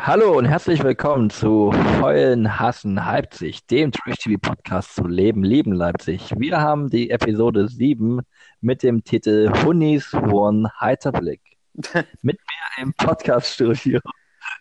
Hallo 0.00 0.38
und 0.38 0.44
herzlich 0.46 0.82
willkommen 0.84 1.28
zu 1.28 1.72
Heulen, 2.00 2.58
Hassen, 2.58 2.94
Leipzig, 2.94 3.66
dem 3.66 3.90
Trash-TV-Podcast 3.90 4.94
zu 4.94 5.06
Leben, 5.06 5.42
Lieben 5.42 5.72
Leipzig. 5.72 6.32
Wir 6.38 6.60
haben 6.60 6.88
die 6.88 7.10
Episode 7.10 7.68
7 7.68 8.20
mit 8.60 8.84
dem 8.84 9.02
Titel 9.02 9.52
Hunnis 9.64 10.14
One 10.14 10.70
Heiterblick. 10.80 11.42
mit 12.22 12.38
mir 12.38 12.82
im 12.82 12.94
Podcast-Studio 12.94 14.00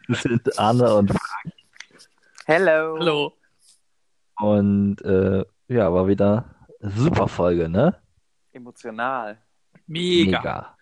sind 0.09 0.59
Arne 0.59 0.93
und 0.95 1.09
Frank. 1.09 1.53
Hello. 2.45 2.97
Hallo. 2.99 3.33
Und 4.39 5.01
äh, 5.03 5.45
ja, 5.67 5.93
war 5.93 6.07
wieder 6.07 6.55
super 6.79 7.27
Folge, 7.27 7.69
ne? 7.69 7.95
Emotional. 8.51 9.37
Mega. 9.85 10.76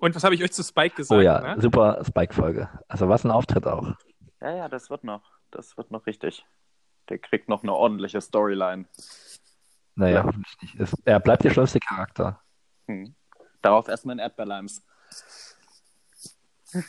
Und 0.00 0.14
was 0.14 0.24
habe 0.24 0.34
ich 0.34 0.42
euch 0.42 0.52
zu 0.52 0.62
Spike 0.62 0.96
gesagt? 0.96 1.18
Oh 1.18 1.22
ja, 1.22 1.54
ne? 1.56 1.60
super 1.60 2.02
Spike-Folge. 2.04 2.68
Also 2.88 3.08
was 3.08 3.24
ein 3.24 3.30
Auftritt 3.30 3.66
auch. 3.66 3.94
Ja, 4.40 4.56
ja, 4.56 4.68
das 4.68 4.88
wird 4.90 5.04
noch. 5.04 5.22
Das 5.50 5.76
wird 5.76 5.90
noch 5.90 6.06
richtig. 6.06 6.44
Der 7.08 7.18
kriegt 7.18 7.48
noch 7.48 7.62
eine 7.62 7.72
ordentliche 7.74 8.20
Storyline. 8.20 8.86
Naja, 9.96 10.16
Ja. 10.20 10.24
hoffentlich 10.24 10.56
nicht. 10.62 10.74
Es, 10.80 10.94
er 11.04 11.20
bleibt 11.20 11.44
der 11.44 11.50
schlimmste 11.50 11.80
Charakter. 11.80 12.40
Hm. 12.88 13.14
Darauf 13.62 13.88
erstmal 13.88 14.16
ein 14.16 14.20
Erdbeerleims. 14.20 14.82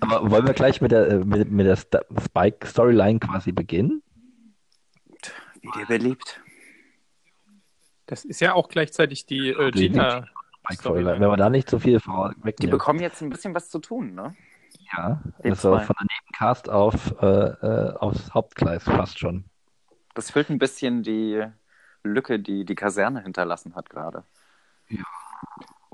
Aber 0.00 0.30
wollen 0.30 0.46
wir 0.46 0.54
gleich 0.54 0.80
mit 0.80 0.92
der, 0.92 1.08
äh, 1.08 1.18
mit, 1.18 1.50
mit 1.50 1.66
der 1.66 1.76
Spike-Storyline 1.76 3.18
quasi 3.18 3.52
beginnen? 3.52 4.02
Wie 5.60 5.70
dir 5.72 5.86
beliebt. 5.86 6.40
Das 8.06 8.24
ist 8.24 8.40
ja 8.40 8.54
auch 8.54 8.68
gleichzeitig 8.68 9.26
die 9.26 9.48
äh, 9.50 9.70
Die- 9.72 9.90
Gina. 10.74 11.04
Spike-Storyline. 11.04 11.20
Wenn 11.20 11.30
wir 11.30 11.36
da 11.36 11.50
nicht 11.50 11.70
so 11.70 11.78
viel 11.78 11.98
Die 11.98 12.00
vorwegnehmen. 12.00 12.70
bekommen 12.70 13.00
jetzt 13.00 13.22
ein 13.22 13.30
bisschen 13.30 13.54
was 13.54 13.70
zu 13.70 13.78
tun, 13.78 14.14
ne? 14.14 14.34
Ja, 14.92 15.22
Die 15.44 15.50
also 15.50 15.70
zwei. 15.70 15.84
von 15.84 15.96
der 15.98 16.06
Nebencast 16.06 16.68
auf, 16.70 17.14
äh, 17.20 17.26
äh, 17.26 17.96
aufs 17.96 18.32
Hauptgleis 18.34 18.84
fast 18.84 19.18
schon. 19.18 19.44
Das 20.14 20.30
füllt 20.30 20.50
ein 20.50 20.58
bisschen 20.58 21.02
die 21.02 21.44
Lücke, 22.02 22.40
die 22.40 22.64
die 22.64 22.74
Kaserne 22.74 23.22
hinterlassen 23.22 23.74
hat 23.76 23.90
gerade. 23.90 24.24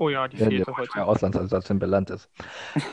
Oh 0.03 0.09
ja, 0.09 0.27
die 0.27 0.35
fehlte 0.35 0.75
heute. 0.75 0.89
der 0.95 1.07
Auslandsersatz 1.07 1.69
in 1.69 1.79
Beland 1.79 2.09
ist. 2.09 2.29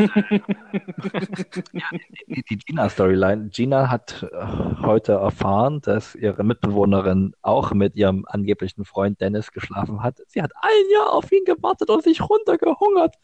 ja, 1.72 1.84
die, 2.28 2.44
die 2.48 2.56
Gina-Storyline. 2.56 3.48
Gina 3.48 3.90
hat 3.90 4.22
äh, 4.32 4.46
heute 4.82 5.14
erfahren, 5.14 5.80
dass 5.80 6.14
ihre 6.14 6.44
Mitbewohnerin 6.44 7.34
auch 7.42 7.72
mit 7.72 7.96
ihrem 7.96 8.26
angeblichen 8.28 8.84
Freund 8.84 9.20
Dennis 9.20 9.50
geschlafen 9.50 10.04
hat. 10.04 10.18
Sie 10.28 10.40
hat 10.40 10.52
ein 10.62 10.84
Jahr 10.92 11.12
auf 11.12 11.32
ihn 11.32 11.44
gewartet 11.44 11.90
und 11.90 12.04
sich 12.04 12.20
runtergehungert. 12.20 13.16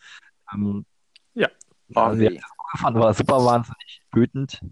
Ähm, 0.52 0.84
Ja. 1.34 1.46
also 1.94 2.18
sie 2.18 2.40
gefunden, 2.72 2.98
war 2.98 3.14
super 3.14 3.44
wahnsinnig 3.44 4.02
wütend 4.12 4.62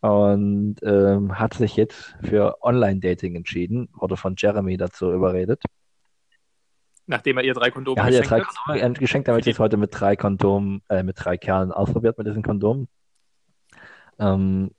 und 0.00 0.74
ähm, 0.82 1.38
hat 1.38 1.54
sich 1.54 1.76
jetzt 1.76 2.16
für 2.20 2.60
Online-Dating 2.64 3.36
entschieden, 3.36 3.88
wurde 3.92 4.16
von 4.16 4.34
Jeremy 4.36 4.76
dazu 4.76 5.12
überredet. 5.12 5.62
Nachdem 7.06 7.36
er 7.36 7.44
ihr 7.44 7.54
drei 7.54 7.70
Kondome 7.70 7.98
Er 7.98 8.04
hat 8.04 8.12
ihr 8.12 8.20
geschenkt 8.20 8.46
drei 8.46 8.74
hat. 8.74 8.80
Kondome 8.80 8.98
geschenkt, 8.98 9.28
damit 9.28 9.44
sie 9.44 9.50
es 9.50 9.58
heute 9.58 9.76
mit 9.76 9.90
drei 9.92 10.16
Kondomen, 10.16 10.82
äh, 10.88 11.02
mit 11.02 11.16
drei 11.18 11.36
Kerlen 11.36 11.72
ausprobiert 11.72 12.16
mit 12.18 12.26
diesen 12.26 12.42
Kondomen. 12.42 12.88
Ähm, 14.18 14.70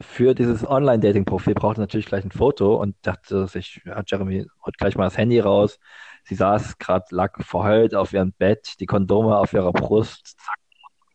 für 0.00 0.34
dieses 0.34 0.68
Online-Dating-Profil 0.68 1.54
braucht 1.54 1.78
er 1.78 1.82
natürlich 1.82 2.06
gleich 2.06 2.24
ein 2.24 2.30
Foto 2.30 2.76
und 2.76 2.96
dachte 3.02 3.46
sich, 3.46 3.80
ja, 3.84 4.02
Jeremy 4.06 4.46
holt 4.64 4.78
gleich 4.78 4.96
mal 4.96 5.04
das 5.04 5.16
Handy 5.16 5.38
raus. 5.40 5.78
Sie 6.24 6.34
saß 6.34 6.78
gerade, 6.78 7.06
lag 7.10 7.42
verheult 7.42 7.94
auf 7.94 8.12
ihrem 8.12 8.32
Bett, 8.32 8.74
die 8.80 8.86
Kondome 8.86 9.36
auf 9.36 9.52
ihrer 9.52 9.72
Brust. 9.72 10.36
Zack. 10.38 10.58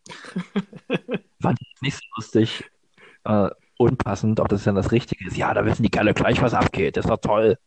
Fand 1.42 1.60
ich 1.62 1.82
nicht 1.82 1.98
so 1.98 2.04
lustig, 2.16 2.70
äh, 3.26 3.50
unpassend, 3.78 4.40
ob 4.40 4.50
das 4.50 4.64
dann 4.64 4.76
das 4.76 4.92
Richtige 4.92 5.28
ist. 5.28 5.38
Ja, 5.38 5.54
da 5.54 5.66
wissen 5.66 5.84
die 5.84 5.90
Kerle 5.90 6.14
gleich, 6.14 6.42
was 6.42 6.54
abgeht. 6.54 6.98
Das 6.98 7.06
doch 7.06 7.18
toll. 7.18 7.58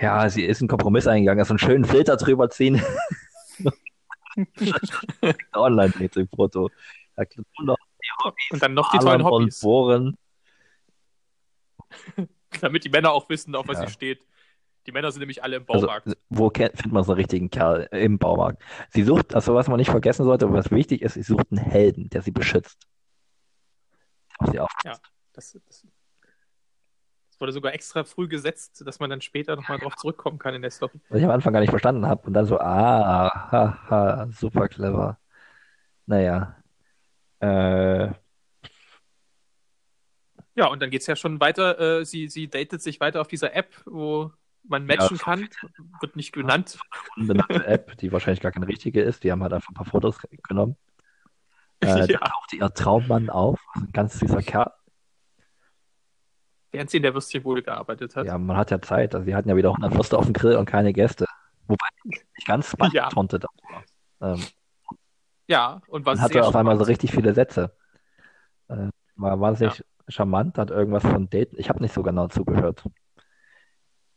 Ja, 0.00 0.28
sie 0.28 0.44
ist 0.44 0.60
einen 0.60 0.68
Kompromiss 0.68 1.06
eingegangen, 1.06 1.40
also 1.40 1.52
einen 1.52 1.58
schönen 1.58 1.84
Filter 1.84 2.16
drüber 2.16 2.50
ziehen. 2.50 2.82
Online-Dating-Foto. 5.54 6.70
Da 7.16 7.24
gibt 7.24 7.46
es 7.58 7.64
noch 7.64 7.78
Und 8.50 8.62
dann 8.62 8.74
noch 8.74 8.90
die 8.92 8.98
tollen 8.98 9.22
und 9.22 9.30
Hobbys, 9.30 9.60
Bohren. 9.60 10.16
damit 12.60 12.84
die 12.84 12.90
Männer 12.90 13.12
auch 13.12 13.28
wissen, 13.28 13.54
auf 13.54 13.66
was 13.68 13.78
Ja. 13.78 13.86
sie 13.86 13.92
steht. 13.92 14.20
Die 14.86 14.92
Männer 14.92 15.10
sind 15.10 15.20
nämlich 15.20 15.42
alle 15.42 15.56
im 15.56 15.64
Also, 15.68 15.86
Baumarkt. 15.86 16.16
wo 16.28 16.48
ke- 16.50 16.70
findet 16.74 16.92
man 16.92 17.02
so 17.02 17.12
einen 17.12 17.20
richtigen 17.20 17.50
Kerl? 17.50 17.88
Im 17.90 18.18
Baumarkt. 18.18 18.62
Sie 18.90 19.02
sucht, 19.02 19.34
also 19.34 19.54
was 19.54 19.66
man 19.66 19.78
nicht 19.78 19.90
vergessen 19.90 20.24
sollte, 20.24 20.52
was 20.52 20.70
wichtig 20.70 21.02
ist, 21.02 21.14
sie 21.14 21.22
sucht 21.22 21.46
einen 21.50 21.58
Helden, 21.58 22.08
der 22.10 22.22
sie 22.22 22.30
beschützt. 22.30 22.86
Auf 24.38 24.50
sie 24.50 24.60
aufpasst. 24.60 24.84
Ja. 24.84 25.10
Das, 25.32 25.58
das, 25.66 25.86
das 27.36 27.40
wurde 27.42 27.52
sogar 27.52 27.74
extra 27.74 28.04
früh 28.04 28.28
gesetzt, 28.28 28.82
dass 28.86 28.98
man 28.98 29.10
dann 29.10 29.20
später 29.20 29.56
nochmal 29.56 29.78
drauf 29.78 29.94
zurückkommen 29.96 30.38
kann 30.38 30.54
in 30.54 30.62
der 30.62 30.70
Story. 30.70 30.92
Was 31.10 31.18
ich 31.18 31.24
am 31.24 31.30
Anfang 31.30 31.52
gar 31.52 31.60
nicht 31.60 31.68
verstanden 31.70 32.06
habe. 32.06 32.26
Und 32.26 32.32
dann 32.32 32.46
so, 32.46 32.58
ah, 32.58 33.50
haha, 33.52 34.28
super 34.30 34.68
clever. 34.68 35.18
Naja. 36.06 36.56
Äh, 37.40 38.10
Ja, 40.54 40.66
und 40.68 40.80
dann 40.80 40.90
geht's 40.90 41.06
ja 41.06 41.16
schon 41.16 41.40
weiter. 41.40 42.00
Äh, 42.00 42.04
sie, 42.06 42.28
sie 42.28 42.48
datet 42.48 42.80
sich 42.82 43.00
weiter 43.00 43.20
auf 43.20 43.28
dieser 43.28 43.54
App, 43.54 43.74
wo 43.84 44.32
man 44.62 44.86
matchen 44.86 45.16
Ja, 45.18 45.22
kann. 45.22 45.48
Wird 46.00 46.16
nicht 46.16 46.32
genannt. 46.32 46.78
unbenannte 47.16 47.66
App, 47.66 47.96
die 47.98 48.10
wahrscheinlich 48.10 48.40
gar 48.40 48.52
keine 48.52 48.66
richtige 48.66 49.02
ist. 49.02 49.22
Die 49.24 49.30
haben 49.30 49.42
halt 49.42 49.52
einfach 49.52 49.68
ein 49.70 49.74
paar 49.74 49.84
Fotos 49.86 50.18
genommen. 50.48 50.76
Äh, 51.80 51.86
Da 51.88 52.04
ja. 52.06 52.18
tauchte 52.20 52.56
ihr 52.56 52.72
Traummann 52.72 53.28
auf. 53.28 53.60
Ein 53.74 53.92
ganz 53.92 54.18
süßer 54.18 54.40
Kerl. 54.40 54.72
Während 56.76 56.90
sie 56.90 56.98
in 56.98 57.02
der 57.04 57.14
Würstchenbude 57.14 57.62
gearbeitet 57.62 58.14
hat. 58.16 58.26
Ja, 58.26 58.36
man 58.36 58.54
hat 58.56 58.70
ja 58.70 58.82
Zeit. 58.82 59.14
Also, 59.14 59.24
sie 59.24 59.34
hatten 59.34 59.48
ja 59.48 59.56
wieder 59.56 59.70
100 59.70 59.94
Würste 59.94 60.18
auf 60.18 60.24
dem 60.26 60.34
Grill 60.34 60.56
und 60.56 60.66
keine 60.66 60.92
Gäste. 60.92 61.24
Wobei 61.68 61.86
nicht 62.04 62.46
ganz 62.46 62.76
Ja. 62.92 63.08
Tonte 63.08 63.38
da 63.38 63.48
war. 64.20 64.34
Ähm, 64.34 64.44
Ja, 65.48 65.80
und 65.88 66.04
was 66.04 66.18
man 66.18 66.24
hatte 66.24 66.44
auf 66.44 66.54
einmal 66.54 66.76
so 66.76 66.84
richtig 66.84 67.12
viele 67.12 67.32
Sätze. 67.32 67.74
Äh, 68.68 68.88
war 69.14 69.40
wahnsinnig 69.40 69.82
charmant, 70.08 70.58
hat 70.58 70.70
irgendwas 70.70 71.02
von 71.02 71.30
Daten. 71.30 71.56
Ich 71.58 71.70
habe 71.70 71.80
nicht 71.80 71.94
so 71.94 72.02
genau 72.02 72.28
zugehört. 72.28 72.84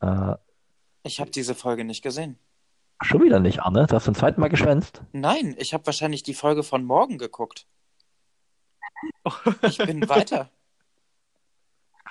Äh, 0.02 0.36
Ich 1.03 1.22
habe 1.22 1.31
diese 1.31 1.56
Folge 1.56 1.86
nicht 1.86 2.02
gesehen. 2.03 2.38
schon 3.02 3.24
wieder 3.24 3.40
nicht, 3.40 3.62
Arne. 3.62 3.88
Du 3.88 3.96
hast 3.96 4.03
zum 4.03 4.16
zweiten 4.16 4.42
Mal 4.42 4.50
geschwänzt. 4.50 5.02
Nein, 5.14 5.56
ich 5.58 5.74
habe 5.74 5.86
wahrscheinlich 5.86 6.24
die 6.24 6.34
Folge 6.34 6.64
von 6.64 6.84
morgen 6.84 7.18
geguckt. 7.18 7.66
Ich 9.62 9.78
bin 9.78 10.09
weiter. 10.09 10.50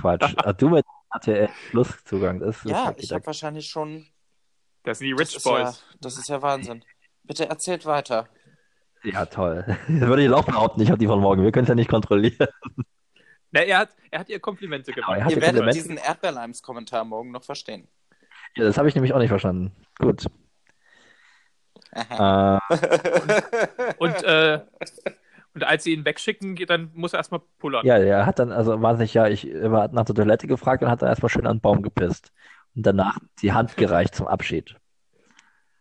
Quatsch. 0.01 0.35
Ah, 0.45 0.53
du 0.53 0.69
mit 0.71 0.85
RTL 1.15 1.49
Plus 1.71 2.05
Zugang. 2.05 2.41
Das 2.41 2.57
ist 2.59 2.65
Ja, 2.71 2.95
ich 2.97 3.13
habe 3.13 3.25
wahrscheinlich 3.27 3.69
schon. 3.69 4.07
Das 4.85 4.99
sind 4.99 5.07
die 5.09 5.13
Das 5.13 5.21
Rich 5.21 5.37
ist, 5.37 5.47
ja, 5.47 5.53
Boys. 5.53 5.85
das 6.01 6.19
ist 6.19 6.29
ja 6.29 6.41
Wahnsinn. 6.43 6.85
Bitte 7.25 7.49
erzählt 7.49 7.85
weiter. 7.87 8.29
Ja, 9.03 9.27
toll. 9.27 9.65
Das 9.89 10.01
würde 10.09 10.25
ich 10.25 10.31
auch 10.31 10.45
behaupten, 10.45 10.81
ich 10.81 10.89
habe 10.91 10.99
die 10.99 11.07
von 11.07 11.21
morgen. 11.21 11.43
Wir 11.43 11.53
können 11.53 11.65
es 11.65 11.69
ja 11.69 11.75
nicht 11.75 11.91
kontrollieren. 11.91 12.49
Na, 13.51 13.61
er, 13.61 13.79
hat, 13.79 13.91
er 14.11 14.21
hat 14.21 14.29
ihr 14.29 14.41
Komplimente 14.41 14.93
Genau, 14.93 15.07
gemacht. 15.09 15.23
hat 15.25 15.31
Ihr 15.31 15.37
werdet 15.41 15.57
Kompliment- 15.63 15.75
diesen 15.77 15.97
Erdbeerleims-Kommentar 15.97 17.05
morgen 17.05 17.31
noch 17.31 17.43
verstehen. 17.45 17.89
Ja, 18.57 18.65
das 18.65 18.77
habe 18.79 18.89
ich 18.89 18.95
nämlich 18.95 19.13
auch 19.15 19.19
nicht 19.19 19.29
verstanden. 19.31 19.73
Gut. 19.99 20.27
Äh, 21.93 22.59
Und, 23.99 24.23
äh, 24.25 24.61
und 25.59 25.65
als 25.65 25.85
sie 25.85 25.93
ihn 25.93 26.05
wegschicken, 26.05 26.55
dann 26.67 26.91
muss 26.95 27.13
er 27.13 27.19
erstmal 27.19 27.41
pullern. 27.59 27.85
ja, 27.85 27.99
er 27.99 28.27
hat 28.27 28.39
dann, 28.39 28.53
also 28.53 28.81
wahnsinnig, 28.81 29.13
ja, 29.15 29.27
ich 29.27 29.45
hat 29.45 29.93
nach 29.93 30.05
der 30.05 30.15
Toilette 30.15 30.47
gefragt 30.47 30.83
und 30.83 30.91
hat 30.91 31.03
dann 31.03 31.09
erstmal 31.09 31.31
schön 31.31 31.47
an 31.47 31.57
den 31.57 31.61
Baum 31.61 31.83
gepisst. 31.83 32.33
Und 32.77 32.87
danach 32.87 33.19
die 33.43 33.53
Hand 33.53 33.77
gereicht 33.77 34.15
zum 34.15 34.29
Abschied. 34.29 34.77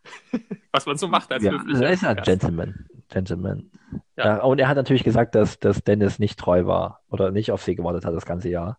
Was 0.72 0.86
man 0.86 0.96
so 0.96 1.06
macht 1.06 1.30
als 1.30 1.44
Ja, 1.44 1.52
er 1.52 1.90
ist 1.90 2.04
ein 2.04 2.16
Gast. 2.16 2.26
Gentleman. 2.26 2.86
Gentleman. 3.08 3.70
Ja. 4.16 4.26
Ja. 4.26 4.42
und 4.42 4.58
er 4.58 4.68
hat 4.68 4.76
natürlich 4.76 5.04
gesagt, 5.04 5.34
dass, 5.34 5.58
dass 5.58 5.84
Dennis 5.84 6.18
nicht 6.18 6.38
treu 6.38 6.66
war 6.66 7.02
oder 7.08 7.30
nicht 7.30 7.52
auf 7.52 7.62
sie 7.62 7.76
gewartet 7.76 8.04
hat 8.04 8.14
das 8.14 8.26
ganze 8.26 8.48
Jahr. 8.48 8.78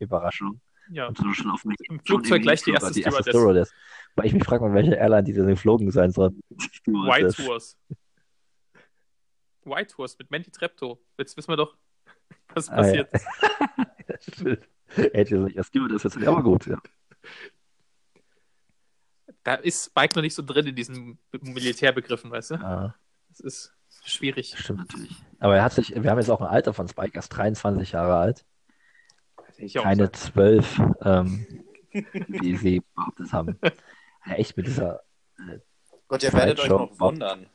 Überraschung. 0.00 0.60
Ja. 0.90 1.06
Und 1.06 1.16
so 1.16 1.32
schon 1.32 1.50
auf 1.50 1.64
mich. 1.64 1.76
Im 1.88 2.00
Flugzeug 2.00 2.42
gleich 2.42 2.62
die 2.62 2.72
erste 2.72 2.92
die 2.92 3.02
erste 3.02 3.22
Stewardess. 3.22 3.72
Weil 4.16 4.26
ich 4.26 4.34
mich 4.34 4.44
frage, 4.44 4.64
mal, 4.64 4.74
welche 4.74 4.94
Airline 4.94 5.24
diese 5.24 5.46
geflogen 5.46 5.90
sein 5.90 6.10
soll. 6.10 6.32
White 6.86 7.32
Tours. 7.34 7.78
White 9.66 9.94
Tours 9.94 10.18
mit 10.18 10.30
Menti 10.30 10.50
Treptow. 10.50 10.98
Jetzt 11.18 11.36
wissen 11.36 11.48
wir 11.50 11.56
doch, 11.56 11.76
was 12.54 12.68
Ah, 12.68 12.76
passiert. 12.76 13.08
Hätte 14.86 15.44
sich 15.44 15.56
erst 15.56 15.68
Stewardess 15.70 16.02
jetzt 16.04 16.16
aber 16.26 16.42
gut, 16.42 16.66
ja. 16.66 16.78
Da 19.42 19.54
ist 19.54 19.86
Spike 19.86 20.14
noch 20.16 20.22
nicht 20.22 20.34
so 20.34 20.42
drin 20.42 20.66
in 20.66 20.74
diesen 20.74 21.18
Militärbegriffen, 21.40 22.30
weißt 22.30 22.52
du? 22.52 22.54
ja. 22.56 22.94
Das 23.28 23.40
ist 23.40 23.74
schwierig. 24.04 24.52
Das 24.52 24.60
stimmt 24.60 24.78
natürlich. 24.78 25.16
Aber 25.40 25.56
er 25.56 25.64
hat 25.64 25.72
sich, 25.72 25.92
wir 26.00 26.08
haben 26.08 26.18
jetzt 26.18 26.30
auch 26.30 26.40
ein 26.40 26.46
Alter 26.46 26.72
von 26.72 26.86
Spike, 26.86 27.14
er 27.14 27.18
ist 27.18 27.30
23 27.30 27.90
Jahre 27.92 28.16
alt. 28.16 28.46
Ich 29.56 29.76
auch 29.78 29.82
Keine 29.82 30.04
sagen. 30.06 30.14
12, 30.14 30.80
ähm, 31.02 31.46
wie 31.92 32.56
sie 32.56 32.82
behauptet 32.94 33.32
haben. 33.32 33.58
Ja, 34.26 34.34
echt 34.34 34.56
mit 34.56 34.66
dieser 34.66 35.02
Gott, 36.06 36.22
ihr 36.22 36.32
werdet 36.32 36.60
euch 36.60 36.68
noch 36.68 36.98
wundern. 37.00 37.46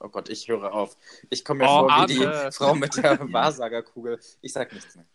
Oh 0.00 0.08
Gott, 0.08 0.28
ich 0.28 0.48
höre 0.48 0.72
auf. 0.72 0.96
Ich 1.30 1.44
komme 1.44 1.64
mir 1.64 1.70
Oh, 1.70 1.88
vor 1.88 2.08
wie 2.08 2.14
die 2.14 2.26
Arne. 2.26 2.52
Frau 2.52 2.74
mit 2.74 2.96
der 2.96 3.18
Wahrsagerkugel. 3.32 4.18
Ich 4.42 4.52
sag 4.52 4.72
nichts 4.72 4.94
mehr. 4.96 5.06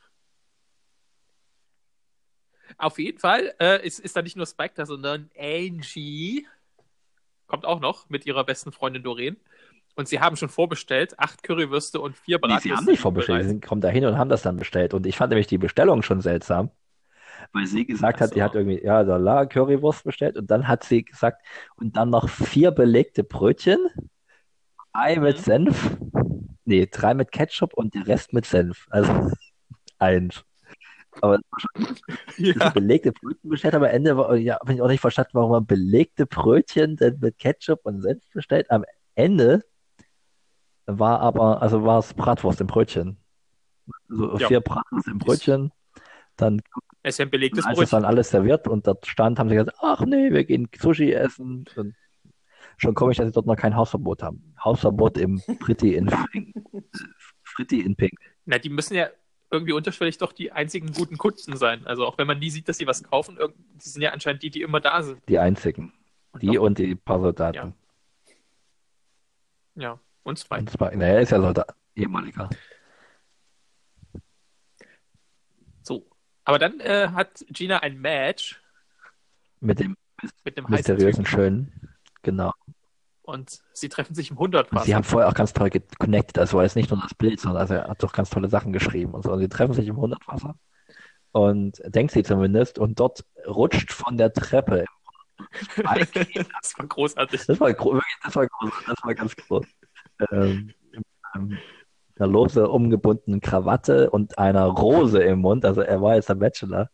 Auf 2.77 2.97
jeden 2.99 3.19
Fall 3.19 3.53
äh, 3.59 3.85
ist, 3.85 3.99
ist 3.99 4.15
da 4.15 4.21
nicht 4.21 4.37
nur 4.37 4.45
Spike 4.45 4.73
da, 4.75 4.85
sondern 4.85 5.29
Angie 5.37 6.47
kommt 7.47 7.65
auch 7.65 7.79
noch 7.79 8.09
mit 8.09 8.25
ihrer 8.25 8.43
besten 8.45 8.71
Freundin 8.71 9.03
Doreen. 9.03 9.37
Und 9.95 10.07
sie 10.07 10.19
haben 10.21 10.37
schon 10.37 10.49
vorbestellt, 10.49 11.17
acht 11.19 11.43
Currywürste 11.43 11.99
und 11.99 12.15
vier 12.15 12.37
Nee, 12.37 12.41
Bratwürste. 12.41 12.69
sie 12.69 12.75
haben 12.75 12.85
nicht 12.85 12.99
vorbestellt, 13.01 13.41
sie 13.43 13.49
sind- 13.49 13.65
kommen 13.65 13.81
da 13.81 13.89
hin 13.89 14.05
und 14.05 14.17
haben 14.17 14.29
das 14.29 14.43
dann 14.43 14.55
bestellt. 14.55 14.93
Und 14.93 15.05
ich 15.07 15.17
fand 15.17 15.31
nämlich 15.31 15.47
die 15.47 15.57
Bestellung 15.57 16.03
schon 16.03 16.21
seltsam, 16.21 16.71
weil 17.51 17.65
sie 17.65 17.85
gesagt 17.85 18.21
hat, 18.21 18.33
so. 18.33 18.41
hat 18.41 18.55
irgendwie, 18.55 18.81
ja, 18.81 19.03
da 19.03 19.17
la 19.17 19.45
Currywurst 19.45 20.03
bestellt 20.05 20.37
und 20.37 20.49
dann 20.51 20.67
hat 20.67 20.83
sie 20.83 21.03
gesagt, 21.03 21.43
und 21.75 21.97
dann 21.97 22.11
noch 22.11 22.29
vier 22.29 22.71
belegte 22.71 23.23
Brötchen, 23.25 23.79
drei 24.99 25.19
mit 25.19 25.37
Mhm. 25.37 25.41
Senf, 25.41 25.97
nee, 26.65 26.85
drei 26.91 27.13
mit 27.13 27.31
Ketchup 27.31 27.73
und 27.73 27.93
der 27.95 28.07
Rest 28.07 28.33
mit 28.33 28.45
Senf. 28.45 28.85
Also 28.89 29.11
eins. 29.99 30.43
Aber 31.21 31.39
Ja. 32.37 32.69
belegte 32.69 33.11
Brötchen 33.11 33.49
bestellt, 33.49 33.75
aber 33.75 33.89
am 33.89 33.95
Ende 33.95 34.17
war, 34.17 34.35
ja, 34.35 34.59
habe 34.59 34.73
ich 34.73 34.81
auch 34.81 34.87
nicht 34.87 35.01
verstanden, 35.01 35.31
warum 35.33 35.51
man 35.51 35.65
belegte 35.65 36.25
Brötchen 36.25 36.95
denn 36.95 37.19
mit 37.19 37.37
Ketchup 37.37 37.81
und 37.83 38.01
Senf 38.01 38.23
bestellt. 38.33 38.71
Am 38.71 38.85
Ende 39.15 39.63
war 40.85 41.19
aber, 41.19 41.61
also 41.61 41.83
war 41.83 41.99
es 41.99 42.13
Bratwurst 42.13 42.61
im 42.61 42.67
Brötchen. 42.67 43.17
So 44.07 44.37
Ja. 44.37 44.47
vier 44.47 44.61
Bratwurst 44.61 45.07
im 45.07 45.17
Brötchen. 45.19 45.71
Dann, 46.35 46.61
Es 47.03 47.15
ist 47.15 47.21
ein 47.21 47.29
belegtes 47.29 47.65
als 47.65 47.79
es 47.79 47.89
dann 47.89 48.01
Brötchen. 48.01 48.05
alles 48.05 48.29
serviert 48.29 48.67
und 48.67 48.87
dort 48.87 49.05
stand, 49.05 49.39
haben 49.39 49.49
sie 49.49 49.55
gesagt, 49.55 49.77
ach 49.81 50.01
nee, 50.05 50.31
wir 50.31 50.45
gehen 50.45 50.69
Sushi 50.79 51.11
essen. 51.11 51.65
Und 51.75 51.93
schon 52.79 52.95
komisch, 52.95 53.17
dass 53.17 53.27
sie 53.27 53.33
dort 53.33 53.45
noch 53.45 53.55
kein 53.55 53.75
Hausverbot 53.75 54.23
haben. 54.23 54.53
Hausverbot 54.63 55.17
im 55.17 55.39
Fritti 55.61 55.95
in 55.95 56.05
Pink. 56.31 56.55
Fritti 57.43 57.81
in 57.81 57.95
Pink. 57.95 58.13
Na, 58.45 58.57
die 58.57 58.69
müssen 58.69 58.95
ja 58.95 59.09
irgendwie 59.51 59.73
unterschwellig 59.73 60.17
doch 60.17 60.31
die 60.31 60.51
einzigen 60.51 60.91
guten 60.93 61.17
Kunden 61.17 61.57
sein. 61.57 61.85
Also 61.87 62.05
auch 62.05 62.17
wenn 62.17 62.27
man 62.27 62.39
nie 62.39 62.49
sieht, 62.49 62.69
dass 62.69 62.77
sie 62.77 62.87
was 62.87 63.03
kaufen, 63.03 63.37
die 63.75 63.89
sind 63.89 64.01
ja 64.01 64.11
anscheinend 64.11 64.43
die, 64.43 64.49
die 64.49 64.61
immer 64.61 64.79
da 64.79 65.01
sind. 65.01 65.21
Die 65.27 65.39
einzigen. 65.39 65.91
Und 66.31 66.43
Die 66.43 66.47
doch- 66.55 66.61
und 66.63 66.77
die 66.77 66.95
paar 66.95 67.19
Soldaten. 67.19 67.73
ja, 69.75 69.99
und 70.23 70.37
zwei. 70.37 70.59
Und 70.59 70.69
zwar, 70.69 70.93
naja, 70.95 71.19
ist 71.19 71.31
ja 71.31 71.41
Soldat, 71.41 71.73
ehemaliger. 71.95 72.49
So. 75.81 76.05
Aber 76.43 76.59
dann 76.59 76.79
äh, 76.79 77.09
hat 77.13 77.43
Gina 77.49 77.79
ein 77.79 77.99
Match 77.99 78.61
Mit 79.59 79.79
dem 79.79 79.95
mit 80.43 80.57
heißen 80.57 80.69
mysteriösen. 80.69 81.25
Schönen. 81.25 81.88
Genau. 82.21 82.51
Und 83.21 83.59
sie 83.73 83.89
treffen 83.89 84.15
sich 84.15 84.31
im 84.31 84.37
Und 84.37 84.55
100 84.55 84.85
sie 84.85 84.95
haben 84.95 85.03
vorher 85.03 85.29
auch 85.29 85.33
ganz 85.35 85.53
toll 85.53 85.69
geconnected. 85.69 86.39
Also 86.39 86.57
war 86.57 86.63
jetzt 86.63 86.75
nicht 86.75 86.89
nur 86.89 86.99
das 86.99 87.13
Bild, 87.13 87.39
sondern 87.39 87.61
also 87.61 87.75
er 87.75 87.87
hat 87.87 88.01
doch 88.01 88.11
ganz 88.11 88.29
tolle 88.31 88.49
Sachen 88.49 88.73
geschrieben 88.73 89.13
und 89.13 89.23
so. 89.23 89.31
Und 89.31 89.39
sie 89.39 89.49
treffen 89.49 89.73
sich 89.73 89.87
im 89.87 89.97
Hundertwasser. 89.97 90.55
Und 91.31 91.79
denkt 91.85 92.11
sie 92.11 92.23
zumindest. 92.23 92.79
Und 92.79 92.99
dort 92.99 93.23
rutscht 93.47 93.91
von 93.91 94.17
der 94.17 94.33
Treppe. 94.33 94.85
Das 96.61 96.77
war 96.77 96.87
großartig. 96.87 97.45
Das 97.45 97.59
war, 97.59 97.73
gro- 97.73 98.01
das 98.23 98.35
war 98.35 98.47
groß. 98.47 98.71
Das 98.87 98.97
war 99.03 99.15
ganz 99.15 99.35
groß. 99.35 99.65
Ähm, 100.31 100.73
ähm, 101.35 101.57
einer 102.17 102.27
lose 102.27 102.67
umgebundenen 102.67 103.39
Krawatte 103.41 104.09
und 104.09 104.37
einer 104.37 104.65
Rose 104.65 105.21
im 105.23 105.39
Mund. 105.39 105.65
Also 105.65 105.81
er 105.81 106.01
war 106.01 106.15
jetzt 106.15 106.29
der 106.29 106.35
Bachelor. 106.35 106.89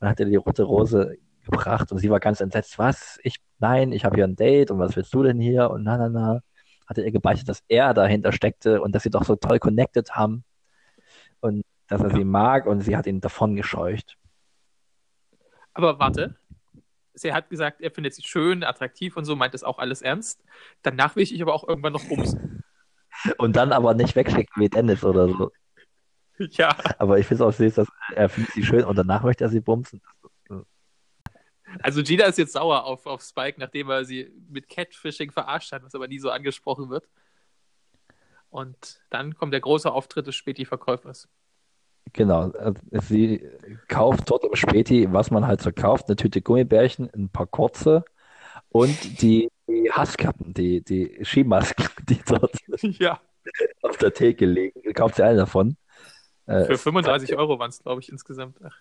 Dann 0.00 0.10
hat 0.10 0.20
er 0.20 0.26
die 0.26 0.36
rote 0.36 0.62
Rose 0.62 1.16
gebracht 1.46 1.90
und 1.92 1.98
sie 1.98 2.10
war 2.10 2.20
ganz 2.20 2.40
entsetzt. 2.40 2.78
Was? 2.78 3.18
Ich, 3.22 3.36
nein, 3.58 3.92
ich 3.92 4.04
habe 4.04 4.16
hier 4.16 4.24
ein 4.24 4.36
Date 4.36 4.70
und 4.70 4.78
was 4.78 4.96
willst 4.96 5.14
du 5.14 5.22
denn 5.22 5.40
hier? 5.40 5.70
Und 5.70 5.84
na, 5.84 5.96
na, 5.96 6.08
na. 6.08 6.40
Hatte 6.86 7.02
er 7.02 7.10
gebeichtet, 7.10 7.48
dass 7.48 7.62
er 7.68 7.94
dahinter 7.94 8.32
steckte 8.32 8.80
und 8.80 8.94
dass 8.94 9.02
sie 9.02 9.10
doch 9.10 9.24
so 9.24 9.34
toll 9.34 9.58
connected 9.58 10.12
haben 10.12 10.44
und 11.40 11.62
dass 11.88 12.00
er 12.00 12.10
sie 12.10 12.24
mag 12.24 12.66
und 12.66 12.80
sie 12.80 12.96
hat 12.96 13.06
ihn 13.06 13.20
davon 13.20 13.56
gescheucht. 13.56 14.16
Aber 15.72 15.98
warte. 15.98 16.36
Sie 17.14 17.32
hat 17.32 17.48
gesagt, 17.48 17.80
er 17.80 17.90
findet 17.90 18.14
sie 18.14 18.22
schön, 18.22 18.62
attraktiv 18.62 19.16
und 19.16 19.24
so, 19.24 19.36
meint 19.36 19.54
das 19.54 19.64
auch 19.64 19.78
alles 19.78 20.02
ernst. 20.02 20.44
Danach 20.82 21.16
will 21.16 21.22
ich 21.22 21.34
ich 21.34 21.40
aber 21.42 21.54
auch 21.54 21.66
irgendwann 21.66 21.94
noch 21.94 22.04
bumsen. 22.04 22.62
Und 23.38 23.56
dann 23.56 23.72
aber 23.72 23.94
nicht 23.94 24.14
wegschicken 24.14 24.62
wie 24.62 24.68
Dennis 24.68 25.02
oder 25.02 25.26
so. 25.26 25.50
ja, 26.50 26.76
Aber 26.98 27.18
ich 27.18 27.26
finde 27.26 27.44
es 27.44 27.48
auch 27.48 27.56
süß, 27.56 27.76
dass 27.76 27.88
er 28.14 28.28
findet 28.28 28.52
sie 28.52 28.62
schön 28.62 28.84
und 28.84 28.96
danach 28.96 29.22
möchte 29.22 29.44
er 29.44 29.48
sie 29.48 29.60
bumsen. 29.60 30.02
Also 31.82 32.02
Gina 32.02 32.24
ist 32.24 32.38
jetzt 32.38 32.52
sauer 32.52 32.84
auf, 32.84 33.06
auf 33.06 33.22
Spike, 33.22 33.58
nachdem 33.60 33.90
er 33.90 34.04
sie 34.04 34.32
mit 34.48 34.68
Catfishing 34.68 35.30
verarscht 35.30 35.72
hat, 35.72 35.82
was 35.82 35.94
aber 35.94 36.08
nie 36.08 36.18
so 36.18 36.30
angesprochen 36.30 36.90
wird. 36.90 37.08
Und 38.50 39.00
dann 39.10 39.34
kommt 39.34 39.52
der 39.52 39.60
große 39.60 39.90
Auftritt 39.90 40.26
des 40.26 40.34
Späti-Verkäufers. 40.34 41.28
Genau, 42.12 42.52
sie 42.92 43.46
kauft 43.88 44.30
dort 44.30 44.44
im 44.44 44.54
Späti, 44.54 45.12
was 45.12 45.30
man 45.30 45.46
halt 45.46 45.60
so 45.60 45.72
kauft, 45.72 46.06
eine 46.06 46.16
Tüte 46.16 46.40
Gummibärchen, 46.40 47.10
ein 47.12 47.28
paar 47.28 47.46
kurze 47.46 48.04
und 48.68 49.20
die, 49.20 49.50
die 49.66 49.90
Hasskappen, 49.90 50.54
die, 50.54 50.82
die 50.82 51.24
Skimasken, 51.24 51.88
die 52.08 52.20
dort 52.24 52.56
ja, 52.82 53.20
auf 53.82 53.96
der 53.96 54.12
Theke 54.12 54.46
liegen. 54.46 54.92
Kauft 54.94 55.16
sie 55.16 55.24
alle 55.24 55.36
davon. 55.36 55.76
Äh, 56.46 56.64
für 56.64 56.78
35 56.78 57.36
Euro 57.36 57.58
waren 57.58 57.70
es, 57.70 57.82
glaube 57.82 58.00
ich, 58.00 58.10
insgesamt. 58.10 58.58
Ach, 58.62 58.76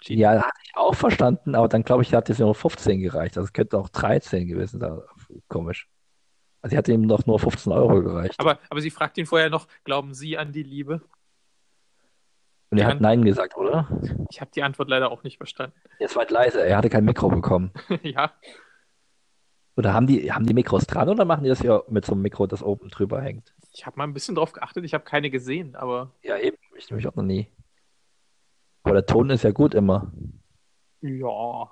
Gina. 0.00 0.34
ja, 0.34 0.42
hatte 0.42 0.60
ich 0.64 0.76
auch 0.76 0.94
verstanden, 0.94 1.54
aber 1.54 1.68
dann 1.68 1.82
glaube 1.82 2.02
ich, 2.02 2.12
hat 2.14 2.28
es 2.30 2.38
nur 2.38 2.54
15 2.54 3.00
gereicht. 3.00 3.36
Also 3.36 3.46
es 3.46 3.52
könnte 3.52 3.78
auch 3.78 3.88
13 3.88 4.46
gewesen 4.46 4.80
sein. 4.80 5.00
Komisch. 5.48 5.88
Also 6.62 6.72
sie 6.74 6.78
hat 6.78 6.88
ihm 6.88 7.08
doch 7.08 7.26
nur 7.26 7.38
15 7.38 7.72
Euro 7.72 8.02
gereicht. 8.02 8.38
Aber, 8.38 8.58
aber 8.68 8.80
sie 8.80 8.90
fragt 8.90 9.18
ihn 9.18 9.26
vorher 9.26 9.50
noch, 9.50 9.66
glauben 9.84 10.14
Sie 10.14 10.36
an 10.36 10.52
die 10.52 10.62
Liebe? 10.62 11.00
Und 12.70 12.78
er 12.78 12.88
hat 12.88 13.00
Nein 13.00 13.24
gesagt, 13.24 13.56
oder? 13.56 13.88
Ich 14.30 14.40
habe 14.40 14.50
die 14.54 14.62
Antwort 14.62 14.88
leider 14.88 15.10
auch 15.12 15.22
nicht 15.22 15.36
verstanden. 15.36 15.76
Jetzt 16.00 16.16
weit 16.16 16.30
leise, 16.30 16.60
er 16.66 16.76
hatte 16.76 16.90
kein 16.90 17.04
Mikro 17.04 17.28
bekommen. 17.28 17.72
ja, 18.02 18.32
Oder 19.76 19.94
haben 19.94 20.06
die, 20.08 20.32
haben 20.32 20.46
die 20.46 20.54
Mikros 20.54 20.86
dran 20.86 21.08
oder 21.08 21.24
machen 21.24 21.44
die 21.44 21.48
das 21.48 21.62
ja 21.62 21.82
mit 21.88 22.04
so 22.04 22.12
einem 22.12 22.22
Mikro, 22.22 22.46
das 22.46 22.62
oben 22.62 22.88
drüber 22.88 23.20
hängt? 23.22 23.54
ich 23.72 23.84
habe 23.84 23.98
mal 23.98 24.04
ein 24.04 24.14
bisschen 24.14 24.34
drauf 24.34 24.52
geachtet, 24.52 24.84
ich 24.84 24.94
habe 24.94 25.04
keine 25.04 25.30
gesehen, 25.30 25.76
aber 25.76 26.10
Ja, 26.22 26.38
eben. 26.38 26.56
Ich 26.76 26.90
nämlich 26.90 27.06
auch 27.06 27.14
noch 27.14 27.22
nie. 27.22 27.48
Aber 28.86 28.94
der 28.94 29.06
Ton 29.06 29.30
ist 29.30 29.42
ja 29.42 29.50
gut 29.50 29.74
immer. 29.74 30.12
ja, 31.00 31.70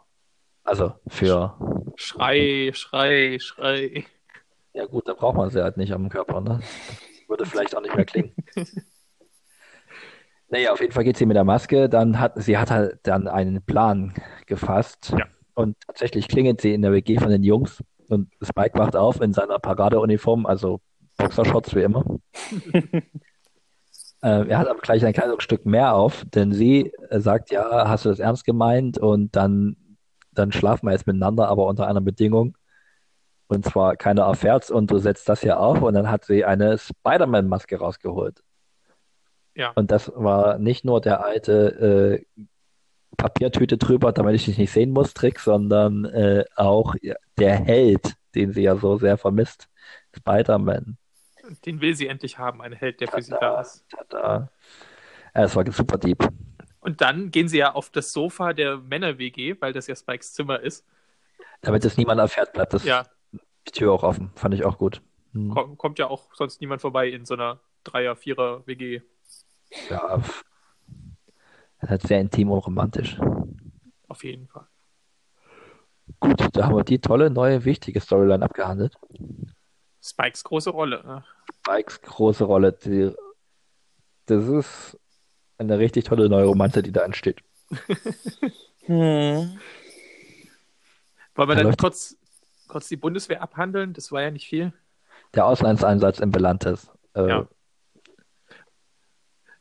Also 0.64 0.94
für, 1.06 1.56
Schrei, 1.94 2.72
Schrei, 2.74 3.38
Schrei. 3.38 4.04
ja 4.72 4.84
gut, 4.86 5.06
da 5.06 5.14
braucht 5.14 5.36
man 5.36 5.48
sie 5.48 5.62
halt 5.62 5.76
nicht 5.76 5.92
am 5.92 6.08
Körper, 6.08 6.40
ne? 6.40 6.58
Würde 7.28 7.46
vielleicht 7.46 7.76
auch 7.76 7.82
nicht 7.82 7.94
mehr 7.94 8.04
klingen. 8.04 8.34
Naja, 10.48 10.72
auf 10.72 10.80
jeden 10.80 10.92
Fall 10.92 11.04
geht 11.04 11.16
sie 11.16 11.26
mit 11.26 11.36
der 11.36 11.42
Maske. 11.42 11.88
Dann 11.88 12.20
hat, 12.20 12.34
sie 12.36 12.58
hat 12.58 12.70
halt 12.70 13.00
dann 13.04 13.26
einen 13.26 13.64
Plan 13.64 14.14
gefasst. 14.46 15.12
Ja. 15.18 15.26
Und 15.54 15.76
tatsächlich 15.86 16.28
klingelt 16.28 16.60
sie 16.60 16.74
in 16.74 16.82
der 16.82 16.92
WG 16.92 17.18
von 17.18 17.30
den 17.30 17.42
Jungs. 17.42 17.82
Und 18.08 18.30
Spike 18.42 18.78
wacht 18.78 18.94
auf 18.94 19.20
in 19.20 19.32
seiner 19.32 19.58
Paradeuniform, 19.58 20.46
also 20.46 20.80
Boxershorts 21.16 21.74
wie 21.74 21.82
immer. 21.82 22.04
Äh, 24.24 24.48
er 24.48 24.58
hat 24.58 24.68
aber 24.68 24.80
gleich 24.80 25.04
ein 25.04 25.12
kleines 25.12 25.42
Stück 25.42 25.66
mehr 25.66 25.94
auf, 25.94 26.24
denn 26.34 26.50
sie 26.50 26.90
äh, 27.10 27.20
sagt, 27.20 27.50
ja, 27.50 27.86
hast 27.86 28.06
du 28.06 28.08
das 28.08 28.20
ernst 28.20 28.46
gemeint? 28.46 28.96
Und 28.96 29.36
dann, 29.36 29.76
dann 30.32 30.50
schlafen 30.50 30.86
wir 30.86 30.92
jetzt 30.92 31.06
miteinander, 31.06 31.48
aber 31.48 31.66
unter 31.66 31.86
einer 31.86 32.00
Bedingung. 32.00 32.56
Und 33.48 33.66
zwar 33.66 33.96
keiner 33.96 34.22
erfährt's 34.22 34.70
und 34.70 34.90
du 34.90 34.96
setzt 34.96 35.28
das 35.28 35.42
hier 35.42 35.60
auf. 35.60 35.82
Und 35.82 35.92
dann 35.92 36.10
hat 36.10 36.24
sie 36.24 36.42
eine 36.46 36.78
Spider-Man-Maske 36.78 37.76
rausgeholt. 37.76 38.42
Ja. 39.54 39.72
Und 39.74 39.90
das 39.90 40.10
war 40.16 40.58
nicht 40.58 40.86
nur 40.86 41.02
der 41.02 41.22
alte 41.22 42.24
äh, 42.26 42.46
Papiertüte 43.18 43.76
drüber, 43.76 44.12
damit 44.12 44.36
ich 44.36 44.46
dich 44.46 44.56
nicht 44.56 44.72
sehen 44.72 44.92
muss, 44.92 45.12
Trick, 45.12 45.38
sondern 45.38 46.06
äh, 46.06 46.44
auch 46.56 46.94
der 47.38 47.56
Held, 47.56 48.14
den 48.34 48.52
sie 48.54 48.62
ja 48.62 48.76
so 48.76 48.96
sehr 48.96 49.18
vermisst, 49.18 49.68
Spider-Man. 50.16 50.96
Den 51.64 51.80
will 51.80 51.94
sie 51.94 52.06
endlich 52.06 52.38
haben, 52.38 52.62
ein 52.62 52.72
Held, 52.72 53.00
der 53.00 53.08
für 53.08 53.22
sie 53.22 53.32
da 53.32 53.60
ist. 53.60 53.84
tada. 53.88 54.50
Es 55.32 55.56
war 55.56 55.70
super 55.72 55.98
deep. 55.98 56.28
Und 56.80 57.00
dann 57.00 57.30
gehen 57.30 57.48
sie 57.48 57.58
ja 57.58 57.74
auf 57.74 57.90
das 57.90 58.12
Sofa 58.12 58.52
der 58.52 58.76
Männer-WG, 58.76 59.56
weil 59.60 59.72
das 59.72 59.86
ja 59.86 59.96
Spikes 59.96 60.34
Zimmer 60.34 60.60
ist. 60.60 60.86
Damit 61.62 61.84
es 61.84 61.96
niemand 61.96 62.20
erfährt, 62.20 62.52
bleibt 62.52 62.74
das 62.74 62.84
Ja, 62.84 63.04
die 63.66 63.72
Tür 63.72 63.92
auch 63.92 64.02
offen. 64.02 64.30
Fand 64.36 64.54
ich 64.54 64.64
auch 64.64 64.78
gut. 64.78 65.00
Hm. 65.32 65.50
komm, 65.50 65.78
kommt 65.78 65.98
ja 65.98 66.06
auch 66.06 66.32
sonst 66.34 66.60
niemand 66.60 66.80
vorbei 66.80 67.08
in 67.08 67.24
so 67.24 67.34
einer 67.34 67.60
Dreier-, 67.82 68.16
Vierer-WG. 68.16 69.02
Ja, 69.90 70.18
das 70.18 70.28
ist 71.82 71.90
halt 71.90 72.02
sehr 72.02 72.20
intim 72.20 72.50
und 72.50 72.58
romantisch. 72.60 73.18
Auf 74.08 74.22
jeden 74.22 74.46
Fall. 74.46 74.66
Gut, 76.20 76.48
da 76.52 76.66
haben 76.66 76.76
wir 76.76 76.84
die 76.84 77.00
tolle, 77.00 77.30
neue, 77.30 77.64
wichtige 77.64 78.00
Storyline 78.00 78.44
abgehandelt. 78.44 78.96
Spikes 80.04 80.44
große 80.44 80.70
Rolle. 80.70 81.02
Ne? 81.04 81.24
Spikes 81.60 82.00
große 82.02 82.44
Rolle. 82.44 82.72
Die, 82.72 83.12
das 84.26 84.46
ist 84.48 84.98
eine 85.58 85.78
richtig 85.78 86.04
tolle 86.04 86.28
neue 86.28 86.44
Romanze, 86.44 86.82
die 86.82 86.92
da 86.92 87.04
entsteht. 87.04 87.40
Hm. 88.86 89.58
Wollen 91.34 91.48
wir 91.48 91.54
Da 91.54 91.62
dann 91.62 91.76
kurz, 91.78 92.18
kurz 92.68 92.86
die 92.88 92.98
Bundeswehr 92.98 93.40
abhandeln? 93.40 93.94
Das 93.94 94.12
war 94.12 94.20
ja 94.20 94.30
nicht 94.30 94.46
viel. 94.46 94.74
Der 95.34 95.46
Auslandseinsatz 95.46 96.18
in 96.18 96.30
Belantes. 96.30 96.90
Äh, 97.14 97.26
Ja. 97.28 97.48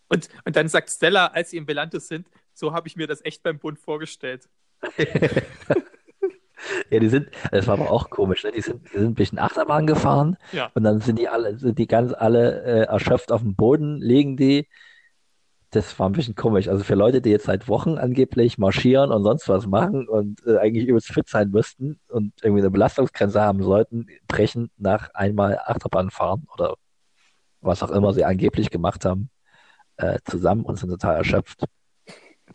Und, 0.10 0.28
und 0.44 0.58
dann 0.58 0.68
sagt 0.68 0.90
Stella, 0.90 1.28
als 1.28 1.52
sie 1.52 1.58
im 1.58 1.66
Belantes 1.66 2.10
sind, 2.10 2.28
so 2.54 2.74
habe 2.74 2.90
ich 2.90 2.98
mir 2.98 3.08
das 3.08 3.24
echt 3.24 3.44
beim 3.44 3.60
Bund 3.60 3.80
vorgestellt. 3.80 4.50
Ja, 6.90 7.00
die 7.00 7.10
sind, 7.10 7.30
das 7.52 7.68
war 7.68 7.76
aber 7.80 7.92
auch 7.92 8.10
komisch, 8.10 8.44
ne? 8.44 8.52
Die 8.52 8.62
sind, 8.62 8.84
die 8.94 8.98
sind 8.98 9.08
ein 9.08 9.14
bisschen 9.16 9.40
Achterbahn 9.40 9.88
gefahren 9.88 10.38
Ja. 10.52 10.70
und 10.74 10.84
dann 10.84 11.00
sind 11.02 11.18
die 11.20 11.28
alle, 11.28 11.58
sind 11.58 11.78
die 11.78 11.88
ganz 11.88 12.14
alle 12.14 12.64
äh, 12.64 12.82
erschöpft 12.86 13.32
auf 13.32 13.42
dem 13.42 13.56
Boden, 13.56 14.02
liegen 14.02 14.38
die. 14.38 14.68
Das 15.72 15.98
war 15.98 16.08
ein 16.08 16.12
bisschen 16.12 16.36
komisch. 16.36 16.68
Also 16.68 16.84
für 16.84 16.94
Leute, 16.94 17.20
die 17.20 17.32
jetzt 17.32 17.46
seit 17.46 17.68
Wochen 17.68 17.98
angeblich 17.98 18.60
marschieren 18.60 19.12
und 19.12 19.24
sonst 19.24 19.50
was 19.50 19.66
machen 19.66 20.08
und 20.08 20.46
äh, 20.46 20.58
eigentlich 20.60 20.88
übelst 20.88 21.12
fit 21.12 21.28
sein 21.28 21.50
müssten 21.50 22.00
und 22.10 22.32
irgendwie 22.44 22.62
eine 22.62 22.70
Belastungsgrenze 22.70 23.42
haben 23.42 23.64
sollten, 23.64 24.06
brechen 24.28 24.70
nach 24.78 25.10
einmal 25.16 25.60
Achterbahn 25.66 26.12
fahren 26.12 26.46
oder 26.54 26.76
was 27.62 27.82
auch 27.82 27.90
immer 27.90 28.14
sie 28.14 28.24
angeblich 28.24 28.70
gemacht 28.70 29.04
haben, 29.06 29.32
äh, 29.98 30.20
zusammen 30.26 30.64
und 30.64 30.78
sind 30.78 30.90
total 30.90 31.16
erschöpft. 31.16 31.64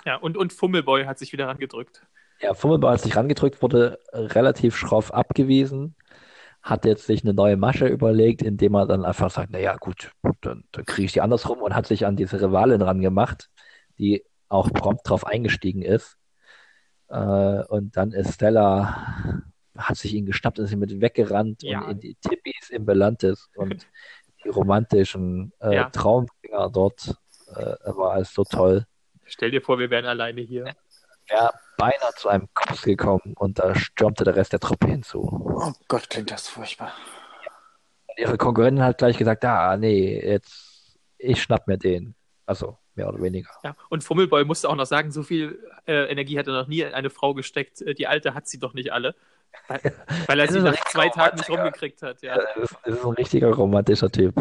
Ja, 0.04 0.14
und, 0.16 0.36
und 0.36 0.52
Fummelboy 0.52 1.06
hat 1.06 1.18
sich 1.18 1.32
wieder 1.32 1.48
rangedrückt. 1.48 2.06
Ja, 2.40 2.54
Fummelball 2.54 2.92
hat 2.94 3.00
sich 3.00 3.16
rangedrückt, 3.16 3.62
wurde 3.62 3.98
relativ 4.12 4.76
schroff 4.76 5.12
abgewiesen, 5.12 5.96
hat 6.62 6.84
jetzt 6.84 7.06
sich 7.06 7.24
eine 7.24 7.34
neue 7.34 7.56
Masche 7.56 7.86
überlegt, 7.86 8.42
indem 8.42 8.74
er 8.74 8.86
dann 8.86 9.04
einfach 9.04 9.30
sagt, 9.30 9.50
naja, 9.50 9.76
gut, 9.76 10.12
dann, 10.40 10.64
dann 10.72 10.84
kriege 10.84 11.06
ich 11.06 11.12
die 11.12 11.20
andersrum 11.20 11.58
und 11.60 11.74
hat 11.74 11.86
sich 11.86 12.06
an 12.06 12.16
diese 12.16 12.40
Rivalin 12.40 12.82
rangemacht, 12.82 13.50
die 13.98 14.24
auch 14.48 14.72
prompt 14.72 15.08
drauf 15.08 15.26
eingestiegen 15.26 15.82
ist. 15.82 16.16
Äh, 17.08 17.16
und 17.64 17.96
dann 17.96 18.12
ist 18.12 18.34
Stella, 18.34 19.42
hat 19.76 19.96
sich 19.96 20.14
ihn 20.14 20.26
geschnappt 20.26 20.58
und 20.58 20.66
ist 20.66 20.76
mit 20.76 21.00
weggerannt 21.00 21.62
Ja. 21.62 21.80
und 21.82 21.90
in 21.92 22.00
die 22.00 22.14
Tippis 22.16 22.70
im 22.70 22.84
Belantes 22.84 23.48
und 23.56 23.86
die 24.44 24.48
romantischen 24.48 25.52
äh, 25.60 25.74
Ja. 25.74 25.90
Traumdinger 25.90 26.70
dort. 26.70 27.16
Äh, 27.54 27.74
war 27.96 28.12
alles 28.12 28.32
so 28.34 28.44
toll. 28.44 28.84
Stell 29.24 29.50
dir 29.50 29.62
vor, 29.62 29.78
wir 29.78 29.90
wären 29.90 30.04
alleine 30.06 30.40
hier. 30.42 30.74
Wäre 31.28 31.50
beinahe 31.76 32.12
zu 32.16 32.28
einem 32.28 32.48
Kuss 32.54 32.82
gekommen 32.82 33.34
und 33.36 33.58
da 33.58 33.74
stürmte 33.74 34.24
der 34.24 34.36
Rest 34.36 34.52
der 34.52 34.60
Truppe 34.60 34.88
hinzu. 34.88 35.20
Oh 35.22 35.72
Gott, 35.88 36.08
klingt 36.10 36.30
das 36.30 36.48
furchtbar. 36.48 36.92
Und 38.08 38.18
ihre 38.18 38.36
Konkurrentin 38.38 38.84
hat 38.84 38.98
gleich 38.98 39.16
gesagt, 39.16 39.44
ah, 39.44 39.76
nee, 39.76 40.20
jetzt, 40.24 40.98
ich 41.18 41.42
schnapp 41.42 41.66
mir 41.68 41.78
den. 41.78 42.14
Also, 42.46 42.78
mehr 42.94 43.08
oder 43.08 43.20
weniger. 43.20 43.50
Ja. 43.62 43.76
Und 43.90 44.02
Fummelboy 44.02 44.44
musste 44.44 44.68
auch 44.68 44.74
noch 44.74 44.86
sagen, 44.86 45.10
so 45.12 45.22
viel 45.22 45.62
äh, 45.86 46.10
Energie 46.10 46.38
hat 46.38 46.46
er 46.46 46.54
noch 46.54 46.66
nie 46.66 46.80
in 46.80 46.94
eine 46.94 47.10
Frau 47.10 47.34
gesteckt. 47.34 47.82
Äh, 47.82 47.94
Die 47.94 48.06
alte 48.06 48.34
hat 48.34 48.48
sie 48.48 48.58
doch 48.58 48.72
nicht 48.74 48.90
alle. 48.92 49.14
Weil, 49.68 49.80
weil 50.26 50.40
er 50.40 50.46
Das 50.46 50.54
sie 50.54 50.62
nach 50.62 50.74
zwei 50.86 51.08
Tagen 51.10 51.36
nicht 51.36 51.50
rumgekriegt 51.50 52.02
hat. 52.02 52.22
Ja. 52.22 52.36
Das 52.36 52.56
ist, 52.70 52.76
das 52.84 52.94
ist 52.94 53.04
ein 53.04 53.12
richtiger 53.12 53.52
romantischer 53.52 54.10
Typ. 54.10 54.34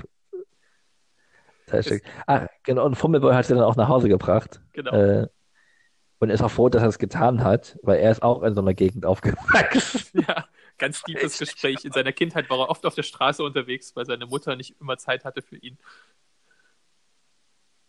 Da 1.68 1.78
ist- 1.80 2.02
Ah, 2.26 2.48
genau, 2.64 2.86
und 2.86 2.96
Fummelboy 2.96 3.34
hat 3.34 3.46
sie 3.46 3.54
dann 3.54 3.64
auch 3.64 3.76
nach 3.76 3.90
Hause 3.90 4.08
gebracht. 4.08 4.62
Genau. 4.74 4.92
Äh, 4.92 5.28
und 6.20 6.30
ist 6.30 6.42
auch 6.42 6.52
froh, 6.52 6.70
dass 6.70 6.82
er 6.82 6.90
es 6.90 7.00
getan 7.00 7.44
hat, 7.44 7.78
weil 7.84 8.00
er 8.00 8.12
ist 8.12 8.24
auch 8.24 8.44
in 8.44 8.56
so 8.56 8.62
einer 8.62 8.74
Gegend 8.74 9.06
aufgewachsen. 9.06 10.02
Ja, 10.28 10.46
ganz 10.78 11.04
tiefes 11.04 11.38
Gespräch. 11.38 11.86
In 11.86 11.92
seiner 11.92 12.12
Kindheit 12.12 12.50
war 12.50 12.60
er 12.60 12.70
oft 12.70 12.86
auf 12.86 12.96
der 12.96 13.04
Straße 13.04 13.44
unterwegs, 13.44 13.96
weil 13.96 14.06
seine 14.06 14.26
Mutter 14.26 14.56
nicht 14.56 14.76
immer 14.82 14.98
Zeit 14.98 15.26
hatte 15.26 15.42
für 15.42 15.58
ihn. 15.58 15.78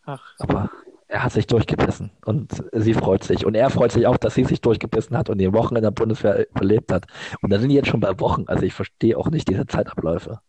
Ach, 0.03 0.33
Aber 0.39 0.69
er 1.07 1.23
hat 1.23 1.31
sich 1.31 1.47
durchgebissen 1.47 2.11
und 2.25 2.63
sie 2.71 2.93
freut 2.93 3.23
sich. 3.23 3.45
Und 3.45 3.55
er 3.55 3.69
freut 3.71 3.91
sich 3.91 4.05
auch, 4.05 4.17
dass 4.17 4.35
sie 4.35 4.45
sich 4.45 4.61
durchgebissen 4.61 5.17
hat 5.17 5.29
und 5.29 5.39
die 5.39 5.51
Wochen 5.53 5.75
in 5.75 5.81
der 5.81 5.91
Bundeswehr 5.91 6.47
überlebt 6.51 6.91
hat. 6.91 7.05
Und 7.41 7.51
da 7.51 7.59
sind 7.59 7.69
die 7.69 7.75
jetzt 7.75 7.87
schon 7.89 7.99
bei 7.99 8.19
Wochen. 8.19 8.45
Also 8.47 8.63
ich 8.63 8.73
verstehe 8.73 9.17
auch 9.17 9.29
nicht 9.29 9.47
diese 9.49 9.65
Zeitabläufe. 9.65 10.39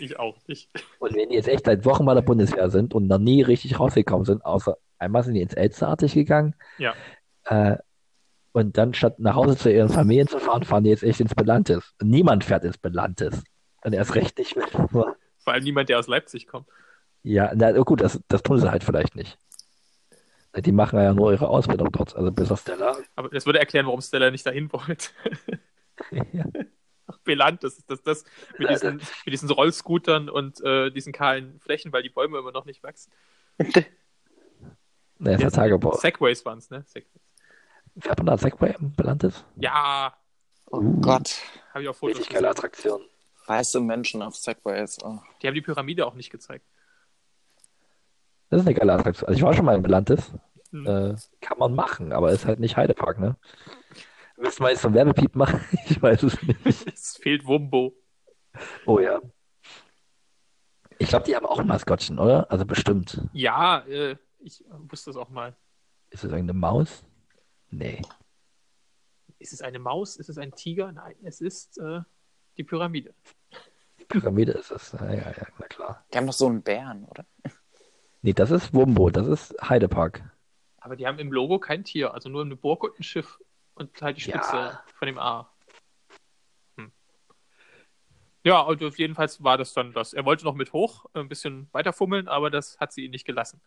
ich 0.00 0.18
auch 0.18 0.36
nicht. 0.48 0.68
Und 0.98 1.14
wenn 1.14 1.28
die 1.28 1.36
jetzt 1.36 1.48
echt 1.48 1.66
seit 1.66 1.84
Wochen 1.84 2.04
bei 2.04 2.14
der 2.14 2.22
Bundeswehr 2.22 2.70
sind 2.70 2.92
und 2.94 3.06
noch 3.06 3.18
nie 3.18 3.42
richtig 3.42 3.78
rausgekommen 3.78 4.24
sind, 4.24 4.44
außer 4.44 4.76
einmal 4.98 5.22
sind 5.22 5.34
die 5.34 5.42
ins 5.42 5.54
Elsterartig 5.54 6.14
gegangen. 6.14 6.54
Ja. 6.78 6.94
Äh, 7.44 7.76
und 8.52 8.76
dann 8.76 8.94
statt 8.94 9.18
nach 9.18 9.34
Hause 9.34 9.56
zu 9.56 9.72
ihren 9.72 9.88
Familien 9.88 10.26
zu 10.26 10.38
fahren, 10.38 10.64
fahren 10.64 10.84
die 10.84 10.90
jetzt 10.90 11.02
echt 11.02 11.20
ins 11.20 11.34
Belantes. 11.34 11.94
Niemand 12.02 12.44
fährt 12.44 12.64
ins 12.64 12.78
Belantes. 12.78 13.42
Und 13.82 13.92
erst 13.92 14.14
recht 14.14 14.38
nicht 14.38 14.56
mit. 14.56 14.70
Vor 14.90 15.16
allem 15.46 15.64
niemand, 15.64 15.88
der 15.88 15.98
aus 15.98 16.08
Leipzig 16.08 16.46
kommt. 16.46 16.68
Ja, 17.22 17.52
na 17.54 17.72
gut, 17.72 18.00
das, 18.00 18.20
das 18.28 18.42
tun 18.42 18.58
sie 18.58 18.70
halt 18.70 18.84
vielleicht 18.84 19.14
nicht. 19.14 19.38
Die 20.56 20.72
machen 20.72 20.98
ja 20.98 21.12
nur 21.12 21.32
ihre 21.32 21.48
Ausbildung 21.48 21.92
dort, 21.92 22.16
also 22.16 22.32
bis 22.32 22.50
auf 22.50 22.60
Stella. 22.60 22.96
Aber 23.14 23.28
das 23.28 23.46
würde 23.46 23.58
erklären, 23.58 23.86
warum 23.86 24.00
Stella 24.00 24.30
nicht 24.30 24.46
dahin 24.46 24.72
wollte. 24.72 25.08
Ja. 26.32 26.44
Ach, 27.08 27.18
Beland, 27.24 27.64
das 27.64 27.78
ist 27.78 27.90
das, 27.90 28.02
das 28.02 28.24
mit, 28.58 28.68
diesen, 28.68 28.96
mit 28.96 29.32
diesen 29.32 29.50
Rollscootern 29.50 30.28
und 30.28 30.60
äh, 30.60 30.90
diesen 30.90 31.12
kahlen 31.12 31.58
Flächen, 31.58 31.92
weil 31.92 32.02
die 32.02 32.10
Bäume 32.10 32.38
immer 32.38 32.52
noch 32.52 32.66
nicht 32.66 32.82
wachsen. 32.82 33.10
Ne, 35.18 35.34
ist 35.34 35.42
ja 35.42 35.50
Tagebau. 35.50 35.92
Segways 35.96 36.44
waren 36.44 36.58
es, 36.58 36.70
ne? 36.70 36.84
Segways. 36.86 37.22
Fährt 38.00 38.18
man 38.18 38.26
da 38.26 38.38
Segway 38.38 38.74
im 38.78 38.94
Belantes? 38.94 39.44
Ja, 39.56 40.14
Oh 40.70 40.80
Gott. 41.00 41.36
habe 41.72 41.82
ich 41.82 41.88
auch 41.88 41.94
Fotos 41.96 42.18
Richtig 42.18 42.34
geile. 42.34 42.50
Attraktion. 42.50 43.00
Weiße 43.46 43.80
Menschen 43.80 44.22
auf 44.22 44.36
Segways. 44.36 44.98
Oh. 45.02 45.18
Die 45.42 45.46
haben 45.46 45.54
die 45.54 45.62
Pyramide 45.62 46.06
auch 46.06 46.14
nicht 46.14 46.30
gezeigt. 46.30 46.66
Das 48.50 48.60
ist 48.60 48.66
eine 48.66 48.74
geile 48.76 48.92
Attraktion. 48.92 49.28
Also 49.28 49.38
ich 49.38 49.42
war 49.44 49.54
schon 49.54 49.64
mal 49.64 49.74
im 49.76 49.82
Belantes. 49.82 50.32
Hm. 50.70 50.86
Äh, 50.86 51.16
kann 51.40 51.58
man 51.58 51.74
machen, 51.74 52.12
aber 52.12 52.30
ist 52.30 52.44
halt 52.44 52.60
nicht 52.60 52.76
Heidepark, 52.76 53.18
ne? 53.18 53.36
Müssen 54.36 54.62
wir 54.62 54.70
jetzt 54.70 54.82
so 54.82 54.88
ein 54.88 54.94
Werbepiep 54.94 55.34
machen? 55.34 55.60
Ich 55.88 56.00
weiß 56.00 56.22
es 56.22 56.42
nicht. 56.42 56.60
Es 56.64 57.16
fehlt 57.16 57.46
Wumbo. 57.46 57.94
Oh 58.86 58.98
ja. 59.00 59.20
Ich 60.98 61.08
glaube, 61.08 61.24
die 61.24 61.34
haben 61.34 61.46
auch 61.46 61.58
ein 61.58 61.66
Maskottchen, 61.66 62.18
oder? 62.18 62.50
Also 62.50 62.66
bestimmt. 62.66 63.22
Ja, 63.32 63.80
äh, 63.86 64.16
ich 64.40 64.64
wusste 64.70 65.10
es 65.10 65.16
auch 65.16 65.28
mal. 65.30 65.56
Ist 66.10 66.24
es 66.24 66.30
irgendeine 66.30 66.58
Maus? 66.58 67.04
Nee. 67.70 68.02
Ist 69.38 69.52
es 69.52 69.62
eine 69.62 69.78
Maus? 69.78 70.16
Ist 70.16 70.28
es 70.28 70.38
ein 70.38 70.52
Tiger? 70.52 70.90
Nein, 70.92 71.14
es 71.22 71.40
ist 71.40 71.78
äh, 71.78 72.00
die 72.56 72.64
Pyramide. 72.64 73.14
Pyramide 74.08 74.52
ist 74.52 74.70
es. 74.70 74.92
Ja, 74.92 75.12
ja, 75.12 75.30
ja, 75.30 75.46
na 75.58 75.66
klar. 75.66 76.04
Die 76.12 76.18
haben 76.18 76.26
doch 76.26 76.32
so 76.32 76.46
einen 76.46 76.62
Bären, 76.62 77.04
oder? 77.04 77.26
Nee, 78.22 78.32
das 78.32 78.50
ist 78.50 78.74
Wumbo, 78.74 79.10
das 79.10 79.26
ist 79.26 79.54
Heidepark. 79.62 80.22
Aber 80.78 80.96
die 80.96 81.06
haben 81.06 81.18
im 81.18 81.32
Logo 81.32 81.58
kein 81.58 81.84
Tier, 81.84 82.14
also 82.14 82.28
nur 82.28 82.42
eine 82.42 82.56
Burg 82.56 82.82
und 82.84 82.98
ein 82.98 83.02
Schiff 83.02 83.38
und 83.74 84.00
halt 84.02 84.16
die 84.16 84.22
Spitze 84.22 84.56
Ja. 84.56 84.84
von 84.94 85.06
dem 85.06 85.18
A. 85.18 85.52
Hm. 86.76 86.90
Ja, 88.44 88.60
und 88.62 88.80
jedenfalls 88.96 89.44
war 89.44 89.58
das 89.58 89.74
dann 89.74 89.92
das. 89.92 90.14
Er 90.14 90.24
wollte 90.24 90.44
noch 90.44 90.54
mit 90.54 90.72
hoch, 90.72 91.04
ein 91.12 91.28
bisschen 91.28 91.68
weiterfummeln, 91.72 92.26
aber 92.28 92.50
das 92.50 92.78
hat 92.80 92.92
sie 92.92 93.04
ihn 93.04 93.10
nicht 93.10 93.26
gelassen. 93.26 93.60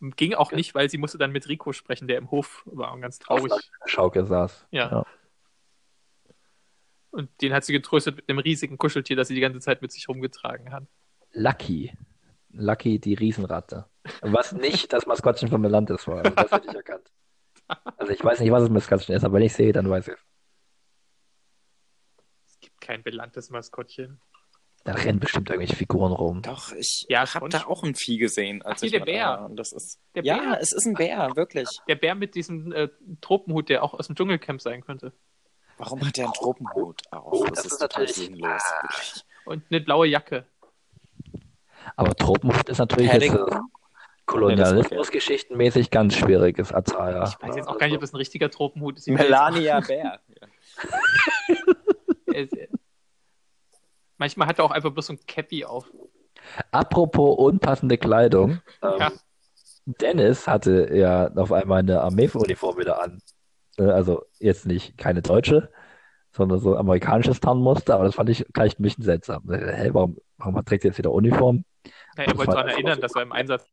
Ging 0.00 0.34
auch 0.34 0.50
Ja. 0.50 0.56
nicht, 0.56 0.74
weil 0.74 0.90
sie 0.90 0.98
musste 0.98 1.18
dann 1.18 1.32
mit 1.32 1.48
Rico 1.48 1.72
sprechen, 1.72 2.08
der 2.08 2.18
im 2.18 2.30
Hof 2.30 2.62
war 2.66 2.92
und 2.92 3.00
ganz 3.00 3.18
traurig. 3.18 3.52
einer 3.52 3.60
Schaukel 3.86 4.26
saß. 4.26 4.66
Ja. 4.70 4.90
Ja. 4.90 5.06
Und 7.10 7.30
den 7.42 7.52
hat 7.54 7.64
sie 7.64 7.72
getröstet 7.72 8.16
mit 8.16 8.28
einem 8.28 8.40
riesigen 8.40 8.76
Kuscheltier, 8.76 9.16
das 9.16 9.28
sie 9.28 9.34
die 9.34 9.40
ganze 9.40 9.60
Zeit 9.60 9.82
mit 9.82 9.92
sich 9.92 10.08
rumgetragen 10.08 10.72
hat. 10.72 10.84
Lucky. 11.32 11.96
Lucky, 12.50 12.98
die 12.98 13.14
Riesenratte. 13.14 13.86
Was 14.20 14.52
nicht 14.52 14.92
das 14.92 15.06
Maskottchen 15.06 15.48
von 15.48 15.60
Melantis 15.60 16.06
war. 16.06 16.18
Also 16.24 16.30
das 16.30 16.50
hätte 16.52 16.68
ich 16.68 16.74
erkannt. 16.74 17.10
Also 17.96 18.12
ich 18.12 18.22
weiß 18.22 18.40
nicht, 18.40 18.50
was 18.50 18.62
das 18.62 18.70
Maskottchen 18.70 19.14
ist, 19.14 19.24
aber 19.24 19.34
wenn 19.34 19.42
ich 19.42 19.54
sehe, 19.54 19.72
dann 19.72 19.88
weiß 19.88 20.08
ich 20.08 20.14
es. 20.14 20.20
Es 22.46 22.60
gibt 22.60 22.80
kein 22.80 23.02
belantes 23.02 23.48
Maskottchen. 23.50 24.20
Da 24.84 24.92
rennen 24.92 25.18
bestimmt 25.18 25.48
irgendwelche 25.48 25.76
Figuren 25.76 26.12
rum. 26.12 26.42
Doch, 26.42 26.72
ich 26.72 27.06
Ja, 27.08 27.20
habe 27.20 27.30
schon. 27.44 27.50
da 27.50 27.64
auch 27.66 27.82
ein 27.84 27.94
Vieh 27.94 28.18
gesehen, 28.18 28.60
als 28.62 28.80
Ach, 28.80 28.84
ich 28.84 28.92
der 28.92 29.00
Bär. 29.00 29.24
da 29.24 29.40
war. 29.40 29.46
Und 29.50 29.56
das 29.56 29.72
ist, 29.72 29.98
Der 30.14 30.24
ja, 30.24 30.36
Bär. 30.38 30.58
es 30.60 30.72
ist 30.72 30.84
ein 30.86 30.92
Bär, 30.94 31.30
wirklich. 31.36 31.68
Der 31.88 31.94
Bär 31.94 32.14
mit 32.14 32.34
diesem 32.34 32.70
äh, 32.72 32.88
Tropenhut, 33.22 33.70
der 33.70 33.82
auch 33.82 33.94
aus 33.94 34.08
dem 34.08 34.14
Dschungelcamp 34.16 34.60
sein 34.60 34.82
könnte. 34.84 35.12
Warum 35.78 36.06
hat 36.06 36.16
der 36.18 36.24
einen 36.26 36.34
Tropenhut 36.34 37.00
auf? 37.10 37.32
Oh, 37.32 37.44
das, 37.46 37.62
das 37.62 37.72
ist 37.72 37.78
total 37.80 38.02
natürlich- 38.04 38.26
sinnlos. 38.26 38.62
wirklich. 38.82 39.24
Und 39.46 39.64
eine 39.70 39.80
blaue 39.80 40.06
Jacke. 40.06 40.44
Aber 41.96 42.14
Tropenhut 42.14 42.68
ist 42.68 42.78
natürlich 42.78 43.10
jetzt 43.12 43.34
äh, 43.34 43.46
kolonialismusgeschichtenmäßig 44.26 45.90
ganz 45.90 46.14
schwieriges 46.16 46.72
Ataya. 46.72 47.24
Ich 47.24 47.42
weiß 47.46 47.56
jetzt 47.56 47.68
auch 47.68 47.78
gar 47.78 47.86
nicht, 47.86 47.94
ob 47.96 48.00
das 48.02 48.12
ein 48.12 48.16
richtiger 48.16 48.50
Tropenhut 48.50 48.98
ist. 48.98 49.08
Melania 49.08 49.80
Bär. 49.80 50.20
Äh, 54.24 54.26
äh, 54.26 54.30
Manchmal 54.36 54.48
hat 54.48 54.58
er 54.58 54.64
auch 54.64 54.70
einfach 54.70 54.90
bloß 54.90 55.06
so 55.06 55.12
ein 55.14 55.18
Cappy 55.26 55.64
auf. 55.64 55.90
Apropos 56.70 57.38
unpassende 57.38 57.98
Kleidung. 57.98 58.60
Ähm, 58.82 58.98
Ja. 58.98 59.12
Dennis 59.86 60.48
hatte 60.48 60.94
ja 60.94 61.30
auf 61.34 61.52
einmal 61.52 61.80
eine 61.80 62.00
Armeeuniform 62.00 62.78
wieder 62.78 63.02
an. 63.02 63.20
Äh, 63.78 63.84
Also 63.84 64.24
jetzt 64.38 64.66
nicht 64.66 64.96
keine 64.96 65.20
deutsche, 65.20 65.70
sondern 66.32 66.58
so 66.60 66.76
amerikanisches 66.76 67.40
Tarnmuster, 67.40 67.94
aber 67.94 68.04
das 68.04 68.14
fand 68.14 68.30
ich 68.30 68.46
gleich 68.52 68.78
ein 68.78 68.82
bisschen 68.82 69.04
seltsam. 69.04 69.50
Äh, 69.50 69.72
Hä, 69.76 69.90
warum, 69.92 70.16
warum 70.38 70.64
trägt 70.64 70.84
er 70.84 70.90
jetzt 70.90 70.98
wieder 70.98 71.12
Uniform? 71.12 71.64
Ja, 72.16 72.24
er 72.24 72.36
wollte 72.38 72.52
daran 72.52 72.68
erinnern, 72.68 72.94
so 72.96 73.00
dass 73.02 73.14
er 73.14 73.22
im 73.22 73.32
Einsatz. 73.32 73.66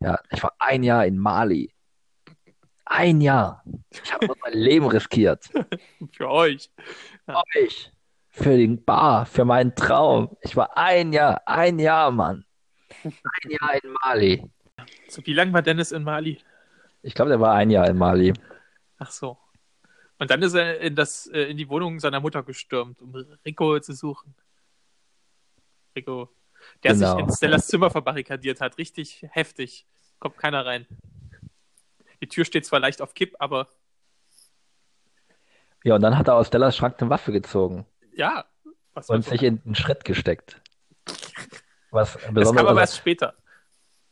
Ja, 0.00 0.18
ich 0.30 0.42
war 0.42 0.52
ein 0.58 0.82
Jahr 0.82 1.06
in 1.06 1.18
Mali. 1.18 1.72
Ein 2.84 3.20
Jahr. 3.20 3.64
Ich 4.04 4.12
habe 4.12 4.26
mein 4.42 4.52
Leben 4.52 4.86
riskiert. 4.86 5.48
Für 6.12 6.28
euch. 6.28 6.70
Für 7.24 7.42
euch. 7.56 7.92
Für 8.32 8.56
den 8.56 8.82
Bar, 8.82 9.26
für 9.26 9.44
meinen 9.44 9.74
Traum. 9.74 10.36
Ich 10.40 10.56
war 10.56 10.76
ein 10.76 11.12
Jahr, 11.12 11.42
ein 11.46 11.78
Jahr, 11.78 12.10
Mann. 12.10 12.44
Ein 13.04 13.50
Jahr 13.50 13.74
in 13.82 13.92
Mali. 14.02 14.50
So, 15.08 15.24
wie 15.26 15.34
lange 15.34 15.52
war 15.52 15.62
Dennis 15.62 15.92
in 15.92 16.02
Mali? 16.02 16.38
Ich 17.02 17.14
glaube, 17.14 17.28
der 17.28 17.40
war 17.40 17.54
ein 17.54 17.70
Jahr 17.70 17.88
in 17.88 17.98
Mali. 17.98 18.32
Ach 18.98 19.10
so. 19.10 19.38
Und 20.18 20.30
dann 20.30 20.42
ist 20.42 20.54
er 20.54 20.80
in, 20.80 20.94
das, 20.96 21.26
äh, 21.26 21.42
in 21.42 21.56
die 21.56 21.68
Wohnung 21.68 22.00
seiner 22.00 22.20
Mutter 22.20 22.42
gestürmt, 22.42 23.02
um 23.02 23.14
Rico 23.44 23.78
zu 23.80 23.92
suchen. 23.92 24.34
Rico, 25.94 26.30
der 26.82 26.94
Genau. 26.94 27.16
sich 27.16 27.24
in 27.24 27.32
Stellas 27.32 27.66
Zimmer 27.66 27.90
verbarrikadiert 27.90 28.60
hat. 28.60 28.78
Richtig 28.78 29.26
heftig. 29.30 29.86
Kommt 30.20 30.38
keiner 30.38 30.64
rein. 30.64 30.86
Die 32.22 32.28
Tür 32.28 32.44
steht 32.44 32.64
zwar 32.64 32.80
leicht 32.80 33.02
auf 33.02 33.14
Kipp, 33.14 33.34
aber 33.40 33.68
Ja, 35.84 35.96
und 35.96 36.00
dann 36.02 36.16
hat 36.16 36.28
er 36.28 36.36
aus 36.36 36.46
Stellas 36.46 36.76
Schrank 36.76 36.96
eine 37.00 37.10
Waffe 37.10 37.32
gezogen 37.32 37.84
ja. 38.14 38.44
Was 38.94 39.08
und 39.08 39.24
sich 39.24 39.42
in 39.42 39.60
einen 39.64 39.74
Schritt 39.74 40.04
gesteckt. 40.04 40.60
Was 41.90 42.18
das 42.32 42.54
kam 42.54 42.66
aber 42.66 42.80
erst 42.80 42.96
später. 42.96 43.34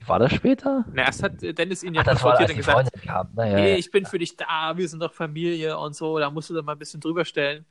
war 0.06 0.18
das 0.18 0.32
später? 0.32 0.84
Na, 0.92 1.02
erst 1.04 1.22
hat 1.22 1.40
Dennis 1.40 1.82
ihn 1.82 1.94
ja 1.94 2.02
Ach, 2.02 2.06
das 2.06 2.22
war, 2.22 2.38
als 2.38 2.52
konfrontiert 2.52 2.86
und 2.86 2.94
die 2.94 3.00
gesagt, 3.00 3.06
kam. 3.06 3.34
Naja, 3.34 3.56
hey, 3.56 3.72
ja. 3.72 3.78
ich 3.78 3.90
bin 3.90 4.06
für 4.06 4.18
dich 4.18 4.36
da, 4.36 4.76
wir 4.76 4.88
sind 4.88 5.00
doch 5.00 5.12
Familie 5.12 5.76
und 5.78 5.94
so, 5.94 6.18
da 6.18 6.30
musst 6.30 6.50
du 6.50 6.54
dann 6.54 6.64
mal 6.64 6.72
ein 6.72 6.78
bisschen 6.78 7.00
drüber 7.00 7.24
stellen. 7.24 7.66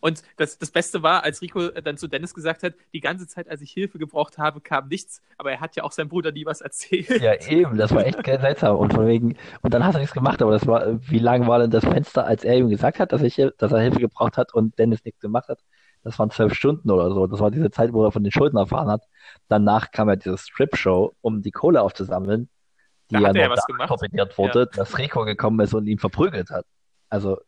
Und 0.00 0.22
das, 0.36 0.58
das 0.58 0.70
Beste 0.70 1.02
war, 1.02 1.22
als 1.22 1.40
Rico 1.42 1.68
dann 1.68 1.96
zu 1.96 2.08
Dennis 2.08 2.34
gesagt 2.34 2.62
hat, 2.62 2.74
die 2.92 3.00
ganze 3.00 3.26
Zeit, 3.26 3.48
als 3.48 3.60
ich 3.60 3.72
Hilfe 3.72 3.98
gebraucht 3.98 4.38
habe, 4.38 4.60
kam 4.60 4.88
nichts, 4.88 5.22
aber 5.38 5.52
er 5.52 5.60
hat 5.60 5.76
ja 5.76 5.84
auch 5.84 5.92
seinem 5.92 6.08
Bruder 6.08 6.32
nie 6.32 6.46
was 6.46 6.60
erzählt. 6.60 7.20
Ja, 7.20 7.34
eben, 7.48 7.76
das 7.76 7.94
war 7.94 8.06
echt 8.06 8.24
seltsam. 8.24 8.76
Und 8.76 8.92
von 8.92 9.06
wegen, 9.06 9.36
und 9.62 9.74
dann 9.74 9.84
hat 9.84 9.94
er 9.94 10.00
nichts 10.00 10.14
gemacht, 10.14 10.42
aber 10.42 10.52
das 10.52 10.66
war, 10.66 11.00
wie 11.08 11.18
lang 11.18 11.46
war 11.46 11.58
denn 11.58 11.70
das 11.70 11.84
Fenster, 11.84 12.26
als 12.26 12.44
er 12.44 12.56
ihm 12.56 12.68
gesagt 12.68 12.98
hat, 12.98 13.12
dass, 13.12 13.22
ich, 13.22 13.40
dass 13.58 13.72
er 13.72 13.80
Hilfe 13.80 14.00
gebraucht 14.00 14.36
hat 14.36 14.54
und 14.54 14.78
Dennis 14.78 15.04
nichts 15.04 15.20
gemacht 15.20 15.48
hat? 15.48 15.60
Das 16.04 16.18
waren 16.18 16.30
zwölf 16.30 16.52
Stunden 16.54 16.90
oder 16.90 17.10
so. 17.12 17.26
Das 17.26 17.40
war 17.40 17.50
diese 17.50 17.70
Zeit, 17.70 17.92
wo 17.92 18.04
er 18.04 18.12
von 18.12 18.22
den 18.22 18.30
Schulden 18.30 18.58
erfahren 18.58 18.88
hat. 18.88 19.02
Danach 19.48 19.90
kam 19.90 20.08
ja 20.08 20.16
diese 20.16 20.36
Strip-Show, 20.36 21.14
um 21.22 21.40
die 21.40 21.50
Kohle 21.50 21.80
aufzusammeln, 21.80 22.50
die 23.10 23.14
Da 23.14 23.20
ja 23.20 23.28
er 23.28 23.34
ja 23.36 23.50
was 23.50 23.64
torpediert 23.88 24.36
wurde, 24.36 24.66
dass 24.66 24.98
Rico 24.98 25.24
gekommen 25.24 25.60
ist 25.60 25.72
und 25.72 25.86
ihn 25.86 25.98
verprügelt 25.98 26.50
hat. 26.50 26.66
Also, 27.08 27.40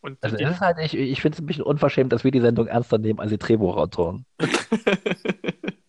Und 0.00 0.22
also 0.22 0.36
die, 0.36 0.44
ist 0.44 0.60
halt, 0.60 0.78
ich, 0.78 0.94
ich 0.94 1.20
finde 1.20 1.36
es 1.36 1.42
ein 1.42 1.46
bisschen 1.46 1.64
unverschämt, 1.64 2.12
dass 2.12 2.24
wir 2.24 2.30
die 2.30 2.40
Sendung 2.40 2.66
ernster 2.66 2.98
nehmen 2.98 3.20
als 3.20 3.30
die 3.30 3.38
Drehbuchautoren. 3.38 4.24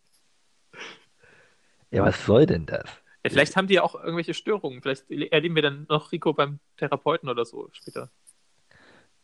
Ja, 1.92 2.06
was 2.06 2.26
soll 2.26 2.46
denn 2.46 2.66
das? 2.66 2.86
ja, 3.24 3.30
vielleicht 3.30 3.56
haben 3.56 3.68
die 3.68 3.76
ja 3.76 3.84
auch 3.84 3.96
irgendwelche 3.96 4.34
Störungen. 4.34 4.82
Vielleicht 4.82 5.12
erleben 5.12 5.56
wir 5.56 5.62
dann 5.62 5.86
noch 5.90 6.12
Rico 6.12 6.34
beim 6.34 6.60
Therapeuten 6.78 7.30
oder 7.30 7.46
so 7.46 7.70
später. 7.74 8.10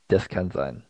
Das 0.10 0.30
kann 0.30 0.52
sein. 0.52 0.84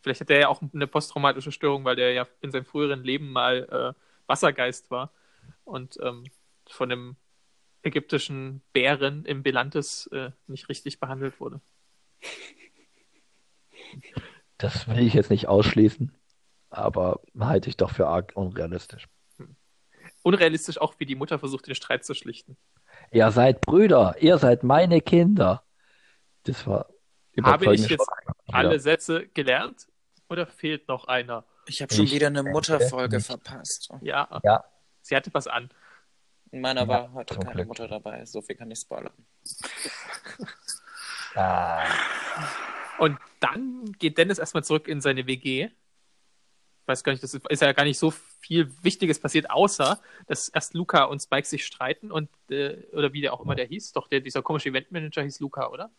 Vielleicht 0.00 0.22
hat 0.22 0.30
er 0.30 0.40
ja 0.40 0.48
auch 0.48 0.62
eine 0.72 0.86
posttraumatische 0.86 1.52
Störung, 1.52 1.84
weil 1.84 1.96
der 1.96 2.12
ja 2.12 2.26
in 2.40 2.50
seinem 2.50 2.64
früheren 2.64 3.04
Leben 3.04 3.30
mal 3.30 3.94
äh, 3.96 4.00
Wassergeist 4.26 4.90
war 4.90 5.12
und 5.64 5.98
ähm, 6.02 6.24
von 6.68 6.90
einem 6.90 7.16
ägyptischen 7.82 8.62
Bären 8.72 9.24
im 9.24 9.42
Belantes 9.42 10.06
äh, 10.08 10.30
nicht 10.46 10.68
richtig 10.68 11.00
behandelt 11.00 11.38
wurde. 11.40 11.60
Das 14.58 14.88
will 14.88 14.98
ich 14.98 15.14
jetzt 15.14 15.30
nicht 15.30 15.46
ausschließen, 15.48 16.16
aber 16.70 17.20
halte 17.38 17.68
ich 17.68 17.76
doch 17.76 17.90
für 17.90 18.06
arg 18.08 18.32
unrealistisch. 18.34 19.08
Unrealistisch 20.22 20.78
auch, 20.78 20.94
wie 20.98 21.06
die 21.06 21.14
Mutter 21.14 21.38
versucht, 21.38 21.66
den 21.68 21.74
Streit 21.74 22.04
zu 22.04 22.14
schlichten. 22.14 22.56
Ihr 23.12 23.30
seid 23.30 23.60
Brüder, 23.60 24.16
ihr 24.18 24.38
seid 24.38 24.64
meine 24.64 25.00
Kinder. 25.00 25.62
Das 26.42 26.66
war 26.66 26.88
Habe 27.42 27.72
ich 27.74 27.88
jetzt 27.88 28.02
Sprache. 28.02 28.34
alle 28.48 28.80
Sätze 28.80 29.28
gelernt 29.28 29.86
oder 30.28 30.46
fehlt 30.46 30.88
noch 30.88 31.04
einer? 31.06 31.44
Ich 31.66 31.80
habe 31.80 31.94
schon 31.94 32.04
Ich 32.06 32.12
wieder 32.12 32.26
eine 32.26 32.42
Mutterfolge 32.42 33.20
verpasst. 33.20 33.90
Ja, 34.00 34.40
Ja, 34.42 34.64
sie 35.02 35.14
hatte 35.14 35.32
was 35.34 35.46
an. 35.46 35.70
In 36.50 36.60
meiner 36.62 36.82
Ja, 36.82 36.88
war 36.88 37.12
heute 37.12 37.38
keine 37.38 37.54
Glück. 37.56 37.68
Mutter 37.68 37.88
dabei. 37.88 38.24
So 38.24 38.40
viel 38.42 38.56
kann 38.56 38.70
ich 38.70 38.78
spoilern. 38.80 39.12
ah, 41.34 41.84
Und 42.98 43.18
dann 43.40 43.92
geht 43.98 44.18
Dennis 44.18 44.38
erstmal 44.38 44.64
zurück 44.64 44.88
in 44.88 45.00
seine 45.00 45.26
WG. 45.26 45.64
Ich 45.64 46.88
weiß 46.88 47.04
gar 47.04 47.12
nicht, 47.12 47.22
das 47.22 47.34
ist, 47.34 47.62
ja 47.62 47.72
gar 47.72 47.84
nicht 47.84 47.98
so 47.98 48.10
viel 48.40 48.70
Wichtiges 48.82 49.18
passiert, 49.20 49.50
außer 49.50 50.00
dass 50.26 50.48
erst 50.48 50.74
Luca 50.74 51.04
und 51.04 51.20
Spike 51.20 51.46
sich 51.46 51.64
streiten 51.64 52.10
und, 52.10 52.30
äh, 52.50 52.78
oder 52.92 53.12
wie 53.12 53.20
der 53.20 53.34
auch 53.34 53.42
immer 53.42 53.54
der 53.54 53.66
hieß, 53.66 53.92
doch 53.92 54.08
der, 54.08 54.20
dieser 54.20 54.42
komische 54.42 54.70
Eventmanager 54.70 55.22
hieß 55.22 55.40
Luca, 55.40 55.68
oder? 55.68 55.90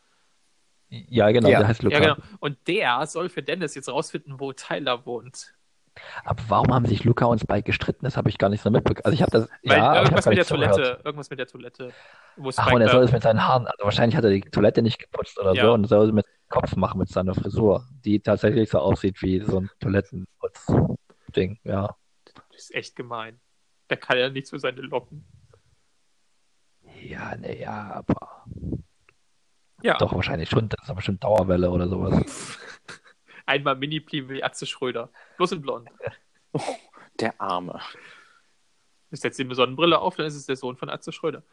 ja, 0.89 1.29
genau, 1.31 1.49
Ja. 1.49 1.59
der 1.59 1.67
heißt 1.67 1.83
Luca. 1.83 1.95
Ja, 1.95 2.15
genau. 2.15 2.27
Und 2.39 2.57
der 2.67 3.05
soll 3.05 3.29
für 3.29 3.43
Dennis 3.43 3.75
jetzt 3.75 3.89
rausfinden, 3.89 4.39
wo 4.39 4.51
Tyler 4.53 5.05
wohnt. 5.05 5.53
Aber 6.23 6.41
warum 6.47 6.73
haben 6.73 6.85
sich 6.85 7.03
Luca 7.03 7.25
und 7.25 7.39
Spike 7.39 7.63
gestritten? 7.63 8.05
Das 8.05 8.17
habe 8.17 8.29
ich 8.29 8.37
gar 8.37 8.49
nicht 8.49 8.61
so 8.61 8.69
mitbekommen. 8.69 9.05
Also 9.05 9.13
ich 9.13 9.21
habe 9.21 9.31
das, 9.31 9.49
Weil 9.63 9.77
ja, 9.77 10.01
irgendwas 10.01 10.25
mit 10.25 10.37
der 10.37 10.45
zugehört. 10.45 10.75
Toilette, 10.75 11.01
irgendwas 11.03 11.29
mit 11.29 11.39
der 11.39 11.47
Toilette, 11.47 11.93
Ach, 12.57 12.71
und 12.71 12.81
er 12.81 12.87
da- 12.87 12.91
soll 12.93 13.03
es 13.03 13.11
mit 13.11 13.23
seinen 13.23 13.45
Haaren, 13.47 13.67
also 13.67 13.83
wahrscheinlich 13.83 14.15
hat 14.15 14.23
er 14.23 14.29
die 14.31 14.41
Toilette 14.41 14.81
nicht 14.81 14.99
geputzt 14.99 15.39
oder 15.39 15.53
Ja. 15.53 15.65
so 15.65 15.73
und 15.73 15.85
soll 15.85 16.07
es 16.07 16.13
mit 16.13 16.25
Kopf 16.49 16.75
machen 16.75 16.99
mit 16.99 17.09
seiner 17.09 17.35
Frisur, 17.35 17.85
die 18.05 18.19
tatsächlich 18.19 18.69
so 18.69 18.79
aussieht 18.79 19.21
wie 19.21 19.39
so 19.41 19.59
ein 19.61 19.69
Toilettenputz-Ding, 19.79 21.59
ja. 21.63 21.95
Das 22.51 22.61
ist 22.63 22.73
echt 22.75 22.95
gemein. 22.95 23.39
Der 23.89 23.97
kann 23.97 24.17
ja 24.17 24.29
nichts 24.29 24.49
für 24.49 24.59
seine 24.59 24.81
Locken. 24.81 25.25
Ja, 27.03 27.35
ne, 27.35 27.59
ja, 27.59 27.91
aber 27.93 28.45
Ja, 29.81 29.97
doch 29.97 30.13
wahrscheinlich 30.13 30.49
schon, 30.49 30.69
das 30.69 30.79
ist 30.83 30.89
aber 30.89 30.97
bestimmt 30.97 31.23
Dauerwelle 31.23 31.69
oder 31.71 31.87
sowas. 31.87 32.13
einmal 33.49 33.75
Mini-Pli 33.75 34.29
wie 34.29 34.43
Atze 34.43 34.65
Schröder. 34.65 35.09
Bloß 35.37 35.51
in 35.53 35.61
blond. 35.61 35.89
Der 37.19 37.39
Arme. 37.41 37.81
Ich 39.11 39.19
setze 39.19 39.41
ihm 39.41 39.47
eine 39.47 39.55
Sonnenbrille 39.55 39.99
auf, 39.99 40.15
dann 40.15 40.25
ist 40.25 40.35
es 40.35 40.45
der 40.45 40.55
Sohn 40.55 40.77
von 40.77 40.89
Atze 40.89 41.11
Schröder. 41.11 41.43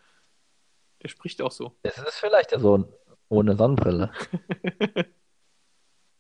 Der 1.03 1.09
spricht 1.09 1.43
auch 1.43 1.51
so. 1.51 1.75
Es 1.83 1.99
ist 1.99 2.19
vielleicht 2.21 2.53
der 2.53 2.61
Sohn 2.61 2.87
ohne 3.29 3.57
Sonnenbrille. 3.57 4.13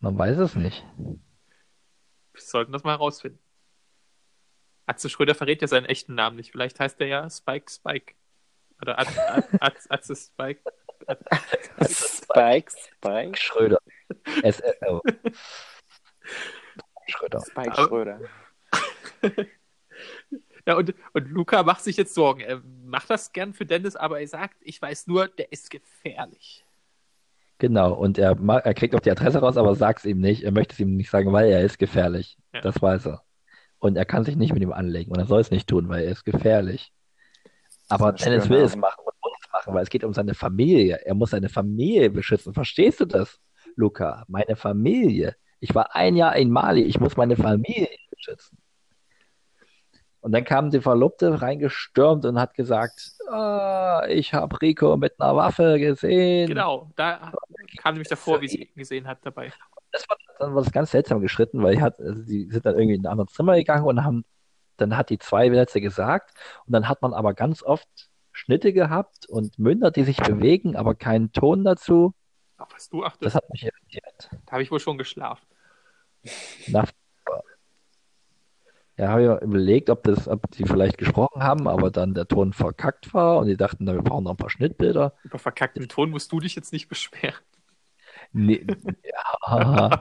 Man 0.01 0.19
weiß 0.19 0.39
es 0.39 0.55
nicht. 0.57 0.85
Wir 0.97 2.41
sollten 2.41 2.73
das 2.73 2.85
mal 2.85 2.93
herausfinden. 2.93 3.39
Atze 4.87 5.09
Schröder 5.09 5.35
verrät 5.35 5.63
ja 5.63 5.69
seinen 5.69 5.87
echten 5.87 6.15
Namen 6.15 6.37
nicht. 6.37 6.53
Vielleicht 6.53 6.81
heißt 6.81 7.01
er 7.01 7.07
ja 7.07 7.31
Spike 7.31 7.71
Spike. 7.71 8.15
Oder 8.81 8.99
At, 8.99 9.09
At, 9.19 9.63
At, 9.63 9.77
Atze 9.91 10.17
Spike. 10.17 10.61
Spike, 11.83 12.71
Spike, 12.71 13.37
Schröder. 13.37 13.79
S 14.43 14.63
oh. 14.87 15.01
Schröder. 17.09 17.41
Spike 17.41 17.75
Schröder. 17.75 18.21
ja, 20.67 20.77
und, 20.77 20.95
und 21.13 21.29
Luca 21.29 21.63
macht 21.63 21.83
sich 21.83 21.97
jetzt 21.97 22.15
Sorgen. 22.15 22.41
Er 22.41 22.63
macht 22.85 23.11
das 23.11 23.33
gern 23.33 23.53
für 23.53 23.65
Dennis, 23.65 23.97
aber 23.97 24.21
er 24.21 24.29
sagt, 24.29 24.57
ich 24.61 24.83
weiß 24.83 25.07
nur, 25.07 25.29
der 25.29 25.53
ist 25.53 25.71
gefährlich. 25.71 26.65
Genau, 27.59 27.95
und 27.95 28.19
er, 28.19 28.37
er 28.39 28.75
kriegt 28.75 28.95
auch 28.95 29.01
die 29.01 29.11
Adresse 29.11 29.39
raus, 29.39 29.57
aber 29.57 29.75
sagt 29.75 30.01
es 30.01 30.05
ihm 30.05 30.19
nicht. 30.19 30.43
Er 30.43 30.53
möchte 30.53 30.75
es 30.75 30.81
ihm 30.81 30.97
nicht 30.97 31.11
sagen, 31.11 31.33
weil 31.33 31.51
er 31.51 31.63
ist 31.63 31.79
gefährlich. 31.79 32.37
Ja. 32.53 32.61
Das 32.61 32.83
weiß 32.83 33.07
er. 33.07 33.23
Und 33.79 33.97
er 33.97 34.05
kann 34.05 34.25
sich 34.25 34.37
nicht 34.37 34.53
mit 34.53 34.63
ihm 34.63 34.73
anlegen 34.73 35.11
und 35.13 35.19
er 35.19 35.27
soll 35.27 35.41
es 35.41 35.51
nicht 35.51 35.69
tun, 35.69 35.89
weil 35.89 36.05
er 36.05 36.11
ist 36.11 36.25
gefährlich. 36.25 36.93
Aber 37.89 38.15
ist 38.15 38.25
Dennis 38.25 38.49
will 38.49 38.61
es 38.61 38.77
machen 38.77 39.03
und 39.05 39.15
muss 39.23 39.33
es 39.41 39.53
machen, 39.53 39.75
weil 39.75 39.83
es 39.83 39.91
geht 39.91 40.05
um 40.05 40.13
seine 40.13 40.35
Familie. 40.35 41.01
Er 41.05 41.15
muss 41.15 41.31
seine 41.31 41.49
Familie 41.49 42.11
beschützen. 42.11 42.53
Verstehst 42.53 43.01
du 43.01 43.05
das, 43.05 43.39
Luca? 43.77 44.25
Meine 44.29 44.57
Familie. 44.57 45.37
Ich 45.61 45.75
war 45.75 45.95
ein 45.95 46.17
Jahr 46.17 46.37
in 46.37 46.51
Mali. 46.51 46.83
Ich 46.83 47.01
muss 47.01 47.17
meine 47.17 47.37
Familie 47.37 47.89
beschützen. 48.11 48.59
Und 50.21 50.33
dann 50.33 50.45
kam 50.45 50.71
die 50.71 50.81
Verlobte 50.81 51.41
reingestürmt 51.41 52.25
und 52.25 52.41
hat 52.41 52.55
gesagt, 52.55 53.13
ah, 53.31 54.05
ich 54.09 54.35
habe 54.35 54.61
Rico 54.61 54.97
mit 54.97 55.21
einer 55.21 55.37
Waffe 55.37 55.79
gesehen. 55.79 56.49
Genau, 56.49 56.91
da 56.97 57.33
kam 57.81 57.95
nämlich 57.95 58.09
davor, 58.09 58.41
wie 58.41 58.49
sie 58.49 58.63
ihn 58.65 58.75
gesehen 58.75 59.07
hat 59.07 59.25
dabei. 59.25 59.53
das 59.93 60.09
war, 60.09 60.17
dann 60.41 60.55
war 60.55 60.65
das 60.65 60.73
ganz 60.73 60.91
seltsam 60.91 61.21
geschritten, 61.21 61.63
weil 61.63 61.77
die, 61.77 61.83
hat, 61.83 62.01
also 62.01 62.25
die 62.25 62.49
sind 62.51 62.67
dann 62.67 62.75
irgendwie 62.75 62.97
in 62.97 63.07
ein 63.07 63.13
anderes 63.13 63.35
Zimmer 63.35 63.55
gegangen 63.55 63.85
und 63.85 64.03
haben, 64.03 64.25
dann 64.79 64.97
hat 64.97 65.11
die 65.11 65.19
zwei 65.19 65.49
Sätze 65.51 65.81
gesagt 65.81 66.37
und 66.67 66.73
dann 66.73 66.89
hat 66.89 67.03
man 67.03 67.15
aber 67.15 67.33
ganz 67.33 67.63
oft 67.63 67.89
Schnitte 68.33 68.73
gehabt 68.73 69.27
und 69.29 69.59
Münder, 69.61 69.93
die 69.93 70.03
sich 70.03 70.17
bewegen, 70.17 70.75
aber 70.75 70.97
keinen 70.97 71.31
Ton 71.31 71.63
dazu. 71.63 72.15
Auf 72.59 72.73
was 72.75 72.89
du 72.89 73.05
achtest, 73.05 73.23
Das 73.27 73.35
hat 73.35 73.51
mich 73.51 73.65
irritiert. 73.65 74.31
da 74.47 74.53
habe 74.53 74.63
ich 74.63 74.71
wohl 74.71 74.81
schon 74.81 74.97
geschlafen. 74.99 75.47
Nach, 76.69 76.91
ja, 78.97 79.09
habe 79.09 79.23
ich 79.23 79.29
mir 79.29 79.41
überlegt, 79.43 79.91
ob 79.91 80.03
das, 80.05 80.27
ob 80.27 80.51
die 80.53 80.65
vielleicht 80.65 80.97
gesprochen 80.97 81.43
haben, 81.43 81.69
aber 81.69 81.91
dann 81.91 82.15
der 82.15 82.27
Ton 82.27 82.53
verkackt 82.55 83.13
war 83.13 83.39
und 83.39 83.47
die 83.47 83.57
dachten, 83.57 83.85
na, 83.85 83.93
wir 83.93 84.03
brauchen 84.03 84.25
noch 84.25 84.31
ein 84.33 84.37
paar 84.39 84.49
Schnittbilder. 84.51 85.15
Über 85.23 85.39
verkackten 85.39 85.89
Ton 85.89 86.11
musst 86.11 86.33
du 86.33 86.41
dich 86.41 86.55
jetzt 86.57 86.73
nicht 86.73 86.89
beschweren. 86.89 87.45
Nee, 88.33 88.67
ja, 89.05 90.01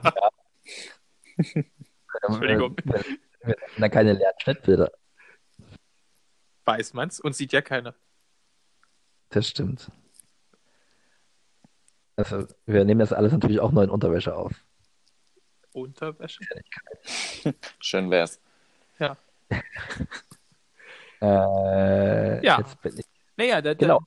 Entschuldigung. 2.26 2.76
Wir, 2.84 3.04
wir 3.42 3.54
hatten 3.54 3.80
dann 3.80 3.90
keine 3.90 4.12
leeren 4.14 4.32
Schnittbilder. 4.40 4.90
Weiß 6.64 6.94
man's 6.94 7.20
und 7.20 7.36
sieht 7.36 7.52
ja 7.52 7.60
keiner. 7.60 7.94
Das 9.28 9.46
stimmt. 9.48 9.90
Also, 12.16 12.46
wir 12.64 12.84
nehmen 12.84 13.00
das 13.00 13.12
alles 13.12 13.32
natürlich 13.32 13.60
auch 13.60 13.72
nur 13.72 13.84
in 13.84 13.90
Unterwäsche 13.90 14.34
auf. 14.34 14.52
Unterwäsche. 15.72 16.40
Schön 17.80 18.10
wär's. 18.10 18.40
Äh, 21.20 22.44
Ja. 22.44 22.58
Jetzt 22.58 22.80
bin 22.82 22.98
ich, 22.98 23.04
Naja, 23.36 23.60
der, 23.62 23.74
Genau. 23.74 24.00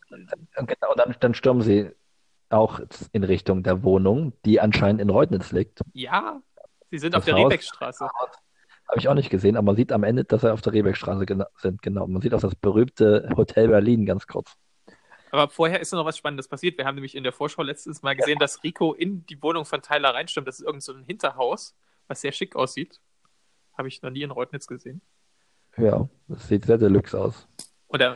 genau, 0.56 0.92
und 0.92 0.98
dann, 1.00 1.16
dann 1.20 1.34
stürmen 1.34 1.62
sie 1.62 1.92
auch 2.50 2.80
in 3.12 3.24
Richtung 3.24 3.64
der 3.64 3.84
Wohnung, 3.84 4.34
die 4.46 4.60
anscheinend 4.60 5.02
in 5.02 5.10
Reutnitz 5.10 5.52
liegt. 5.52 5.82
ja, 5.94 6.42
sie 6.92 6.98
sind 7.00 7.14
Das 7.14 7.20
auf 7.22 7.26
der 7.26 7.36
Haus- 7.36 7.44
Rehbeckstraße. 7.46 8.06
Habe 8.88 8.98
ich 9.00 9.08
auch 9.08 9.14
nicht 9.14 9.30
gesehen, 9.30 9.56
aber 9.56 9.66
man 9.66 9.76
sieht 9.76 9.92
am 9.92 10.04
Ende, 10.04 10.24
dass 10.24 10.42
sie 10.42 10.52
auf 10.52 10.62
der 10.62 10.74
Rehbeckstraße 10.74 11.26
gena- 11.26 11.48
sind. 11.58 11.82
Genau. 11.84 12.08
Man 12.08 12.22
sieht 12.24 12.34
auch 12.34 12.42
das 12.42 12.56
berühmte 12.56 13.30
Hotel 13.38 13.68
Berlin 13.68 14.06
ganz 14.08 14.26
kurz. 14.26 14.56
Aber 15.32 15.50
vorher 15.50 15.80
ist 15.80 15.92
noch 15.92 16.06
was 16.06 16.18
Spannendes 16.18 16.48
passiert. 16.48 16.78
Wir 16.78 16.86
haben 16.86 16.96
nämlich 16.96 17.16
in 17.16 17.24
der 17.24 17.34
Vorschau 17.34 17.62
letztes 17.62 18.02
Mal 18.02 18.16
gesehen, 18.16 18.40
dass 18.40 18.64
Rico 18.64 18.94
in 18.94 19.26
die 19.28 19.42
Wohnung 19.42 19.66
von 19.66 19.82
Tyler 19.82 20.14
reinstimmt. 20.14 20.48
Das 20.48 20.60
ist 20.60 20.66
irgend 20.66 20.84
so 20.84 20.94
ein 20.94 21.04
Hinterhaus, 21.04 21.76
was 22.08 22.22
sehr 22.22 22.32
schick 22.32 22.56
aussieht. 22.56 23.00
Habe 23.78 23.88
ich 23.88 24.02
noch 24.02 24.10
nie 24.10 24.24
in 24.24 24.32
Reutnitz 24.32 24.68
gesehen. 24.68 25.02
Ja, 25.78 26.10
das 26.28 26.48
sieht 26.48 26.66
sehr 26.66 26.78
deluxe 26.78 27.20
aus. 27.20 27.48
Und 27.88 28.02
er 28.02 28.16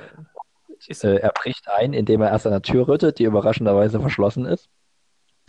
Äh, 0.90 1.18
er 1.18 1.32
bricht 1.32 1.70
ein, 1.70 1.94
indem 1.94 2.22
er 2.22 2.30
erst 2.30 2.46
an 2.46 2.52
der 2.52 2.62
Tür 2.62 2.88
rüttet, 2.88 3.20
die 3.20 3.24
überraschenderweise 3.24 4.02
verschlossen 4.02 4.46
ist. 4.46 4.70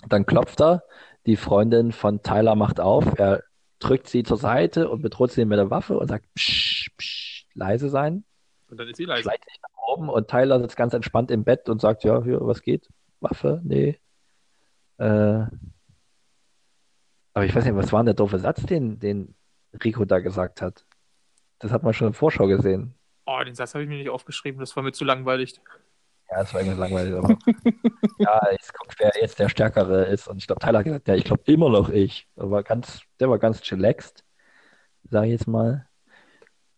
Dann 0.08 0.26
klopft 0.26 0.60
er, 0.60 0.84
die 1.26 1.36
Freundin 1.36 1.92
von 1.92 2.22
Tyler 2.22 2.54
macht 2.54 2.78
auf, 2.78 3.18
er 3.18 3.42
drückt 3.80 4.08
sie 4.08 4.22
zur 4.22 4.36
Seite 4.36 4.88
und 4.88 5.02
bedroht 5.02 5.32
sie 5.32 5.44
mit 5.44 5.58
der 5.58 5.70
Waffe 5.70 5.98
und 5.98 6.08
sagt, 6.08 6.26
psch, 6.34 6.90
psch, 6.96 7.46
leise 7.54 7.88
sein, 7.88 8.24
und 8.68 8.78
dann 8.78 8.88
ist 8.88 8.96
sie 8.96 9.04
leise. 9.04 9.22
schleicht 9.22 9.44
sich 9.44 9.60
oben 9.94 10.08
und 10.08 10.28
Tyler 10.28 10.60
sitzt 10.60 10.76
ganz 10.76 10.94
entspannt 10.94 11.30
im 11.30 11.44
Bett 11.44 11.68
und 11.68 11.80
sagt, 11.80 12.04
ja, 12.04 12.22
hier, 12.22 12.40
was 12.40 12.62
geht? 12.62 12.88
Waffe? 13.20 13.60
Nee. 13.64 14.00
Äh, 14.98 15.46
aber 17.34 17.46
ich 17.46 17.54
weiß 17.54 17.64
nicht, 17.64 17.74
was 17.74 17.92
war 17.92 18.00
denn 18.00 18.06
der 18.06 18.14
doofe 18.14 18.38
Satz, 18.38 18.64
den, 18.64 18.98
den 19.00 19.34
Rico 19.82 20.04
da 20.04 20.20
gesagt 20.20 20.62
hat? 20.62 20.84
Das 21.58 21.72
hat 21.72 21.82
man 21.82 21.94
schon 21.94 22.08
in 22.08 22.14
Vorschau 22.14 22.46
gesehen. 22.46 22.94
Oh, 23.26 23.40
den 23.44 23.54
Satz 23.54 23.74
habe 23.74 23.82
ich 23.82 23.88
mir 23.88 23.96
nicht 23.96 24.10
aufgeschrieben. 24.10 24.60
Das 24.60 24.76
war 24.76 24.82
mir 24.82 24.92
zu 24.92 25.04
langweilig. 25.04 25.60
Ja, 26.30 26.38
das 26.38 26.54
war 26.54 26.60
irgendwie 26.60 26.80
langweilig. 26.80 27.14
Aber 27.14 27.36
ja, 28.18 28.50
ich 28.52 28.68
guck, 28.72 28.94
wer 28.98 29.12
jetzt 29.20 29.38
der 29.38 29.48
Stärkere 29.48 30.04
ist. 30.04 30.28
Und 30.28 30.38
ich 30.38 30.46
glaube, 30.46 30.60
Tyler 30.60 30.78
hat 30.78 30.84
gesagt, 30.84 31.08
ja, 31.08 31.14
ich 31.14 31.24
glaube 31.24 31.42
immer 31.46 31.70
noch 31.70 31.88
ich. 31.88 32.28
Der 32.36 32.50
war 32.50 32.62
ganz, 32.62 33.02
der 33.18 33.30
war 33.30 33.38
ganz 33.38 33.60
chillaxed, 33.62 34.24
sage 35.10 35.26
ich 35.26 35.32
jetzt 35.32 35.48
mal. 35.48 35.88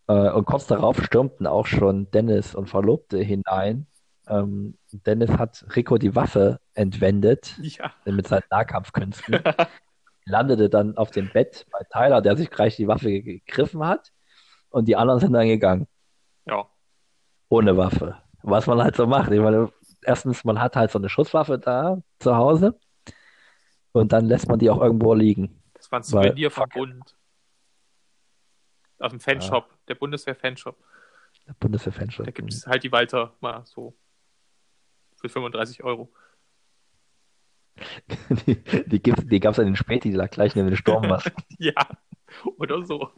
Äh, 0.09 0.31
und 0.31 0.45
kurz 0.45 0.66
darauf 0.66 1.03
stürmten 1.03 1.47
auch 1.47 1.66
schon 1.66 2.11
Dennis 2.11 2.55
und 2.55 2.69
Verlobte 2.69 3.19
hinein. 3.19 3.87
Ähm, 4.29 4.77
Dennis 4.92 5.31
hat 5.31 5.64
Rico 5.75 5.99
die 5.99 6.14
Waffe 6.14 6.61
entwendet 6.75 7.57
Ja. 7.61 7.92
mit 8.05 8.27
seinen 8.29 8.45
Nahkampfkünsten. 8.51 9.40
Landete 10.25 10.69
dann 10.69 10.97
auf 10.97 11.11
dem 11.12 11.31
Bett 11.33 11.66
bei 11.71 11.79
Tyler, 11.90 12.21
der 12.21 12.37
sich 12.37 12.51
gleich 12.51 12.75
die 12.77 12.88
Waffe 12.88 13.23
gegriffen 13.23 13.85
hat. 13.87 14.12
Und 14.71 14.87
die 14.88 14.97
anderen 14.97 15.21
sind 15.21 15.33
dann 15.33 15.47
gegangen 15.47 15.87
Ja. 16.47 16.66
ohne 17.49 17.77
Waffe. 17.77 18.16
Was 18.42 18.66
man 18.66 18.83
halt 18.83 18.97
so 18.97 19.07
macht. 19.07 19.31
Ich 19.31 19.40
meine, 19.40 19.73
erstens, 20.03 20.45
man 20.45 20.61
hat 20.61 20.77
halt 20.77 20.90
so 20.90 20.99
eine 20.99 21.09
Schusswaffe 21.09 21.59
da 21.59 21.99
zu 22.19 22.37
Hause 22.37 22.79
und 23.92 24.12
dann 24.12 24.27
lässt 24.27 24.49
man 24.49 24.59
die 24.59 24.71
auch 24.71 24.81
irgendwo 24.81 25.14
liegen. 25.14 25.62
Das 25.75 25.90
war 25.90 26.01
ein 26.01 26.12
Weil- 26.12 26.25
Souvenir 26.31 26.51
vom 26.51 26.62
fuck 26.64 26.69
it. 26.71 26.75
Bund. 26.81 27.16
Aus 28.99 29.11
dem 29.11 29.21
Fanshop, 29.21 29.69
der 29.88 29.94
Bundeswehr-Fanshop. 29.94 30.77
Der 31.46 31.55
Bundeswehr-Fanshop. 31.55 32.27
Da 32.27 32.33
gibt 32.33 32.53
es 32.53 32.66
halt 32.66 32.83
die 32.83 32.92
Walter 32.92 33.35
mal 33.40 33.64
so 33.66 33.96
für 35.16 35.29
35 35.29 35.83
Euro. 35.85 36.12
Die, 38.46 38.57
die, 38.87 39.12
die 39.12 39.40
gab 39.40 39.53
es 39.53 39.59
an 39.59 39.66
den 39.66 39.77
Späti, 39.77 40.11
die 40.11 40.16
lag 40.16 40.31
gleich 40.31 40.55
neben 40.55 40.68
den 40.68 40.77
Sturmmasken. 40.79 41.44
Ja, 41.59 41.75
oder 42.57 42.83
so. 42.85 43.11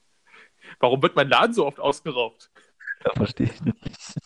Warum 0.80 1.00
wird 1.00 1.14
mein 1.14 1.28
Laden 1.28 1.52
so 1.54 1.64
oft 1.64 1.78
ausgeraubt? 1.78 2.50
Da 3.04 3.12
verstehe 3.12 3.46
ich 3.46 3.60
nicht. 3.62 4.18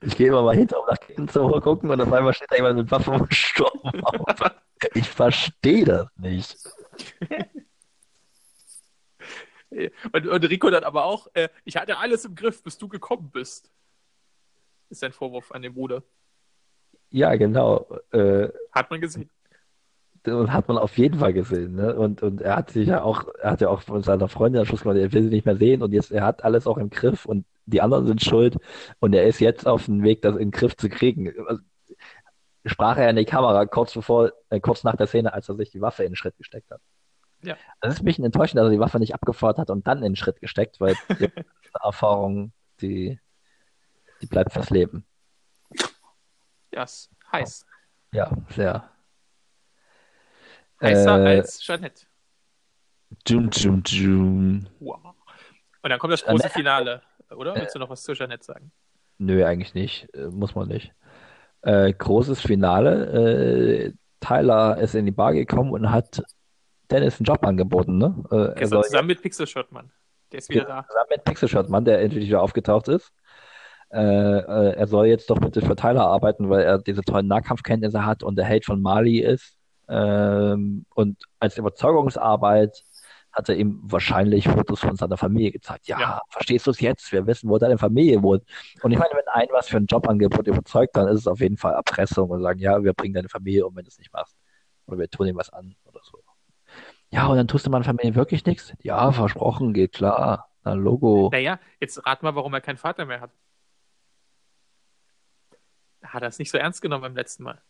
Ich 0.00 0.16
gehe 0.16 0.28
immer 0.28 0.42
mal 0.42 0.56
hinter, 0.56 0.80
um 0.80 0.86
nach 0.86 0.98
Ketten 0.98 1.28
zu 1.28 1.48
gucken 1.60 1.90
und 1.90 2.00
auf 2.00 2.12
einmal 2.12 2.32
steht 2.32 2.50
da 2.50 2.56
jemand 2.56 2.76
mit 2.76 2.90
Waffe 2.90 3.14
im 3.14 3.26
Sturmauto. 3.30 4.24
Ich 4.94 5.08
verstehe 5.08 5.84
das 5.84 6.08
nicht. 6.16 6.56
Und, 10.12 10.26
und 10.26 10.44
Rico 10.44 10.70
dann 10.70 10.84
aber 10.84 11.04
auch, 11.04 11.28
äh, 11.34 11.48
ich 11.64 11.76
hatte 11.76 11.98
alles 11.98 12.24
im 12.24 12.34
Griff, 12.34 12.62
bis 12.62 12.78
du 12.78 12.88
gekommen 12.88 13.30
bist. 13.32 13.70
Ist 14.90 15.00
sein 15.00 15.12
Vorwurf 15.12 15.52
an 15.52 15.62
den 15.62 15.74
Bruder. 15.74 16.02
Ja, 17.10 17.34
genau. 17.36 17.86
Äh, 18.10 18.48
Hat 18.72 18.90
man 18.90 19.00
gesehen. 19.00 19.30
Das 20.24 20.50
hat 20.50 20.68
man 20.68 20.78
auf 20.78 20.96
jeden 20.98 21.18
Fall 21.18 21.32
gesehen, 21.32 21.74
ne? 21.74 21.96
Und, 21.96 22.22
und 22.22 22.42
er 22.42 22.56
hat 22.56 22.70
sich 22.70 22.86
ja 22.86 23.02
auch, 23.02 23.26
er 23.40 23.50
hat 23.50 23.60
ja 23.60 23.68
auch 23.68 23.82
von 23.82 24.02
seiner 24.04 24.28
Freundin 24.28 24.60
am 24.60 24.66
Schluss 24.66 24.82
gemacht, 24.82 24.96
er 24.96 25.12
will 25.12 25.24
sie 25.24 25.30
nicht 25.30 25.46
mehr 25.46 25.56
sehen 25.56 25.82
und 25.82 25.92
jetzt, 25.92 26.12
er 26.12 26.24
hat 26.24 26.44
alles 26.44 26.68
auch 26.68 26.78
im 26.78 26.90
Griff 26.90 27.26
und 27.26 27.44
die 27.66 27.80
anderen 27.80 28.06
sind 28.06 28.22
schuld 28.22 28.56
und 29.00 29.14
er 29.14 29.26
ist 29.26 29.40
jetzt 29.40 29.66
auf 29.66 29.86
dem 29.86 30.04
Weg, 30.04 30.22
das 30.22 30.34
in 30.34 30.38
den 30.38 30.50
Griff 30.52 30.76
zu 30.76 30.88
kriegen. 30.88 31.32
Also, 31.48 31.62
sprach 32.64 32.98
er 32.98 33.10
in 33.10 33.16
die 33.16 33.24
Kamera 33.24 33.66
kurz 33.66 33.94
bevor, 33.94 34.32
äh, 34.50 34.60
kurz 34.60 34.84
nach 34.84 34.94
der 34.94 35.08
Szene, 35.08 35.32
als 35.32 35.48
er 35.48 35.56
sich 35.56 35.70
die 35.70 35.80
Waffe 35.80 36.04
in 36.04 36.10
den 36.10 36.16
Schritt 36.16 36.36
gesteckt 36.36 36.70
hat. 36.70 36.80
Ja. 37.42 37.56
Das 37.80 37.94
ist 37.94 38.00
ein 38.00 38.04
bisschen 38.04 38.24
enttäuschend, 38.24 38.58
dass 38.58 38.66
er 38.66 38.70
die 38.70 38.78
Waffe 38.80 38.98
nicht 38.98 39.14
abgefeuert 39.14 39.58
hat 39.58 39.70
und 39.70 39.86
dann 39.86 39.98
in 39.98 40.12
den 40.12 40.16
Schritt 40.16 40.40
gesteckt, 40.40 40.80
weil 40.80 40.96
die 41.20 41.30
Erfahrung, 41.82 42.52
die, 42.80 43.18
die 44.20 44.26
bleibt 44.26 44.52
fürs 44.52 44.70
Leben. 44.70 45.04
Ja, 46.72 46.84
ist 46.84 47.10
heiß. 47.30 47.66
Ja, 48.12 48.30
sehr. 48.50 48.88
Heißer 50.80 51.24
Äh, 51.24 51.36
als 51.38 51.60
Jeanette. 51.64 52.06
Jum, 53.26 53.50
jum, 53.52 53.82
jum. 53.86 54.66
Wow. 54.80 55.14
Und 55.82 55.90
dann 55.90 55.98
kommt 55.98 56.12
das 56.12 56.24
große 56.24 56.48
Finale, 56.48 57.02
oder? 57.30 57.54
Willst 57.54 57.74
du 57.74 57.78
noch 57.78 57.90
was 57.90 58.02
zu 58.02 58.14
Jeanette 58.14 58.44
sagen? 58.44 58.72
Nö, 59.18 59.44
eigentlich 59.44 59.74
nicht. 59.74 60.08
Äh, 60.14 60.28
Muss 60.28 60.54
man 60.54 60.68
nicht. 60.68 60.92
Äh, 61.62 61.92
großes 61.92 62.40
Finale. 62.40 63.86
Äh, 63.86 63.92
Tyler 64.20 64.78
ist 64.78 64.94
in 64.94 65.06
die 65.06 65.12
Bar 65.12 65.32
gekommen 65.34 65.72
und 65.72 65.90
hat 65.90 66.22
Dennis 66.92 67.18
einen 67.18 67.24
Job 67.24 67.44
angeboten, 67.44 67.98
ne? 67.98 68.14
Äh, 68.30 68.58
Gestern 68.60 68.68
soll 68.68 68.84
zusammen 68.84 69.08
mit 69.08 69.22
Pixel 69.22 69.46
Shirtman. 69.46 69.90
Der 70.30 70.38
ist 70.38 70.48
wieder 70.48 70.64
da. 70.64 70.84
zusammen 70.86 71.06
mit 71.10 71.24
Pixel 71.24 71.64
Mann, 71.68 71.84
der 71.84 72.00
endlich 72.00 72.26
wieder 72.26 72.42
aufgetaucht 72.42 72.88
ist. 72.88 73.12
Äh, 73.90 73.98
äh, 74.00 74.72
er 74.74 74.86
soll 74.86 75.06
jetzt 75.06 75.28
doch 75.28 75.38
bitte 75.38 75.60
für 75.60 75.76
Tyler 75.76 76.06
arbeiten, 76.06 76.48
weil 76.48 76.62
er 76.62 76.78
diese 76.78 77.02
tollen 77.02 77.26
Nahkampfkenntnisse 77.26 78.06
hat 78.06 78.22
und 78.22 78.36
der 78.36 78.46
Held 78.46 78.64
von 78.64 78.80
Mali 78.80 79.18
ist. 79.18 79.56
Ähm, 79.88 80.86
und 80.94 81.22
als 81.40 81.58
Überzeugungsarbeit 81.58 82.82
hat 83.32 83.48
er 83.48 83.56
ihm 83.56 83.80
wahrscheinlich 83.82 84.48
Fotos 84.48 84.80
von 84.80 84.96
seiner 84.96 85.16
Familie 85.16 85.52
gezeigt. 85.52 85.88
Ja, 85.88 85.98
Ja. 86.00 86.20
verstehst 86.28 86.66
du 86.66 86.70
es 86.70 86.80
jetzt? 86.80 87.12
Wir 87.12 87.26
wissen, 87.26 87.48
wo 87.50 87.58
deine 87.58 87.76
Familie 87.78 88.22
wohnt. 88.22 88.44
Und 88.82 88.92
ich 88.92 88.98
meine, 88.98 89.10
wenn 89.14 89.28
ein 89.32 89.48
was 89.52 89.68
für 89.68 89.78
ein 89.78 89.86
Jobangebot 89.86 90.46
überzeugt, 90.46 90.96
dann 90.96 91.08
ist 91.08 91.20
es 91.20 91.26
auf 91.26 91.40
jeden 91.40 91.56
Fall 91.56 91.74
Erpressung 91.74 92.30
und 92.30 92.42
sagen, 92.42 92.60
ja, 92.60 92.82
wir 92.82 92.92
bringen 92.94 93.14
deine 93.14 93.28
Familie 93.28 93.66
um, 93.66 93.74
wenn 93.76 93.84
du 93.84 93.88
es 93.88 93.98
nicht 93.98 94.12
machst. 94.12 94.36
Oder 94.86 94.98
wir 94.98 95.10
tun 95.10 95.26
ihm 95.26 95.36
was 95.36 95.50
an 95.50 95.74
oder 95.84 96.00
so. 96.02 96.18
Ja, 97.12 97.26
und 97.26 97.36
dann 97.36 97.46
tust 97.46 97.66
du 97.66 97.70
meiner 97.70 97.84
Familie 97.84 98.14
wirklich 98.14 98.46
nichts? 98.46 98.72
Ja, 98.82 99.12
versprochen, 99.12 99.74
geht 99.74 99.92
klar. 99.92 100.48
Na, 100.64 100.72
Logo. 100.72 101.28
Naja, 101.30 101.60
jetzt 101.78 102.04
rat 102.06 102.22
mal, 102.22 102.34
warum 102.34 102.54
er 102.54 102.62
keinen 102.62 102.78
Vater 102.78 103.04
mehr 103.04 103.20
hat. 103.20 103.30
Hat 106.02 106.22
er 106.22 106.28
es 106.28 106.38
nicht 106.38 106.50
so 106.50 106.56
ernst 106.56 106.80
genommen 106.80 107.02
beim 107.02 107.14
letzten 107.14 107.42
Mal. 107.42 107.60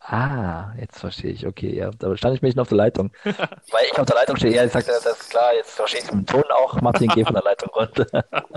Ah, 0.00 0.72
jetzt 0.76 0.98
verstehe 0.98 1.30
ich. 1.30 1.46
Okay, 1.46 1.72
ja, 1.74 1.90
da 1.90 2.16
stand 2.16 2.34
ich 2.34 2.40
bisschen 2.40 2.58
auf 2.58 2.68
der 2.68 2.78
Leitung. 2.78 3.12
Weil 3.24 3.84
ich 3.92 3.98
auf 3.98 4.06
der 4.06 4.16
Leitung 4.16 4.36
stehe, 4.36 4.54
ja, 4.54 4.64
ich 4.64 4.72
sagte, 4.72 4.90
das 4.90 5.06
ist 5.06 5.30
klar, 5.30 5.54
jetzt 5.54 5.74
verstehe 5.74 6.00
ich 6.00 6.08
dem 6.08 6.26
Ton 6.26 6.44
auch. 6.50 6.80
Martin, 6.80 7.08
geh 7.08 7.24
von 7.24 7.34
der 7.34 7.44
Leitung 7.44 7.70
runter. 7.70 8.24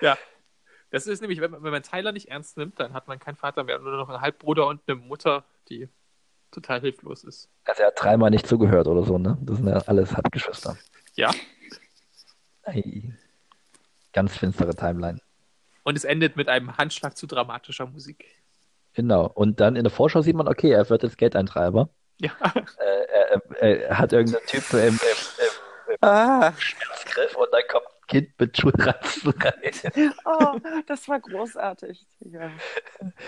Ja. 0.00 0.18
Das 0.90 1.06
ist 1.06 1.20
nämlich, 1.20 1.40
wenn 1.40 1.52
man, 1.52 1.62
wenn 1.62 1.70
man 1.70 1.84
Tyler 1.84 2.10
nicht 2.10 2.28
ernst 2.28 2.56
nimmt, 2.58 2.80
dann 2.80 2.92
hat 2.92 3.06
man 3.06 3.20
keinen 3.20 3.36
Vater 3.36 3.62
mehr, 3.62 3.78
nur 3.78 3.96
noch 3.96 4.08
einen 4.08 4.20
Halbbruder 4.20 4.66
und 4.66 4.82
eine 4.88 4.96
Mutter, 4.96 5.44
die 5.68 5.88
total 6.52 6.80
hilflos 6.80 7.24
ist. 7.24 7.48
Also 7.64 7.82
er 7.82 7.88
hat 7.88 8.00
dreimal 8.00 8.30
nicht 8.30 8.46
zugehört 8.46 8.86
oder 8.86 9.02
so, 9.02 9.18
ne? 9.18 9.36
Das 9.40 9.56
sind 9.56 9.68
ja 9.68 9.78
alles 9.86 10.14
Halbgeschwister. 10.14 10.76
Ja. 11.14 11.30
Ei. 12.64 13.12
Ganz 14.12 14.36
finstere 14.36 14.74
Timeline. 14.74 15.20
Und 15.82 15.96
es 15.96 16.04
endet 16.04 16.36
mit 16.36 16.48
einem 16.48 16.76
Handschlag 16.76 17.16
zu 17.16 17.26
dramatischer 17.26 17.86
Musik. 17.86 18.26
Genau. 18.94 19.26
Und 19.26 19.60
dann 19.60 19.74
in 19.74 19.84
der 19.84 19.90
Vorschau 19.90 20.20
sieht 20.22 20.36
man, 20.36 20.46
okay, 20.46 20.70
er 20.70 20.88
wird 20.90 21.02
jetzt 21.02 21.18
Geldeintreiber. 21.18 21.88
Ja. 22.20 22.30
Äh, 22.78 23.06
er, 23.12 23.42
er, 23.60 23.80
er 23.88 23.98
hat 23.98 24.12
irgendeinen 24.12 24.46
Typ 24.46 24.72
im, 24.74 24.78
im, 24.78 24.94
im 24.94 24.98
Ah, 26.00 26.52
Schmerzgriff 26.56 27.34
und 27.36 27.48
dann 27.52 27.62
kommt 27.68 27.86
Kind 28.08 28.28
mit 28.38 28.56
Schulranzen 28.56 29.32
rein. 29.32 30.12
oh, 30.24 30.58
das 30.86 31.08
war 31.08 31.20
großartig. 31.20 32.04
Ja. 32.20 32.50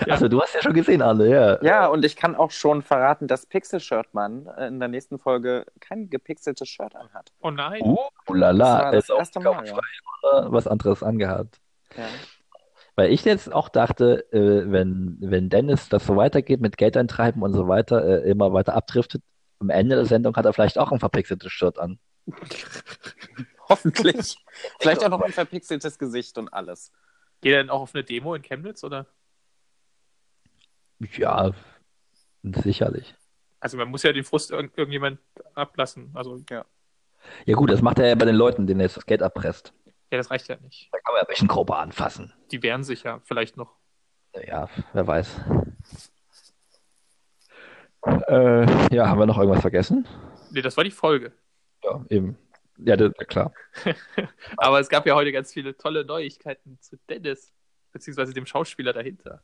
Also 0.08 0.28
du 0.28 0.40
hast 0.40 0.54
ja 0.54 0.62
schon 0.62 0.74
gesehen, 0.74 1.00
Arne, 1.00 1.28
ja. 1.28 1.62
ja, 1.62 1.86
und 1.86 2.04
ich 2.04 2.16
kann 2.16 2.34
auch 2.34 2.50
schon 2.50 2.82
verraten, 2.82 3.26
dass 3.26 3.46
Pixel 3.46 3.80
Shirtman 3.80 4.46
in 4.58 4.80
der 4.80 4.88
nächsten 4.88 5.18
Folge 5.18 5.64
kein 5.80 6.10
gepixeltes 6.10 6.68
Shirt 6.68 6.94
anhat. 6.96 7.32
Oh 7.40 7.50
nein. 7.50 7.80
Uh, 7.82 7.96
Das 8.26 8.36
lala, 8.36 8.90
das 8.90 9.04
ist 9.04 9.36
auch 9.36 9.42
Mal. 9.42 9.66
Ja. 9.66 10.52
was 10.52 10.66
anderes 10.66 11.02
angehabt. 11.02 11.60
Ja. 11.96 12.04
Weil 12.96 13.10
ich 13.10 13.24
jetzt 13.24 13.52
auch 13.52 13.68
dachte, 13.68 14.30
äh, 14.32 14.70
wenn, 14.70 15.16
wenn 15.20 15.48
Dennis 15.48 15.88
das 15.88 16.06
so 16.06 16.16
weitergeht 16.16 16.60
mit 16.60 16.76
Geld 16.76 16.96
eintreiben 16.96 17.42
und 17.42 17.52
so 17.52 17.66
weiter, 17.68 18.04
äh, 18.04 18.30
immer 18.30 18.52
weiter 18.52 18.74
abdriftet, 18.74 19.22
am 19.58 19.70
Ende 19.70 19.96
der 19.96 20.06
Sendung 20.06 20.36
hat 20.36 20.44
er 20.44 20.52
vielleicht 20.52 20.78
auch 20.78 20.92
ein 20.92 21.00
verpixeltes 21.00 21.50
Shirt 21.50 21.78
an. 21.78 21.98
Hoffentlich. 23.68 24.36
Vielleicht 24.80 25.04
auch 25.04 25.08
noch 25.08 25.22
ein 25.22 25.32
verpixeltes 25.32 25.98
Gesicht 25.98 26.38
und 26.38 26.52
alles. 26.52 26.92
Geht 27.40 27.52
er 27.52 27.62
denn 27.62 27.70
auch 27.70 27.80
auf 27.82 27.94
eine 27.94 28.04
Demo 28.04 28.34
in 28.34 28.42
Chemnitz 28.42 28.84
oder? 28.84 29.06
Ja, 31.16 31.52
sicherlich. 32.42 33.14
Also 33.60 33.76
man 33.76 33.88
muss 33.88 34.02
ja 34.02 34.12
den 34.12 34.24
Frust 34.24 34.50
irg 34.50 34.72
irgendjemand 34.76 35.18
ablassen. 35.54 36.10
Also 36.14 36.42
Ja. 36.50 36.64
Ja 37.46 37.54
gut, 37.56 37.70
das 37.70 37.80
macht 37.80 37.98
er 37.98 38.08
ja 38.08 38.14
bei 38.14 38.26
den 38.26 38.36
Leuten, 38.36 38.66
denen 38.66 38.80
er 38.80 38.84
jetzt 38.86 38.98
das 38.98 39.06
Geld 39.06 39.22
erpresst. 39.22 39.72
ja, 40.10 40.18
das 40.18 40.30
reicht 40.30 40.48
ja 40.48 40.56
nicht. 40.56 40.90
Da 40.92 40.98
kann 40.98 41.14
man 41.14 41.22
ja 41.22 41.28
welchen 41.28 41.48
Gruppe 41.48 41.76
anfassen. 41.76 42.32
Die 42.50 42.62
wehren 42.62 42.84
sich 42.84 43.02
ja 43.02 43.20
vielleicht 43.24 43.56
noch. 43.56 43.74
Ja, 44.46 44.68
wer 44.92 45.06
weiß. 45.06 45.40
Äh, 48.28 48.94
ja, 48.94 49.08
haben 49.08 49.18
wir 49.18 49.26
noch 49.26 49.38
irgendwas 49.38 49.62
vergessen? 49.62 50.06
Nee, 50.50 50.60
das 50.60 50.76
war 50.76 50.84
die 50.84 50.90
Folge. 50.90 51.32
Ja, 51.82 52.04
eben. 52.10 52.36
Ja, 52.78 52.96
das, 52.96 53.12
klar. 53.28 53.52
Aber 54.56 54.80
es 54.80 54.88
gab 54.88 55.06
ja 55.06 55.14
heute 55.14 55.32
ganz 55.32 55.52
viele 55.52 55.76
tolle 55.76 56.04
Neuigkeiten 56.04 56.78
zu 56.80 56.96
Dennis, 57.08 57.52
beziehungsweise 57.92 58.32
dem 58.34 58.46
Schauspieler 58.46 58.92
dahinter. 58.92 59.40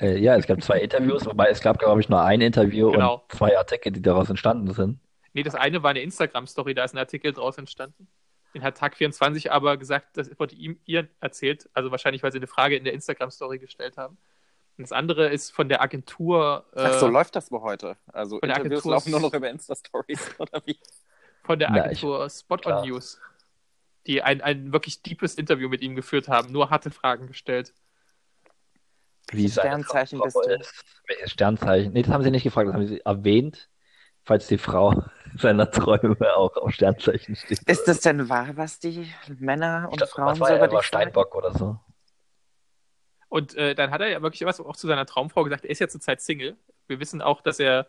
Äh, 0.00 0.18
ja, 0.18 0.36
es 0.36 0.46
gab 0.46 0.62
zwei 0.62 0.80
Interviews, 0.80 1.24
wobei 1.26 1.48
es 1.48 1.60
gab, 1.60 1.78
glaube 1.78 2.00
ich, 2.00 2.08
nur 2.08 2.22
ein 2.22 2.40
Interview 2.40 2.90
Genau. 2.92 3.14
und 3.28 3.32
zwei 3.32 3.56
Artikel, 3.56 3.92
die 3.92 4.02
daraus 4.02 4.28
entstanden 4.30 4.72
sind. 4.72 4.98
Nee, 5.32 5.42
das 5.42 5.54
eine 5.54 5.82
war 5.82 5.90
eine 5.90 6.00
Instagram-Story, 6.00 6.74
da 6.74 6.84
ist 6.84 6.94
ein 6.94 6.98
Artikel 6.98 7.32
draus 7.32 7.58
entstanden. 7.58 8.06
Den 8.54 8.62
hat 8.62 8.78
Tag24 8.80 9.50
aber 9.50 9.76
gesagt, 9.76 10.16
das 10.16 10.38
wurde 10.38 10.54
ihm 10.54 10.78
ihr 10.86 11.08
erzählt, 11.20 11.68
also 11.74 11.90
wahrscheinlich, 11.90 12.22
weil 12.22 12.32
sie 12.32 12.38
eine 12.38 12.46
Frage 12.46 12.76
in 12.76 12.84
der 12.84 12.92
Instagram-Story 12.94 13.58
gestellt 13.58 13.96
haben. 13.96 14.16
Und 14.78 14.82
das 14.82 14.92
andere 14.92 15.28
ist 15.28 15.50
von 15.52 15.68
der 15.70 15.80
Agentur, 15.82 16.66
äh, 16.74 16.80
Ach 16.82 17.00
so, 17.00 17.08
läuft 17.08 17.34
das 17.34 17.50
wohl 17.50 17.62
heute? 17.62 17.96
Also 18.12 18.38
Von 18.38 18.48
der 18.48 18.58
Interviews 18.58 18.80
Agentur- 18.82 18.90
laufen 18.92 19.10
nur 19.10 19.20
noch 19.20 19.32
über 19.34 19.48
Insta-Stories, 19.50 20.34
oder 20.38 20.60
wie? 20.66 20.78
Von 21.46 21.58
der 21.58 21.70
Na, 21.70 21.82
Agentur 21.84 22.28
Spot 22.30 22.58
klar. 22.58 22.82
on 22.82 22.88
News, 22.88 23.20
die 24.06 24.22
ein, 24.22 24.40
ein 24.42 24.72
wirklich 24.72 25.02
deepes 25.02 25.34
Interview 25.36 25.68
mit 25.68 25.82
ihm 25.82 25.96
geführt 25.96 26.28
haben, 26.28 26.52
nur 26.52 26.70
harte 26.70 26.90
Fragen 26.90 27.26
gestellt. 27.28 27.74
Wie 29.32 29.48
Sternzeichen 29.48 30.20
bist 30.22 30.36
du? 30.36 30.50
ist. 30.50 30.84
Welches 31.06 31.32
Sternzeichen? 31.32 31.92
Nee, 31.92 32.02
das 32.02 32.12
haben 32.12 32.22
sie 32.22 32.30
nicht 32.30 32.44
gefragt, 32.44 32.68
das 32.68 32.74
haben 32.74 32.86
sie 32.86 33.00
erwähnt, 33.04 33.68
falls 34.24 34.46
die 34.48 34.58
Frau 34.58 35.04
seiner 35.36 35.70
Träume 35.70 36.36
auch 36.36 36.56
auf 36.56 36.72
Sternzeichen 36.72 37.36
steht. 37.36 37.62
Ist 37.66 37.88
das 37.88 38.00
denn 38.00 38.28
wahr, 38.28 38.56
was 38.56 38.78
die 38.78 39.12
Männer 39.28 39.88
Ich 39.90 39.92
und 39.92 39.98
glaub, 39.98 40.10
Frauen 40.10 40.44
so 40.44 40.44
er? 40.44 40.56
über 40.56 40.68
Er 40.68 40.68
dich? 40.68 40.82
Steinbock 40.82 41.34
oder 41.34 41.52
so. 41.52 41.78
Und 43.28 43.54
äh, 43.56 43.74
dann 43.74 43.90
hat 43.90 44.00
er 44.00 44.08
ja 44.08 44.22
wirklich 44.22 44.44
was 44.44 44.60
auch 44.60 44.76
zu 44.76 44.86
seiner 44.86 45.06
Traumfrau 45.06 45.44
gesagt. 45.44 45.64
Er 45.64 45.70
ist 45.70 45.80
ja 45.80 45.88
zurzeit 45.88 46.20
Single. 46.20 46.56
Wir 46.86 47.00
wissen 47.00 47.20
auch, 47.22 47.40
dass 47.40 47.58
er 47.58 47.88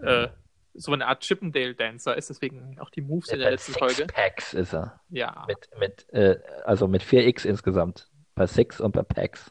äh, 0.00 0.28
so 0.74 0.92
eine 0.92 1.06
Art 1.06 1.22
Chippendale-Dancer 1.24 2.16
ist, 2.16 2.30
deswegen 2.30 2.78
auch 2.80 2.90
die 2.90 3.00
Moves 3.00 3.30
in 3.30 3.40
der 3.40 3.50
letzten 3.50 3.72
Six 3.72 3.78
Folge. 3.78 4.06
Packs 4.12 4.54
ist 4.54 4.72
er. 4.72 5.00
Ja. 5.08 5.44
Mit, 5.48 5.68
mit, 5.78 6.08
äh, 6.12 6.38
also 6.64 6.86
mit 6.86 7.02
4x 7.02 7.44
insgesamt. 7.46 8.08
Bei 8.34 8.46
Six 8.46 8.80
und 8.80 8.92
bei 8.92 9.02
Packs. 9.02 9.50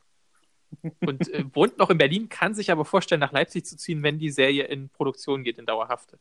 Und 1.01 1.27
äh, 1.34 1.43
wohnt 1.53 1.77
noch 1.77 1.89
in 1.89 1.97
Berlin, 1.97 2.29
kann 2.29 2.53
sich 2.53 2.71
aber 2.71 2.86
vorstellen, 2.86 3.19
nach 3.21 3.32
Leipzig 3.32 3.65
zu 3.65 3.75
ziehen, 3.75 4.03
wenn 4.03 4.19
die 4.19 4.29
Serie 4.29 4.65
in 4.65 4.89
Produktion 4.89 5.43
geht, 5.43 5.58
in 5.58 5.65
dauerhafte. 5.65 6.19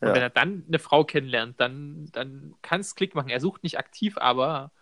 Und 0.00 0.08
Ja. 0.08 0.14
wenn 0.14 0.22
er 0.22 0.30
dann 0.30 0.64
eine 0.66 0.78
Frau 0.78 1.04
kennenlernt, 1.04 1.60
dann, 1.60 2.08
dann 2.12 2.54
kann 2.62 2.80
es 2.80 2.94
Klick 2.94 3.14
machen. 3.14 3.28
Er 3.28 3.40
sucht 3.40 3.62
nicht 3.62 3.78
aktiv, 3.78 4.18
aber 4.18 4.72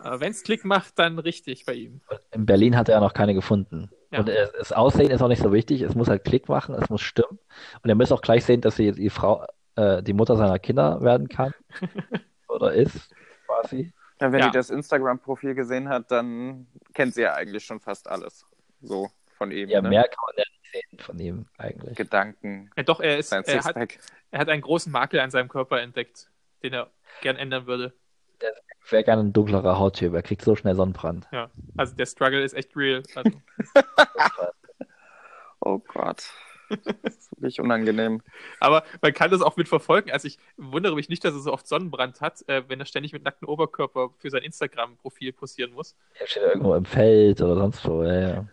wenn 0.00 0.30
es 0.32 0.42
Klick 0.42 0.64
macht, 0.64 0.98
dann 0.98 1.18
richtig 1.18 1.64
bei 1.66 1.74
ihm. 1.74 2.00
In 2.32 2.46
Berlin 2.46 2.76
hat 2.76 2.88
er 2.88 3.00
noch 3.00 3.14
keine 3.14 3.34
gefunden. 3.34 3.90
Ja. 4.10 4.20
Und 4.20 4.28
äh, 4.28 4.48
das 4.58 4.72
Aussehen 4.72 5.10
ist 5.10 5.22
auch 5.22 5.28
nicht 5.28 5.42
so 5.42 5.52
wichtig. 5.52 5.82
Es 5.82 5.94
muss 5.94 6.08
halt 6.08 6.24
Klick 6.24 6.48
machen, 6.48 6.74
es 6.74 6.88
muss 6.90 7.02
stimmen. 7.02 7.38
Und 7.82 7.88
er 7.88 7.94
muss 7.94 8.12
auch 8.12 8.22
gleich 8.22 8.44
sehen, 8.44 8.60
dass 8.60 8.76
sie 8.76 8.92
die 8.92 9.10
Frau, 9.10 9.44
äh, 9.76 10.02
die 10.02 10.12
Mutter 10.12 10.36
seiner 10.36 10.58
Kinder 10.58 11.00
werden 11.02 11.28
kann. 11.28 11.52
Oder 12.48 12.72
ist, 12.72 13.10
quasi. 13.46 13.92
Ja, 14.20 14.30
wenn 14.32 14.40
Ja. 14.40 14.46
die 14.46 14.52
das 14.52 14.70
Instagram-Profil 14.70 15.54
gesehen 15.54 15.88
hat, 15.88 16.10
dann 16.10 16.66
kennt 16.92 17.14
sie 17.14 17.22
ja 17.22 17.34
eigentlich 17.34 17.64
schon 17.64 17.80
fast 17.80 18.08
alles. 18.08 18.46
So 18.80 19.10
von 19.36 19.50
ihm. 19.50 19.68
Ja, 19.68 19.82
ne? 19.82 19.88
mehr 19.88 20.04
kann 20.04 20.24
man 20.26 20.34
ja 20.36 20.44
nicht 20.50 20.72
sehen 20.72 20.98
von 21.00 21.18
ihm 21.18 21.46
eigentlich. 21.58 21.96
Gedanken, 21.96 22.70
Ja, 22.76 22.82
doch, 22.84 23.00
er, 23.00 23.18
ist, 23.18 23.32
er, 23.32 23.64
hat, 23.64 23.76
er 24.30 24.38
hat 24.38 24.48
einen 24.48 24.62
großen 24.62 24.92
Makel 24.92 25.20
an 25.20 25.30
seinem 25.30 25.48
Körper 25.48 25.80
entdeckt, 25.80 26.28
den 26.62 26.72
er 26.74 26.90
gern 27.20 27.36
ändern 27.36 27.66
würde. 27.66 27.92
Ich 28.38 28.73
wäre 28.92 29.04
gerne 29.04 29.22
ein 29.22 29.32
dunklerer 29.32 29.78
Hauttyp. 29.78 30.12
Er 30.14 30.22
kriegt 30.22 30.42
so 30.42 30.56
schnell 30.56 30.74
Sonnenbrand. 30.74 31.26
Ja, 31.32 31.50
also 31.76 31.94
der 31.94 32.06
Struggle 32.06 32.42
ist 32.42 32.54
echt 32.54 32.76
real. 32.76 33.02
Also, 33.14 33.30
Oh 35.60 35.78
Gott. 35.78 36.24
Das 36.68 37.14
ist 37.14 37.30
wirklich 37.32 37.60
unangenehm. 37.60 38.22
aber 38.58 38.84
man 39.00 39.12
kann 39.12 39.30
das 39.30 39.42
auch 39.42 39.56
mitverfolgen. 39.56 40.10
Also 40.10 40.28
ich 40.28 40.38
wundere 40.56 40.94
mich 40.94 41.08
nicht, 41.08 41.24
dass 41.24 41.34
er 41.34 41.40
so 41.40 41.52
oft 41.52 41.66
Sonnenbrand 41.66 42.20
hat, 42.20 42.46
äh, 42.48 42.62
wenn 42.68 42.80
er 42.80 42.86
ständig 42.86 43.12
mit 43.12 43.24
nacktem 43.24 43.48
Oberkörper 43.48 44.10
für 44.18 44.30
sein 44.30 44.42
Instagram-Profil 44.42 45.32
posieren 45.32 45.72
muss 45.72 45.94
Er 46.18 46.26
steht 46.26 46.42
irgendwo 46.42 46.74
im 46.74 46.84
Feld 46.84 47.40
oder 47.42 47.56
sonst 47.56 47.86
wo. 47.86 48.02
Ja, 48.02 48.28
ja. 48.28 48.48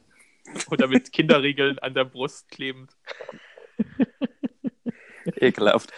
oder 0.70 0.88
mit 0.88 1.12
Kinderriegeln 1.12 1.80
an 1.80 1.94
der 1.94 2.06
Brust 2.06 2.50
klebend. 2.50 2.92
Ekelhaft. 5.36 5.92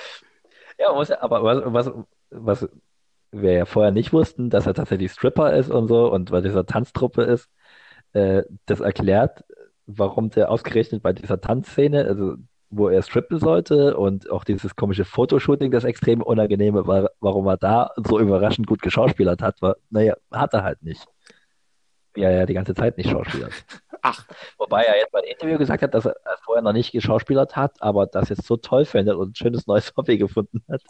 Ja, 0.77 0.89
man 0.89 0.97
muss 0.97 1.09
ja, 1.09 1.21
aber 1.21 1.43
was, 1.43 1.63
was, 1.65 2.05
was 2.29 2.69
wir 3.33 3.53
ja 3.53 3.65
vorher 3.65 3.91
nicht 3.91 4.13
wussten, 4.13 4.49
dass 4.49 4.67
er 4.67 4.73
tatsächlich 4.73 5.11
Stripper 5.11 5.53
ist 5.53 5.69
und 5.69 5.87
so 5.87 6.11
und 6.11 6.31
bei 6.31 6.41
dieser 6.41 6.65
Tanztruppe 6.65 7.23
ist, 7.23 7.49
äh, 8.13 8.43
das 8.65 8.79
erklärt, 8.79 9.43
warum 9.85 10.29
der 10.29 10.49
ausgerechnet 10.51 11.03
bei 11.03 11.13
dieser 11.13 11.41
Tanzszene, 11.41 12.05
also 12.05 12.35
wo 12.69 12.89
er 12.89 13.01
strippen 13.03 13.39
sollte 13.39 13.97
und 13.97 14.29
auch 14.29 14.43
dieses 14.43 14.75
komische 14.75 15.05
Fotoshooting, 15.05 15.71
das 15.71 15.83
extrem 15.83 16.21
unangenehme 16.21 16.87
war, 16.87 17.11
warum 17.19 17.47
er 17.47 17.57
da 17.57 17.91
so 17.97 18.19
überraschend 18.19 18.67
gut 18.67 18.81
geschauspielert 18.81 19.41
hat, 19.41 19.61
war, 19.61 19.75
naja, 19.89 20.15
hat 20.31 20.53
er 20.53 20.63
halt 20.63 20.81
nicht. 20.81 21.05
Er 22.15 22.31
ja 22.31 22.45
die 22.45 22.53
ganze 22.53 22.75
Zeit 22.75 22.97
nicht 22.97 23.09
schauspielert. 23.09 23.53
Ach. 24.01 24.25
Wobei 24.57 24.83
er 24.83 24.97
jetzt 24.97 25.11
bei 25.11 25.19
einem 25.19 25.31
Interview 25.31 25.57
gesagt 25.57 25.81
hat, 25.81 25.93
dass 25.93 26.05
er 26.05 26.15
vorher 26.43 26.61
noch 26.61 26.73
nicht 26.73 26.91
geschauspielert 26.91 27.55
hat, 27.55 27.81
aber 27.81 28.05
das 28.05 28.29
jetzt 28.29 28.45
so 28.45 28.57
toll 28.57 28.85
findet 28.85 29.15
und 29.15 29.31
ein 29.31 29.35
schönes 29.35 29.65
neues 29.65 29.93
Hobby 29.95 30.17
gefunden 30.17 30.63
hat. 30.69 30.81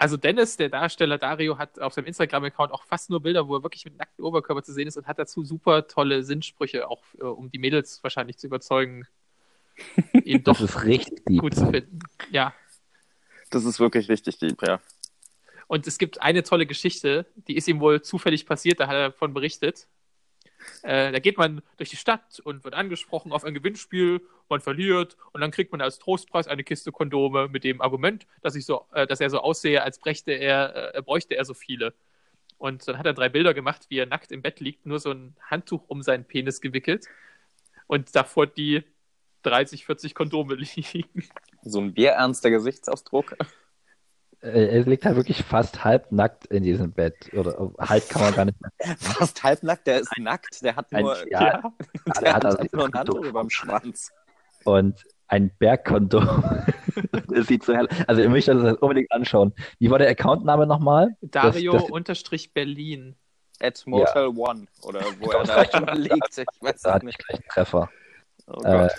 Also 0.00 0.16
Dennis, 0.16 0.56
der 0.56 0.70
Darsteller 0.70 1.18
Dario, 1.18 1.58
hat 1.58 1.78
auf 1.78 1.92
seinem 1.92 2.06
Instagram-Account 2.06 2.72
auch 2.72 2.84
fast 2.84 3.10
nur 3.10 3.20
Bilder, 3.20 3.46
wo 3.46 3.56
er 3.56 3.62
wirklich 3.62 3.84
mit 3.84 3.98
nacktem 3.98 4.24
Oberkörper 4.24 4.62
zu 4.62 4.72
sehen 4.72 4.88
ist 4.88 4.96
und 4.96 5.06
hat 5.06 5.18
dazu 5.18 5.44
super 5.44 5.88
tolle 5.88 6.22
Sinnsprüche, 6.22 6.88
auch 6.88 7.02
äh, 7.18 7.24
um 7.24 7.50
die 7.50 7.58
Mädels 7.58 8.02
wahrscheinlich 8.02 8.38
zu 8.38 8.46
überzeugen, 8.46 9.06
ihn 10.24 10.42
Das 10.42 10.56
doch 10.56 10.64
ist 10.64 10.84
richtig 10.84 11.22
deep. 11.26 11.40
gut 11.42 11.54
zu 11.54 11.70
finden. 11.70 11.98
Ja. 12.30 12.54
Das 13.50 13.66
ist 13.66 13.78
wirklich 13.78 14.08
richtig 14.08 14.38
deep, 14.38 14.62
ja. 14.66 14.80
Und 15.66 15.86
es 15.86 15.98
gibt 15.98 16.22
eine 16.22 16.44
tolle 16.44 16.64
Geschichte, 16.64 17.26
die 17.46 17.56
ist 17.56 17.68
ihm 17.68 17.80
wohl 17.80 18.00
zufällig 18.00 18.46
passiert, 18.46 18.80
da 18.80 18.86
hat 18.86 18.94
er 18.94 19.10
davon 19.10 19.34
berichtet. 19.34 19.86
Äh, 20.82 21.12
da 21.12 21.18
geht 21.18 21.38
man 21.38 21.62
durch 21.76 21.90
die 21.90 21.96
Stadt 21.96 22.40
und 22.40 22.64
wird 22.64 22.74
angesprochen 22.74 23.32
auf 23.32 23.44
ein 23.44 23.54
Gewinnspiel, 23.54 24.20
man 24.48 24.60
verliert 24.60 25.16
und 25.32 25.40
dann 25.40 25.50
kriegt 25.50 25.72
man 25.72 25.80
als 25.80 25.98
Trostpreis 25.98 26.48
eine 26.48 26.64
Kiste 26.64 26.92
Kondome 26.92 27.48
mit 27.48 27.64
dem 27.64 27.80
Argument, 27.80 28.26
dass, 28.42 28.54
ich 28.54 28.66
so, 28.66 28.86
äh, 28.92 29.06
dass 29.06 29.20
er 29.20 29.30
so 29.30 29.40
aussehe, 29.40 29.82
als 29.82 29.98
brächte 29.98 30.32
er, 30.32 30.94
äh, 30.94 31.02
bräuchte 31.02 31.36
er 31.36 31.44
so 31.44 31.54
viele. 31.54 31.94
Und 32.58 32.86
dann 32.86 32.98
hat 32.98 33.06
er 33.06 33.14
drei 33.14 33.28
Bilder 33.28 33.54
gemacht, 33.54 33.86
wie 33.88 33.98
er 33.98 34.06
nackt 34.06 34.32
im 34.32 34.42
Bett 34.42 34.60
liegt, 34.60 34.84
nur 34.84 34.98
so 34.98 35.12
ein 35.12 35.36
Handtuch 35.40 35.82
um 35.88 36.02
seinen 36.02 36.24
Penis 36.24 36.60
gewickelt 36.60 37.06
und 37.86 38.14
davor 38.14 38.46
die 38.46 38.82
30, 39.42 39.86
40 39.86 40.14
Kondome 40.14 40.54
liegen. 40.76 41.28
So 41.62 41.80
ein 41.80 41.94
bierernster 41.94 42.50
Gesichtsausdruck. 42.50 43.36
Äh, 44.42 44.78
Er 44.78 44.82
liegt 44.84 45.04
halt 45.04 45.16
wirklich 45.16 45.42
fast 45.42 45.84
halbnackt 45.84 46.46
in 46.46 46.62
diesem 46.62 46.92
Bett. 46.92 47.14
Oder 47.34 47.70
halb 47.78 48.08
kann 48.08 48.22
man 48.22 48.34
gar 48.34 48.44
nicht 48.46 48.58
mehr. 48.60 48.96
Fast 48.98 49.42
halbnackt, 49.42 49.86
der 49.86 50.00
ist 50.00 50.12
nackt, 50.18 50.62
der 50.62 50.76
hat 50.76 50.86
Ein, 50.92 51.02
nur, 51.04 51.16
ja, 51.30 51.40
Ja. 51.40 51.72
er 52.06 52.20
der 52.22 52.34
hat 52.34 52.44
hat, 52.44 52.58
also 52.60 52.76
nur 52.76 52.86
ein 52.86 52.92
Handtuch 52.94 53.24
über 53.24 53.40
dem 53.40 53.50
Schwanz. 53.50 54.10
und 54.64 55.04
ein 55.28 55.50
Bergkondom. 55.58 56.44
Das 57.28 57.46
sieht 57.46 57.62
so 57.64 57.72
hell. 57.74 57.88
Also 58.08 58.20
ihr 58.22 58.28
möchtet 58.28 58.60
das 58.62 58.76
unbedingt 58.78 59.12
anschauen. 59.12 59.54
Wie 59.78 59.88
war 59.90 59.98
der 60.00 60.08
Accountname 60.10 60.66
nochmal? 60.66 61.16
Dario 61.20 61.72
Das- 61.72 61.82
das- 61.82 61.90
unterstrich 61.92 62.52
Berlin. 62.52 63.14
At 63.60 63.82
Motel 63.86 64.26
One. 64.36 64.66
Oder 64.82 65.00
wo 65.20 65.30
er 65.30 65.44
da 65.44 65.64
schon 65.70 65.86
liegt. 66.02 66.36
Ich 66.38 66.46
weiß 66.60 66.82
Da 66.82 66.88
es 66.90 66.94
hatte 66.94 66.96
ich 66.98 67.02
nicht. 67.04 67.18
gleich 67.26 67.38
einen 67.40 67.48
Treffer. 67.48 67.88
Oh 68.48 68.60
Äh, 68.64 68.88
Gott. 68.88 68.92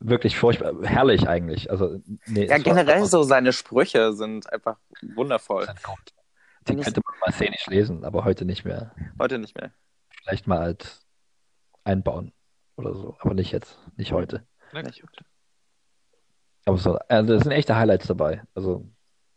Wirklich 0.00 0.36
furchtbar. 0.38 0.72
Herrlich 0.82 1.28
eigentlich. 1.28 1.70
Also, 1.70 2.00
nee, 2.26 2.46
ja, 2.46 2.58
generell 2.58 3.04
so 3.06 3.22
seine 3.22 3.52
Sprüche 3.52 4.12
sind 4.12 4.52
einfach 4.52 4.78
wundervoll. 5.14 5.66
Die 6.68 6.74
ich- 6.74 6.82
könnte 6.82 7.00
man 7.04 7.18
mal 7.20 7.32
szenisch 7.32 7.66
lesen, 7.68 8.04
aber 8.04 8.24
heute 8.24 8.44
nicht 8.44 8.64
mehr. 8.64 8.92
Heute 9.18 9.38
nicht 9.38 9.56
mehr. 9.58 9.72
Vielleicht 10.22 10.46
mal 10.46 10.58
als 10.58 11.06
einbauen 11.84 12.32
oder 12.76 12.94
so. 12.94 13.16
Aber 13.20 13.34
nicht 13.34 13.52
jetzt. 13.52 13.78
Nicht 13.96 14.12
heute. 14.12 14.46
Na 14.72 14.82
Nicht 14.82 15.00
gut. 15.00 15.10
Aber 16.64 16.78
so, 16.78 16.96
also 17.08 17.34
es 17.34 17.44
sind 17.44 17.52
echte 17.52 17.76
Highlights 17.76 18.08
dabei. 18.08 18.42
Also 18.54 18.88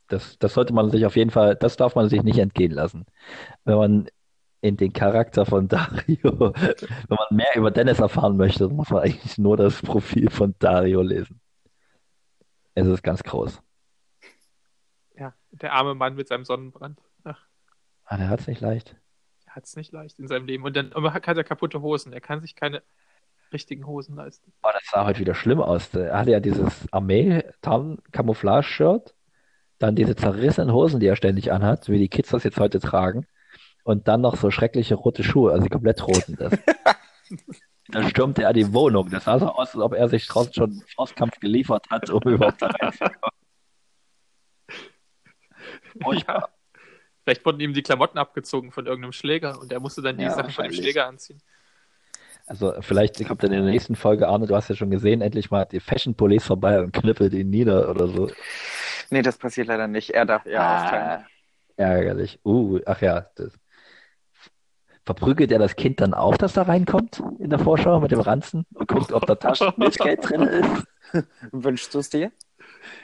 das, 0.08 0.40
das 0.40 0.56
sollte 0.56 0.74
man 0.74 0.90
sich 0.90 1.06
auf 1.06 1.16
jeden 1.16 1.30
Fall, 1.30 1.56
das 1.56 1.78
darf 1.78 1.94
man 1.94 2.10
sich 2.10 2.24
nicht 2.24 2.40
entgehen 2.40 2.72
lassen. 2.72 3.06
Wenn 3.66 3.78
man 3.78 4.10
in 4.62 4.78
den 4.78 4.94
Charakter 4.94 5.46
von 5.46 5.68
Dario. 5.68 6.54
Wenn 6.56 7.10
man 7.10 7.28
mehr 7.32 7.56
über 7.56 7.72
Dennis 7.72 8.00
erfahren 8.00 8.38
möchte, 8.38 8.68
muss 8.70 8.90
man 8.90 9.04
eigentlich 9.04 9.38
nur 9.38 9.58
das 9.58 9.82
Profil 9.82 10.30
von 10.30 10.56
Dario 10.60 11.02
lesen. 11.02 11.42
Es 12.76 12.88
ist 12.88 13.04
ganz 13.04 13.24
groß. 13.24 13.62
Ja, 15.18 15.34
der 15.52 15.74
arme 15.74 15.96
Mann 15.96 16.16
mit 16.16 16.28
seinem 16.28 16.46
Sonnenbrand. 16.46 17.00
Ach, 17.24 17.40
Ah, 18.06 18.18
der 18.18 18.30
hat 18.30 18.40
es 18.42 18.48
nicht 18.48 18.62
leicht. 18.62 18.96
er 19.46 19.56
hat 19.56 19.66
es 19.66 19.76
nicht 19.76 19.92
leicht 19.92 20.20
in 20.20 20.28
seinem 20.28 20.46
Leben. 20.46 20.64
Und 20.64 20.76
dann 20.76 20.94
hat 20.94 21.28
er 21.28 21.44
kaputte 21.44 21.82
Hosen. 21.82 22.14
Er 22.14 22.22
kann 22.22 22.42
sich 22.42 22.56
keine 22.56 22.82
richtigen 23.54 23.86
Hosen 23.88 24.16
leisten. 24.16 24.52
Oh, 24.64 24.70
das 24.74 24.84
sah 24.92 25.06
heute 25.06 25.20
wieder 25.20 25.36
schlimm 25.36 25.62
aus. 25.62 25.94
Er 25.94 26.18
hatte 26.18 26.32
ja 26.32 26.40
dieses 26.40 26.88
Armee-Tarn-Camouflage-Shirt, 26.92 29.16
dann 29.80 29.96
diese 29.96 30.16
zerrissenen 30.16 30.74
Hosen, 30.74 31.00
die 31.00 31.08
er 31.08 31.16
ständig 31.16 31.52
anhat, 31.52 31.84
so 31.86 31.92
wie 31.94 31.98
die 32.00 32.10
Kids 32.10 32.30
das 32.30 32.44
jetzt 32.44 32.60
heute 32.60 32.80
tragen, 32.80 33.26
und 33.84 34.08
dann 34.08 34.22
noch 34.22 34.36
so 34.36 34.52
schreckliche 34.52 34.96
rote 34.96 35.24
Schuhe, 35.24 35.52
also 35.54 35.68
komplett 35.68 36.06
roten. 36.06 36.36
Das. 36.38 36.54
Dann 37.92 38.08
stürmte 38.08 38.44
er 38.44 38.54
die 38.54 38.72
Wohnung. 38.72 39.10
Das 39.10 39.24
sah 39.24 39.40
so 39.40 39.48
aus, 39.48 39.74
als 39.74 39.82
ob 39.84 39.96
er 39.96 40.08
sich 40.10 40.28
draußen 40.28 40.54
schon 40.54 40.70
einen 40.72 40.84
Faustkampf 40.96 41.40
geliefert 41.40 41.88
hat, 41.90 42.08
um 42.12 42.22
überhaupt 42.22 42.62
da 42.62 42.68
reinzukommen. 42.68 43.32
Furchtbar. 46.02 46.50
Vielleicht 47.24 47.46
wurden 47.46 47.60
ihm 47.60 47.74
die 47.74 47.82
Klamotten 47.84 48.18
abgezogen 48.18 48.72
von 48.72 48.86
irgendeinem 48.86 49.12
Schläger 49.12 49.60
und 49.60 49.72
er 49.72 49.80
musste 49.80 50.02
dann 50.02 50.18
die 50.18 50.24
Ja, 50.24 50.32
Sachen 50.32 50.52
von 50.52 50.66
dem. 50.66 50.74
Schläger 50.74 51.08
anziehen. 51.08 51.42
Also 52.48 52.74
vielleicht 52.82 53.24
kommt 53.28 53.44
dann 53.44 53.52
in 53.52 53.64
der 53.64 53.72
nächsten 53.72 53.96
Folge, 53.96 54.28
Arne, 54.28 54.48
du 54.48 54.56
hast 54.56 54.70
ja 54.70 54.76
schon 54.76 54.90
gesehen, 54.90 55.22
endlich 55.22 55.52
mal 55.52 55.66
die 55.66 55.80
Fashion 55.80 56.16
Police 56.16 56.46
vorbei 56.46 56.80
und 56.82 56.92
knüppelt 56.94 57.34
ihn 57.34 57.50
nieder 57.50 57.90
oder 57.90 58.08
so. 58.08 58.32
Nee, 59.12 59.22
das 59.22 59.38
passiert 59.38 59.68
leider 59.68 59.88
nicht. 59.88 60.12
Er 60.12 60.26
darf 60.26 60.46
eher 60.46 60.62
Ah. 60.62 61.26
Ärgerlich. 61.78 62.40
Uh, 62.44 62.80
ach 62.86 63.02
ja. 63.02 63.28
Das. 63.36 63.54
Verprügelt 65.10 65.52
er 65.52 65.58
das 65.58 65.76
Kind 65.76 66.02
dann 66.02 66.14
auch, 66.14 66.38
das 66.38 66.54
da 66.54 66.62
reinkommt 66.62 67.24
in 67.40 67.50
der 67.50 67.58
Vorschau 67.58 68.00
mit 68.00 68.12
dem 68.12 68.20
Ranzen 68.20 68.68
und 68.76 68.88
guckt, 68.88 69.12
ob 69.12 69.26
da 69.26 69.34
Taschenmilchgeld 69.34 70.30
drin 70.30 70.44
ist? 70.44 70.86
Wünschst 71.52 71.96
du 71.96 71.98
es 71.98 72.12
dir? 72.12 72.32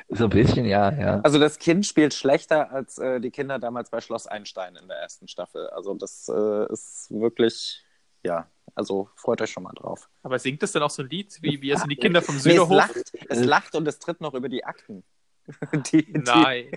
So 0.10 0.26
ein 0.26 0.30
bisschen, 0.30 0.66
ja, 0.66 0.92
ja. 0.92 1.22
Also 1.22 1.40
das 1.40 1.58
Kind 1.58 1.84
spielt 1.84 2.14
schlechter 2.14 2.72
als 2.72 3.00
äh, 3.00 3.20
die 3.20 3.32
Kinder 3.32 3.58
damals 3.58 3.90
bei 3.90 4.02
Schloss 4.02 4.28
Einstein 4.28 4.76
in 4.76 4.88
der 4.88 4.98
ersten 4.98 5.28
Staffel. 5.28 5.68
Also 5.70 5.96
das 5.96 6.30
äh, 6.30 6.72
ist 6.72 7.08
wirklich, 7.10 7.84
ja, 8.24 8.46
also 8.76 9.10
freut 9.16 9.42
euch 9.42 9.50
schon 9.50 9.64
mal 9.64 9.74
drauf. 9.74 10.08
Aber 10.22 10.38
singt 10.38 10.62
es 10.62 10.74
dann 10.74 10.84
auch 10.84 10.92
so 10.92 11.02
ein 11.02 11.10
Lied, 11.10 11.36
wie, 11.42 11.60
wie 11.64 11.72
es 11.72 11.82
in 11.82 11.90
die 11.90 11.96
Kinder 11.96 12.22
vom 12.22 12.36
Nee, 12.36 12.40
es 12.40 12.44
Süderhof? 12.44 12.70
lacht, 12.78 13.14
es 13.30 13.44
lacht 13.44 13.74
und 13.74 13.88
es 13.88 13.98
tritt 13.98 14.22
noch 14.22 14.36
über 14.36 14.48
die 14.48 14.64
Akten, 14.64 15.04
die, 15.92 16.06
die, 16.06 16.20
Nein. 16.20 16.72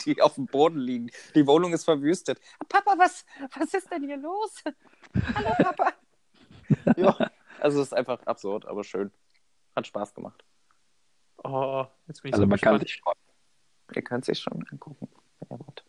die 0.00 0.20
auf 0.22 0.34
dem 0.34 0.46
Boden 0.46 0.78
liegen. 0.78 1.10
Die 1.34 1.46
Wohnung 1.46 1.72
ist 1.72 1.84
verwüstet. 1.84 2.40
Papa, 2.68 2.94
was, 2.96 3.24
was 3.58 3.74
ist 3.74 3.90
denn 3.90 4.04
hier 4.04 4.16
los? 4.16 4.62
Hallo, 5.34 5.50
Papa. 5.58 5.92
ja, 6.96 7.30
also 7.60 7.80
es 7.80 7.88
ist 7.88 7.92
einfach 7.92 8.22
absurd, 8.26 8.66
aber 8.66 8.84
schön. 8.84 9.10
Hat 9.76 9.86
Spaß 9.86 10.14
gemacht. 10.14 10.44
Oh, 11.42 11.84
jetzt 12.06 12.22
bin 12.22 12.30
ich 12.30 12.34
Also 12.34 12.44
so 12.44 12.48
man 12.48 12.58
kann 12.58 12.78
gespannt. 12.78 12.88
sich 12.88 13.00
freuen. 13.02 13.18
Ihr 13.94 14.02
könnt 14.02 14.24
sich 14.24 14.38
schon 14.38 14.64
angucken. 14.70 15.08
Ja, 15.50 15.56
gut. 15.56 15.84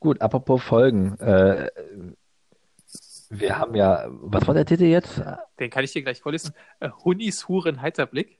Gut, 0.00 0.20
apropos 0.20 0.62
Folgen. 0.62 1.18
Äh, 1.18 1.70
wir 3.30 3.58
haben 3.58 3.74
ja, 3.74 4.06
was 4.08 4.46
war 4.46 4.54
der 4.54 4.64
Titel 4.64 4.84
jetzt? 4.84 5.20
Den 5.58 5.70
kann 5.70 5.84
ich 5.84 5.92
dir 5.92 6.02
gleich 6.02 6.20
vorlesen. 6.20 6.54
Äh, 6.80 6.90
Hunnis 6.90 7.48
Huren 7.48 7.80
Heiterblick. 7.80 8.38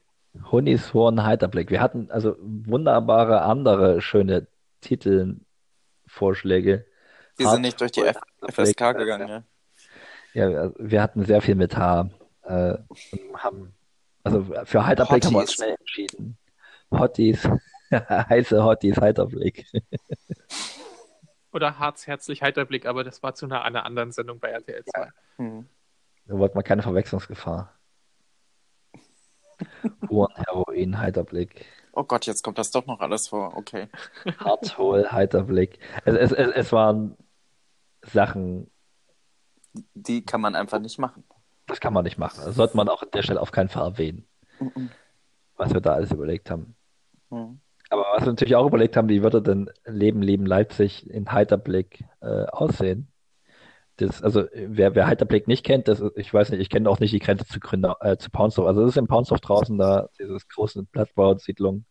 Honis 0.51 0.93
Horn 0.93 1.23
Heiterblick. 1.23 1.69
Wir 1.69 1.81
hatten 1.81 2.09
also 2.11 2.35
wunderbare 2.39 3.41
andere 3.41 4.01
schöne 4.01 4.47
Titelvorschläge. 4.81 6.85
Die 7.39 7.45
sind 7.45 7.61
nicht 7.61 7.79
durch 7.81 7.91
die 7.91 8.01
F 8.01 8.17
FSK 8.47 8.93
gegangen, 8.93 9.27
ja. 9.27 9.43
Ja, 10.33 10.71
wir- 10.77 11.01
hatten 11.01 11.23
sehr 11.25 11.41
viel 11.41 11.55
mit 11.55 11.77
H. 11.77 12.09
Äh, 12.43 12.77
haben, 13.35 13.73
also 14.23 14.43
für 14.65 14.85
Heiterblick 14.85 15.25
haben 15.25 15.33
wir 15.33 15.39
uns 15.39 15.49
Hotties. 15.51 15.55
schnell 15.55 15.75
entschieden. 15.79 16.37
Hotties, 16.91 17.49
heiße 17.91 18.63
Hotties, 18.63 18.97
Heiterblick. 18.97 19.65
Oder 21.53 21.79
Harz, 21.79 22.05
herzlich 22.05 22.41
Heiterblick, 22.41 22.85
aber 22.85 23.03
das 23.03 23.23
war 23.23 23.33
zu 23.33 23.45
einer, 23.45 23.63
einer 23.63 23.85
anderen 23.85 24.11
Sendung 24.11 24.39
bei 24.39 24.49
RTL 24.49 24.83
2. 24.85 25.09
Hm. 25.37 25.65
Da 26.27 26.37
wollte 26.37 26.55
man 26.55 26.63
keine 26.63 26.81
Verwechslungsgefahr. 26.81 27.73
Huren, 30.09 30.33
Heroin, 30.35 30.97
Heiterblick. 30.99 31.65
Oh 31.93 32.03
Gott, 32.03 32.25
jetzt 32.25 32.43
kommt 32.43 32.57
das 32.57 32.71
doch 32.71 32.85
noch 32.85 32.99
alles 32.99 33.29
vor. 33.29 33.55
Okay. 33.57 33.87
Hartwohl, 34.39 35.11
Heiterblick. 35.11 35.79
Es, 36.03 36.15
es, 36.15 36.31
es, 36.33 36.51
es 36.53 36.71
waren 36.71 37.15
Sachen, 38.03 38.69
Die 39.93 40.23
kann 40.23 40.41
man 40.41 40.55
einfach 40.55 40.79
nicht 40.79 40.99
machen. 40.99 41.23
das 41.67 41.79
kann 41.79 41.93
man 41.93 42.03
nicht 42.03 42.17
machen. 42.17 42.41
Das 42.45 42.55
sollte 42.55 42.77
man 42.77 42.89
auch 42.89 43.01
an 43.01 43.09
der 43.13 43.23
Stelle 43.23 43.41
auf 43.41 43.51
keinen 43.51 43.69
Fall 43.69 43.83
erwähnen, 43.83 44.25
Mhm. 44.59 44.89
was 45.57 45.73
wir 45.73 45.81
da 45.81 45.93
alles 45.93 46.11
überlegt 46.11 46.49
haben. 46.49 46.75
Mhm. 47.29 47.59
Aber 47.89 48.03
was 48.13 48.21
wir 48.23 48.27
natürlich 48.31 48.55
auch 48.55 48.67
überlegt 48.67 48.97
haben, 48.97 49.09
wie 49.09 49.21
würde 49.23 49.41
denn 49.41 49.69
Leben, 49.85 50.21
Leben 50.21 50.45
Leipzig 50.45 51.09
in 51.09 51.31
Heiterblick 51.31 52.03
äh, 52.21 52.45
aussehen? 52.45 53.07
Das, 53.97 54.21
also 54.21 54.45
wer, 54.53 54.93
wer 54.93 55.07
Heiterblick 55.07 55.47
nicht 55.47 55.65
kennt, 55.65 55.87
das, 55.87 56.03
ich 56.15 56.33
weiß 56.33 56.49
nicht, 56.49 56.59
ich 56.59 56.69
kenne 56.69 56.89
auch 56.89 56.99
nicht 56.99 57.13
die 57.13 57.19
Grenze 57.19 57.45
zu, 57.45 57.59
Gründer, 57.61 57.95
äh, 58.01 58.17
zu 58.17 58.29
Paunsdorf. 58.29 58.67
Also 58.67 58.83
es 58.83 58.89
ist 58.89 58.97
in 58.97 59.07
Paunsdorf 59.07 59.39
draußen 59.39 59.77
da, 59.77 60.09
dieses 60.19 60.47
große 60.49 60.83
Plattbausiedlung. 60.91 61.85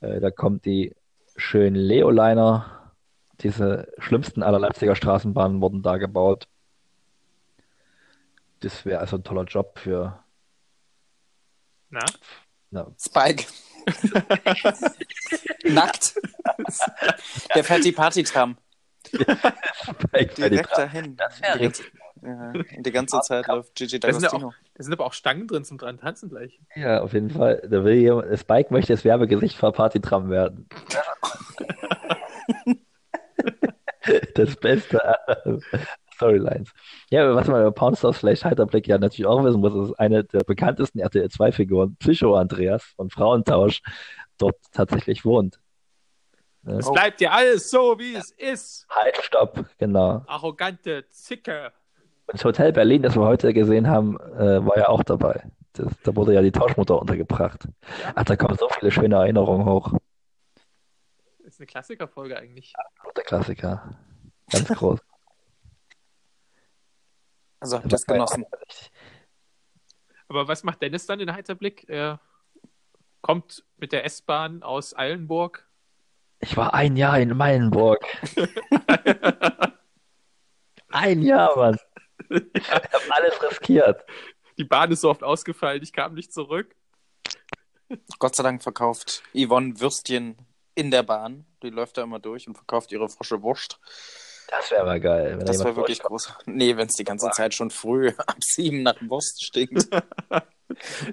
Äh, 0.00 0.20
da 0.20 0.30
kommt 0.30 0.64
die 0.64 0.94
schönen 1.36 1.76
Leoliner, 1.76 2.94
diese 3.40 3.92
schlimmsten 3.98 4.42
aller 4.42 4.58
Leipziger 4.58 4.96
Straßenbahnen 4.96 5.60
wurden 5.60 5.82
da 5.82 5.98
gebaut. 5.98 6.48
Das 8.60 8.84
wäre 8.84 9.00
also 9.00 9.16
ein 9.16 9.24
toller 9.24 9.44
Job 9.44 9.78
für 9.78 10.18
Na? 11.90 12.04
na, 12.70 12.90
Spike. 12.98 13.44
Nackt. 15.64 16.14
Der 17.54 17.64
fährt 17.64 17.84
die 17.84 17.92
Partytram. 17.92 18.56
Direkt 20.36 20.76
dahin. 20.76 21.16
Das 21.16 21.40
ganze- 21.40 21.82
Ja, 22.22 22.52
und 22.76 22.86
die 22.86 22.90
ganze 22.92 23.20
Zeit 23.20 23.46
läuft 23.46 23.74
Gigi 23.76 24.00
Da 24.00 24.12
sind, 24.12 24.22
ja 24.22 24.28
D'Agostino. 24.30 24.46
auch, 24.48 24.54
da 24.74 24.82
sind 24.82 24.92
aber 24.92 25.06
auch 25.06 25.12
Stangen 25.12 25.46
drin 25.46 25.64
zum 25.64 25.78
dran 25.78 25.98
tanzen 25.98 26.28
gleich. 26.28 26.58
Ja, 26.74 27.00
auf 27.02 27.12
jeden 27.12 27.30
Fall. 27.30 27.62
Da 27.70 27.84
will 27.84 27.94
jemand, 27.94 28.38
Spike 28.38 28.72
möchte 28.72 28.92
das 28.92 29.04
Werbegesicht 29.04 29.56
für 29.56 29.70
Partytram 29.72 30.28
werden. 30.30 30.68
Das 34.34 34.56
Beste 34.56 35.00
Storylines. 36.14 36.70
Ja, 37.10 37.24
aber 37.24 37.34
was 37.36 37.46
man 37.46 37.60
über 37.60 37.72
Poundstars 37.72 38.18
vielleicht 38.18 38.44
Heiterblick 38.44 38.86
ja 38.88 38.98
natürlich 38.98 39.26
auch 39.26 39.44
wissen 39.44 39.60
muss, 39.60 39.90
ist 39.90 39.98
eine 39.98 40.24
der 40.24 40.40
bekanntesten 40.40 40.98
RTL 40.98 41.26
2-Figuren, 41.26 41.96
Psycho 41.96 42.34
Andreas 42.36 42.82
von 42.96 43.10
Frauentausch, 43.10 43.82
dort 44.38 44.56
tatsächlich 44.72 45.24
wohnt. 45.24 45.60
Ne? 46.62 46.78
Es 46.78 46.90
bleibt 46.90 47.20
ja 47.20 47.30
alles 47.30 47.70
so, 47.70 47.98
wie 47.98 48.14
es 48.14 48.30
ist. 48.32 48.86
Halt, 48.90 49.16
stopp, 49.18 49.64
genau. 49.78 50.22
Arrogante 50.26 51.08
Zicke. 51.10 51.72
Und 52.26 52.34
das 52.34 52.44
Hotel 52.44 52.72
Berlin, 52.72 53.02
das 53.02 53.16
wir 53.16 53.24
heute 53.24 53.54
gesehen 53.54 53.88
haben, 53.88 54.18
äh, 54.20 54.64
war 54.64 54.76
ja 54.76 54.88
auch 54.88 55.02
dabei. 55.02 55.50
Das, 55.72 55.92
da 56.02 56.14
wurde 56.14 56.34
ja 56.34 56.42
die 56.42 56.52
Tauschmutter 56.52 57.00
untergebracht. 57.00 57.68
Ach, 58.14 58.24
da 58.24 58.36
kommen 58.36 58.56
so 58.58 58.68
viele 58.68 58.90
schöne 58.90 59.16
Erinnerungen 59.16 59.66
hoch. 59.66 59.94
Ist 61.38 61.60
eine 61.60 61.66
Klassikerfolge 61.66 62.36
eigentlich. 62.36 62.74
Der 63.16 63.24
Klassiker. 63.24 63.96
Ganz 64.50 64.68
groß. 64.68 65.00
Also 67.60 67.78
habt 67.78 67.90
ihr 67.90 67.96
es 67.96 68.06
genossen. 68.06 68.46
Aber 70.28 70.46
was 70.46 70.62
macht 70.62 70.80
Dennis 70.80 71.06
dann 71.06 71.18
in 71.18 71.32
Heiterblick? 71.32 71.88
Er 71.88 72.20
kommt 73.20 73.64
mit 73.78 73.90
der 73.90 74.04
S-Bahn 74.04 74.62
aus 74.62 74.96
Eilenburg. 74.96 75.67
Ich 76.40 76.56
war 76.56 76.74
ein 76.74 76.96
Jahr 76.96 77.18
in 77.18 77.36
Meilenburg. 77.36 78.04
Ein 80.90 81.20
Jahr, 81.20 81.54
Mann. 81.54 81.78
Ich 82.30 82.70
habe 82.70 82.88
alles 83.10 83.42
riskiert. 83.42 84.04
Die 84.56 84.64
Bahn 84.64 84.90
ist 84.90 85.02
so 85.02 85.10
oft 85.10 85.22
ausgefallen, 85.22 85.82
ich 85.82 85.92
kam 85.92 86.14
nicht 86.14 86.32
zurück. 86.32 86.74
Gott 88.18 88.34
sei 88.34 88.42
Dank 88.42 88.62
verkauft 88.62 89.22
Yvonne 89.34 89.78
Würstchen 89.80 90.36
in 90.74 90.90
der 90.90 91.02
Bahn. 91.02 91.46
Die 91.62 91.70
läuft 91.70 91.98
da 91.98 92.02
immer 92.02 92.18
durch 92.18 92.46
und 92.46 92.54
verkauft 92.54 92.90
ihre 92.92 93.08
frische 93.08 93.42
Wurst. 93.42 93.78
Das 94.48 94.70
wäre 94.70 94.84
mal 94.84 95.00
geil. 95.00 95.36
Wenn 95.38 95.46
Das 95.46 95.58
jemand 95.58 95.76
wirklich 95.76 96.00
groß. 96.00 96.32
Nee, 96.46 96.76
wenn 96.76 96.88
es 96.88 96.94
die 96.94 97.04
ganze 97.04 97.30
Zeit 97.30 97.52
schon 97.54 97.70
früh 97.70 98.08
ab 98.18 98.36
sieben 98.40 98.82
nach 98.82 98.96
Wurst 99.02 99.44
stinkt. 99.44 99.88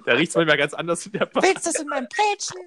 Da 0.04 0.12
riecht 0.12 0.28
es 0.28 0.36
manchmal 0.36 0.58
ganz 0.58 0.74
anders 0.74 1.06
in 1.06 1.12
der 1.12 1.26
Bahn. 1.26 1.42
Willst 1.42 1.64
du 1.64 1.70
es 1.70 1.80
in 1.80 1.88
meinem 1.88 2.06
Plätschen? 2.08 2.60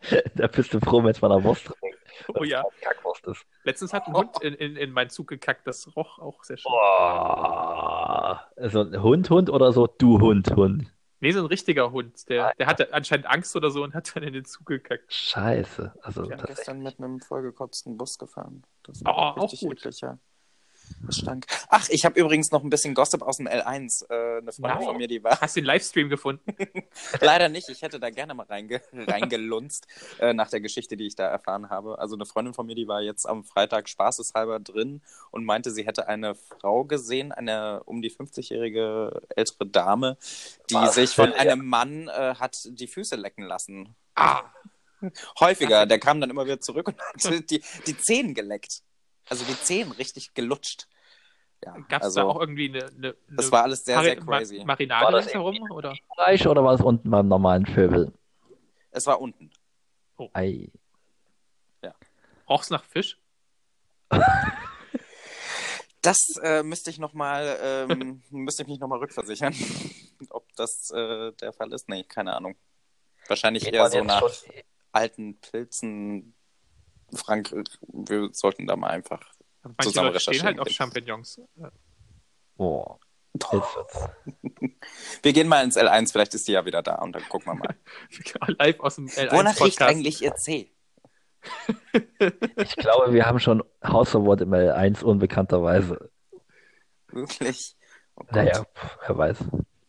Da 0.34 0.46
bist 0.46 0.72
du 0.74 0.80
froh, 0.80 1.02
wenn 1.02 1.10
es 1.10 1.20
mal 1.20 1.32
eine 1.32 1.44
Wurst 1.44 1.66
trinkt. 1.66 1.98
Oh 2.34 2.44
ja. 2.44 2.62
Kackwurst 2.80 3.26
ist. 3.26 3.44
Letztens 3.64 3.92
hat 3.92 4.06
ein 4.06 4.14
Hund 4.14 4.42
in, 4.42 4.54
in, 4.54 4.76
in 4.76 4.92
meinen 4.92 5.10
Zug 5.10 5.28
gekackt, 5.28 5.66
das 5.66 5.94
roch 5.96 6.18
auch 6.18 6.44
sehr 6.44 6.56
schön. 6.56 6.70
Boah. 6.70 8.46
Also 8.56 8.82
ein 8.82 9.02
Hund, 9.02 9.30
Hund 9.30 9.50
oder 9.50 9.72
so 9.72 9.86
du 9.86 10.20
Hund, 10.20 10.50
Hund. 10.54 10.92
Nee, 11.20 11.30
so 11.30 11.38
ein 11.38 11.46
richtiger 11.46 11.92
Hund. 11.92 12.28
Der, 12.28 12.52
der 12.58 12.66
hatte 12.66 12.92
anscheinend 12.92 13.26
Angst 13.26 13.54
oder 13.54 13.70
so 13.70 13.84
und 13.84 13.94
hat 13.94 14.14
dann 14.16 14.24
in 14.24 14.32
den 14.32 14.44
Zug 14.44 14.66
gekackt. 14.66 15.12
Scheiße. 15.12 15.92
Also 16.02 16.28
Ja, 16.28 16.36
das, 16.36 16.46
Gestern 16.48 16.80
mit 16.82 16.98
einem 16.98 17.20
vollgekotzten 17.20 17.96
Bus 17.96 18.18
gefahren. 18.18 18.64
Das 18.82 19.02
Oh, 19.06 19.10
auch 19.10 19.36
richtig 19.52 19.60
gut. 19.60 19.78
eklig, 19.78 20.00
ja. 20.00 20.18
Stank. 21.08 21.46
Ach, 21.68 21.88
ich 21.88 22.04
habe 22.04 22.18
übrigens 22.18 22.52
noch 22.52 22.62
ein 22.62 22.70
bisschen 22.70 22.94
Gossip 22.94 23.22
aus 23.22 23.38
dem 23.38 23.48
L1. 23.48 24.08
Äh, 24.08 24.38
eine 24.38 24.52
Freundin 24.52 24.78
Wow. 24.78 24.84
von 24.84 24.96
mir, 24.96 25.08
die 25.08 25.22
war 25.24 25.40
Hast 25.40 25.56
du 25.56 25.60
den 25.60 25.66
Livestream 25.66 26.08
gefunden? 26.08 26.54
leider 27.20 27.48
nicht. 27.48 27.68
Ich 27.68 27.82
hätte 27.82 27.98
da 27.98 28.10
gerne 28.10 28.34
mal 28.34 28.46
reinge 28.46 28.80
reingelunzt 28.92 29.86
äh, 30.20 30.32
nach 30.32 30.48
der 30.50 30.60
Geschichte, 30.60 30.96
die 30.96 31.06
ich 31.06 31.16
da 31.16 31.26
erfahren 31.26 31.70
habe. 31.70 31.98
Also 31.98 32.14
eine 32.14 32.24
Freundin 32.26 32.54
von 32.54 32.66
mir, 32.66 32.74
die 32.76 32.86
war 32.88 33.00
jetzt 33.02 33.26
am 33.28 33.44
Freitag 33.44 33.88
spaßeshalber 33.88 34.60
drin 34.60 35.02
und 35.30 35.44
meinte, 35.44 35.70
sie 35.70 35.84
hätte 35.86 36.06
eine 36.08 36.34
Frau 36.34 36.84
gesehen, 36.84 37.32
eine 37.32 37.82
um 37.84 38.00
die 38.02 38.10
50-jährige 38.10 39.22
ältere 39.34 39.66
Dame, 39.66 40.16
die 40.70 40.74
Was? 40.74 40.94
sich 40.94 41.10
von 41.10 41.32
einem 41.32 41.66
Mann 41.66 42.08
äh, 42.08 42.34
hat 42.36 42.58
die 42.64 42.86
Füße 42.86 43.16
lecken 43.16 43.44
lassen. 43.44 43.94
Ah, 44.14 44.42
Häufiger. 45.40 45.86
Der 45.86 45.98
kam 45.98 46.20
dann 46.20 46.30
immer 46.30 46.44
wieder 46.44 46.60
zurück 46.60 46.88
und 46.88 47.00
hat 47.24 47.50
die, 47.50 47.62
die 47.86 47.98
Zehen 47.98 48.34
geleckt. 48.34 48.82
Also 49.28 49.44
die 49.44 49.58
Zehen 49.60 49.92
richtig 49.92 50.34
gelutscht. 50.34 50.86
Ja, 51.64 51.76
gab 51.88 52.00
es 52.02 52.06
also, 52.06 52.20
da 52.20 52.26
auch 52.26 52.40
irgendwie 52.40 52.68
eine, 52.70 52.86
eine, 52.86 53.16
das 53.30 53.46
eine 53.46 53.52
war 53.52 53.62
alles 53.62 53.84
sehr, 53.84 54.02
sehr 54.02 54.16
Mari- 54.16 54.24
Ma- 54.24 54.36
crazy. 54.38 54.64
Marinade 54.64 55.04
War 55.04 55.12
das 55.12 55.24
ringsherum? 55.26 55.70
Oder? 55.70 55.94
Bereich 56.16 56.46
oder 56.48 56.64
war 56.64 56.74
es 56.74 56.80
unten 56.80 57.08
beim 57.10 57.28
normalen 57.28 57.66
Vöbel? 57.66 58.12
Es 58.90 59.06
war 59.06 59.20
unten. 59.20 59.50
Ei. 60.32 60.68
Roch's 62.48 62.70
nach 62.70 62.84
Fisch? 62.84 63.18
Das 66.02 66.18
äh, 66.42 66.64
müsste 66.64 66.90
ich 66.90 66.98
noch 66.98 67.12
mal, 67.12 67.58
ähm, 67.62 68.22
müsste 68.30 68.62
ich 68.62 68.68
mich 68.68 68.80
nochmal 68.80 68.98
rückversichern, 68.98 69.54
ob 70.30 70.52
das 70.56 70.90
äh, 70.90 71.30
der 71.34 71.52
Fall 71.52 71.72
ist. 71.72 71.88
Nee, 71.88 72.02
keine 72.02 72.34
Ahnung. 72.34 72.56
Wahrscheinlich 73.28 73.64
Geht 73.64 73.74
eher 73.74 73.88
so 73.88 74.02
nach 74.02 74.18
schon- 74.18 74.52
alten 74.90 75.38
Pilzen. 75.38 76.34
Frank, 77.14 77.54
wir 77.92 78.30
sollten 78.32 78.66
da 78.66 78.76
mal 78.76 78.88
einfach. 78.88 79.20
Manche 79.62 79.88
Zusammen 79.88 80.08
Leute 80.08 80.20
stehen 80.20 80.42
halt 80.42 80.58
recherchieren. 80.58 80.60
auf 80.60 80.68
Champignons. 80.68 81.40
Boah. 82.56 82.98
Wir 85.22 85.32
gehen 85.32 85.48
mal 85.48 85.64
ins 85.64 85.76
L1, 85.78 86.12
vielleicht 86.12 86.34
ist 86.34 86.46
die 86.48 86.52
ja 86.52 86.66
wieder 86.66 86.82
da 86.82 86.96
und 86.96 87.12
dann 87.12 87.26
gucken 87.28 87.52
wir 87.52 87.54
mal. 87.54 87.74
Live 88.58 88.80
aus 88.80 88.96
dem 88.96 89.06
L1 89.06 89.32
Wonach 89.32 89.60
riecht 89.60 89.80
eigentlich 89.80 90.22
ihr 90.22 90.34
C? 90.34 90.70
Ich 92.56 92.76
glaube, 92.76 93.12
wir 93.12 93.26
haben 93.26 93.40
schon 93.40 93.64
Hausverbot 93.82 94.42
im 94.42 94.52
L1 94.52 95.02
unbekannterweise. 95.02 96.10
Wirklich? 97.08 97.74
Oh. 98.16 98.24
Naja, 98.30 98.66
wer 99.06 99.18
weiß. 99.18 99.38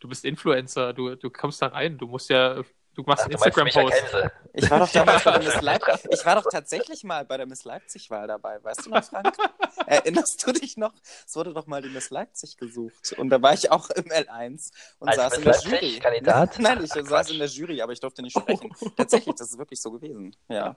Du 0.00 0.08
bist 0.08 0.24
Influencer, 0.24 0.92
du, 0.92 1.14
du 1.14 1.30
kommst 1.30 1.62
da 1.62 1.68
rein, 1.68 1.98
du 1.98 2.06
musst 2.06 2.30
ja, 2.30 2.62
du 2.94 3.02
machst 3.02 3.24
Ach, 3.24 3.28
Micha 3.28 3.44
Instagram-Post. 3.46 4.32
Ich 4.54 4.70
war 4.70 4.78
doch 4.80 4.88
damals 4.92 5.24
bei 5.24 5.30
der 5.32 5.42
Miss 5.42 5.60
Leipzig. 5.60 6.10
Ich 6.10 6.26
war 6.26 6.34
doch 6.36 6.50
tatsächlich 6.50 7.04
mal 7.04 7.24
bei 7.24 7.36
der 7.36 7.46
Miss 7.46 7.64
Leipzig-Wahl 7.64 8.26
dabei. 8.26 8.62
Weißt 8.62 8.86
du 8.86 8.90
noch, 8.90 9.04
Frank? 9.04 9.36
Erinnerst 9.86 10.46
du 10.46 10.52
dich 10.52 10.76
noch? 10.76 10.92
Es 11.26 11.34
wurde 11.36 11.52
doch 11.52 11.66
mal 11.66 11.82
die 11.82 11.88
Miss 11.88 12.10
Leipzig 12.10 12.56
gesucht. 12.56 13.12
Und 13.18 13.30
da 13.30 13.40
war 13.42 13.54
ich 13.54 13.70
auch 13.70 13.90
im 13.90 14.04
L1 14.04 14.70
und 14.98 15.08
Als 15.08 15.16
saß 15.16 15.30
Miss 15.32 15.38
in 15.38 15.44
der 15.44 15.52
Leipzig 15.52 15.72
Jury. 15.72 15.98
Kandidat? 16.00 16.58
Nein, 16.58 16.84
ich 16.84 16.92
saß 16.92 17.06
Quatsch. 17.06 17.30
in 17.30 17.38
der 17.38 17.48
Jury, 17.48 17.82
aber 17.82 17.92
ich 17.92 18.00
durfte 18.00 18.22
nicht 18.22 18.36
sprechen. 18.38 18.70
Tatsächlich, 18.96 19.34
das 19.36 19.50
ist 19.50 19.58
wirklich 19.58 19.80
so 19.80 19.90
gewesen. 19.90 20.34
Ja. 20.48 20.76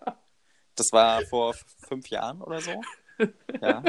Das 0.75 0.91
war 0.91 1.21
vor 1.23 1.55
fünf 1.87 2.07
Jahren 2.09 2.41
oder 2.41 2.61
so. 2.61 2.81
Ja. 3.61 3.83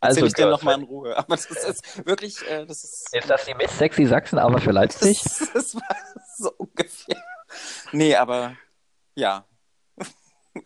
Also, 0.00 0.24
ich 0.24 0.32
dir 0.32 0.46
nochmal 0.48 0.76
in 0.78 0.84
Ruhe. 0.84 1.16
Aber 1.16 1.36
das 1.36 1.46
ist 1.46 2.06
wirklich, 2.06 2.40
äh, 2.48 2.64
das 2.66 2.84
ist. 2.84 3.14
ist 3.14 3.28
das 3.30 3.44
die 3.44 3.54
Miss 3.54 3.76
Sexy 3.76 4.06
Sachsen, 4.06 4.38
aber 4.38 4.58
für 4.60 4.72
Leipzig? 4.72 5.22
Das, 5.24 5.50
das 5.52 5.74
war 5.74 5.96
so 6.36 6.52
ungefähr. 6.56 7.22
Nee, 7.92 8.14
aber 8.16 8.56
ja. 9.14 9.44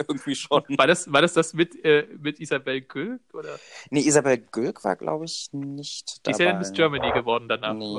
Irgendwie 0.09 0.35
schon. 0.35 0.62
War 0.78 0.87
das, 0.87 1.12
war 1.12 1.20
das 1.20 1.32
das 1.35 1.53
mit, 1.53 1.85
äh, 1.85 2.07
mit 2.18 2.39
Isabel 2.41 2.80
Gülk? 2.82 3.22
Oder? 3.35 3.59
Nee, 3.91 4.01
Isabel 4.01 4.39
Gülk 4.39 4.85
war, 4.85 4.97
glaube 4.97 5.24
ich, 5.24 5.49
nicht 5.53 6.18
Die 6.18 6.22
dabei. 6.22 6.32
ist 6.32 6.39
ja 6.41 6.51
in 6.53 6.59
Miss 6.59 6.72
Germany 6.72 7.11
geworden 7.12 7.49
danach. 7.49 7.74
Nee. 7.74 7.97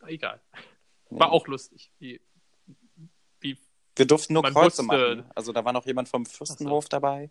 aber 0.00 0.10
Egal. 0.10 0.40
nee. 1.10 1.20
War 1.20 1.30
auch 1.32 1.46
lustig. 1.46 1.92
Wie, 1.98 2.20
wie, 3.40 3.56
Wir 3.96 4.06
durften 4.06 4.34
nur 4.34 4.42
Kreuze 4.42 4.82
wusste- 4.82 4.82
machen. 4.82 5.30
Also 5.34 5.52
da 5.52 5.64
war 5.64 5.72
noch 5.72 5.86
jemand 5.86 6.08
vom 6.08 6.26
Fürstenhof 6.26 6.88
dabei 6.88 7.30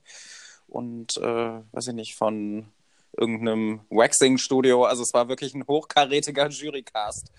und, 0.67 1.17
äh, 1.17 1.61
weiß 1.71 1.87
ich 1.89 1.93
nicht, 1.93 2.15
von 2.15 2.71
irgendeinem 3.17 3.81
Waxing-Studio. 3.89 4.85
Also 4.85 5.03
es 5.03 5.13
war 5.13 5.27
wirklich 5.29 5.53
ein 5.53 5.65
hochkarätiger 5.67 6.47
Jurycast. 6.49 7.31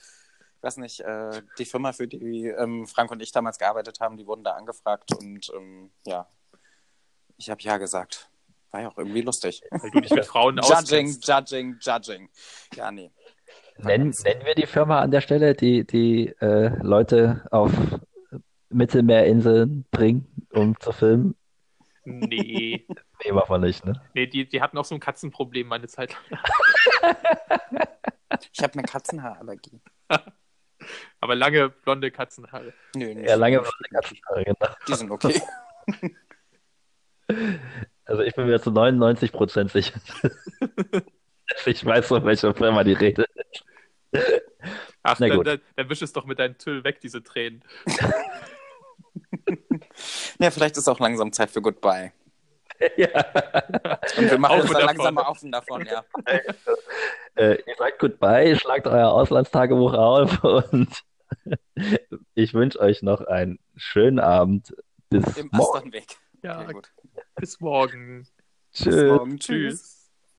Ich 0.57 0.62
weiß 0.62 0.77
nicht, 0.79 1.01
äh, 1.01 1.43
die 1.59 1.64
Firma, 1.64 1.93
für 1.93 2.09
die 2.09 2.47
ähm, 2.47 2.87
Frank 2.87 3.11
und 3.11 3.20
ich 3.20 3.33
damals 3.33 3.59
gearbeitet 3.59 4.01
haben, 4.01 4.16
die 4.16 4.27
wurden 4.27 4.45
da 4.45 4.53
angefragt 4.53 5.11
und 5.18 5.51
ähm, 5.55 5.91
ja, 6.07 6.27
ich 7.37 7.51
habe 7.51 7.61
ja 7.62 7.77
gesagt. 7.77 8.31
War 8.70 8.81
ja 8.81 8.89
auch 8.89 8.99
irgendwie 8.99 9.20
lustig. 9.20 9.62
weil 9.70 9.91
du 9.91 10.01
dich 10.01 10.11
mit 10.11 10.25
Frauen 10.25 10.57
Judging, 10.62 11.16
judging, 11.22 11.77
judging. 11.81 12.29
Ja, 12.75 12.91
nee. 12.91 13.11
Nennen, 13.79 14.14
nennen 14.25 14.45
wir 14.45 14.55
die 14.55 14.66
Firma 14.66 15.01
an 15.01 15.11
der 15.11 15.20
Stelle, 15.20 15.55
die 15.55 15.85
die 15.85 16.29
äh, 16.41 16.70
Leute 16.83 17.47
auf 17.51 17.72
Mittelmeerinseln 18.70 19.85
bringen, 19.91 20.47
um 20.53 20.79
zu 20.81 20.93
filmen? 20.93 21.37
Nee, 22.05 22.87
Nee, 23.23 23.33
machen 23.33 23.51
wir 23.51 23.59
nicht, 23.59 23.85
ne? 23.85 24.01
nee 24.15 24.27
die, 24.27 24.49
die 24.49 24.61
hatten 24.61 24.79
auch 24.79 24.85
so 24.85 24.95
ein 24.95 25.01
Katzenproblem 25.01 25.67
meine 25.67 25.89
Zeit. 25.89 26.17
Ich 28.53 28.62
habe 28.62 28.75
eine 28.75 28.83
Katzenhaarallergie. 28.83 29.81
Aber 31.21 31.35
lange 31.35 31.71
blonde 31.71 32.11
Katzenhaare. 32.11 32.73
Nö, 32.95 33.15
nicht. 33.15 33.29
Ja, 33.29 33.37
lange 33.37 33.61
blonde 33.61 33.89
Katzenhaare, 33.93 34.45
genau. 34.45 34.75
Die 34.89 34.95
sind 34.95 35.11
okay. 35.11 35.41
Also 38.07 38.23
ich 38.23 38.35
bin 38.35 38.47
mir 38.47 38.61
zu 38.61 38.71
99 38.71 39.33
Prozent 39.33 39.71
sicher. 39.71 39.99
ich 41.65 41.85
weiß, 41.85 42.07
von 42.07 42.25
welcher 42.27 42.55
Firma 42.55 42.85
die 42.85 42.93
Rede 42.93 43.25
ist. 43.35 43.65
Ach, 45.03 45.19
Na 45.19 45.29
dann, 45.29 45.37
gut. 45.39 45.47
dann, 45.47 45.61
dann 45.77 45.89
wisch 45.89 46.03
es 46.03 46.12
doch 46.12 46.27
mit 46.27 46.39
deinem 46.39 46.59
Tüll 46.59 46.85
weg, 46.85 47.01
diese 47.01 47.23
Tränen. 47.23 47.65
Ja, 50.39 50.51
vielleicht 50.51 50.77
ist 50.77 50.89
auch 50.89 51.01
langsam 51.01 51.33
Zeit 51.33 51.51
für 51.51 51.62
Goodbye. 51.62 52.12
ja. 52.97 53.09
Und 54.16 54.31
wir 54.31 54.39
machen 54.39 54.61
Auf 54.61 54.62
uns 54.62 54.72
dann 54.72 54.81
davon. 54.81 54.87
langsam 54.87 55.14
mal 55.14 55.22
auf 55.22 55.43
und 55.43 55.53
davon, 55.53 55.87
ja. 55.87 56.05
Äh, 57.37 57.57
ihr 57.66 57.75
sagt 57.77 57.99
Goodbye, 57.99 58.55
schlagt 58.57 58.87
euer 58.87 59.11
Auslandstagebuch 59.12 59.93
auf 59.95 60.45
und 60.72 61.03
ich 62.35 62.55
wünsche 62.55 62.79
euch 62.79 63.03
noch 63.03 63.22
einen 63.22 63.59
schönen 63.75 64.20
Abend. 64.20 64.72
Bis 65.11 65.37
Im 65.37 65.49
morgen. 65.53 65.77
Asternweg. 65.79 66.16
Ja, 66.43 66.61
Okay, 66.61 66.72
gut. 66.75 66.93
bis 67.35 67.59
morgen. 67.61 68.29
Bis 68.70 68.83
Tschüss. 68.85 69.03
morgen. 69.05 69.39
Tschüss. 69.39 69.93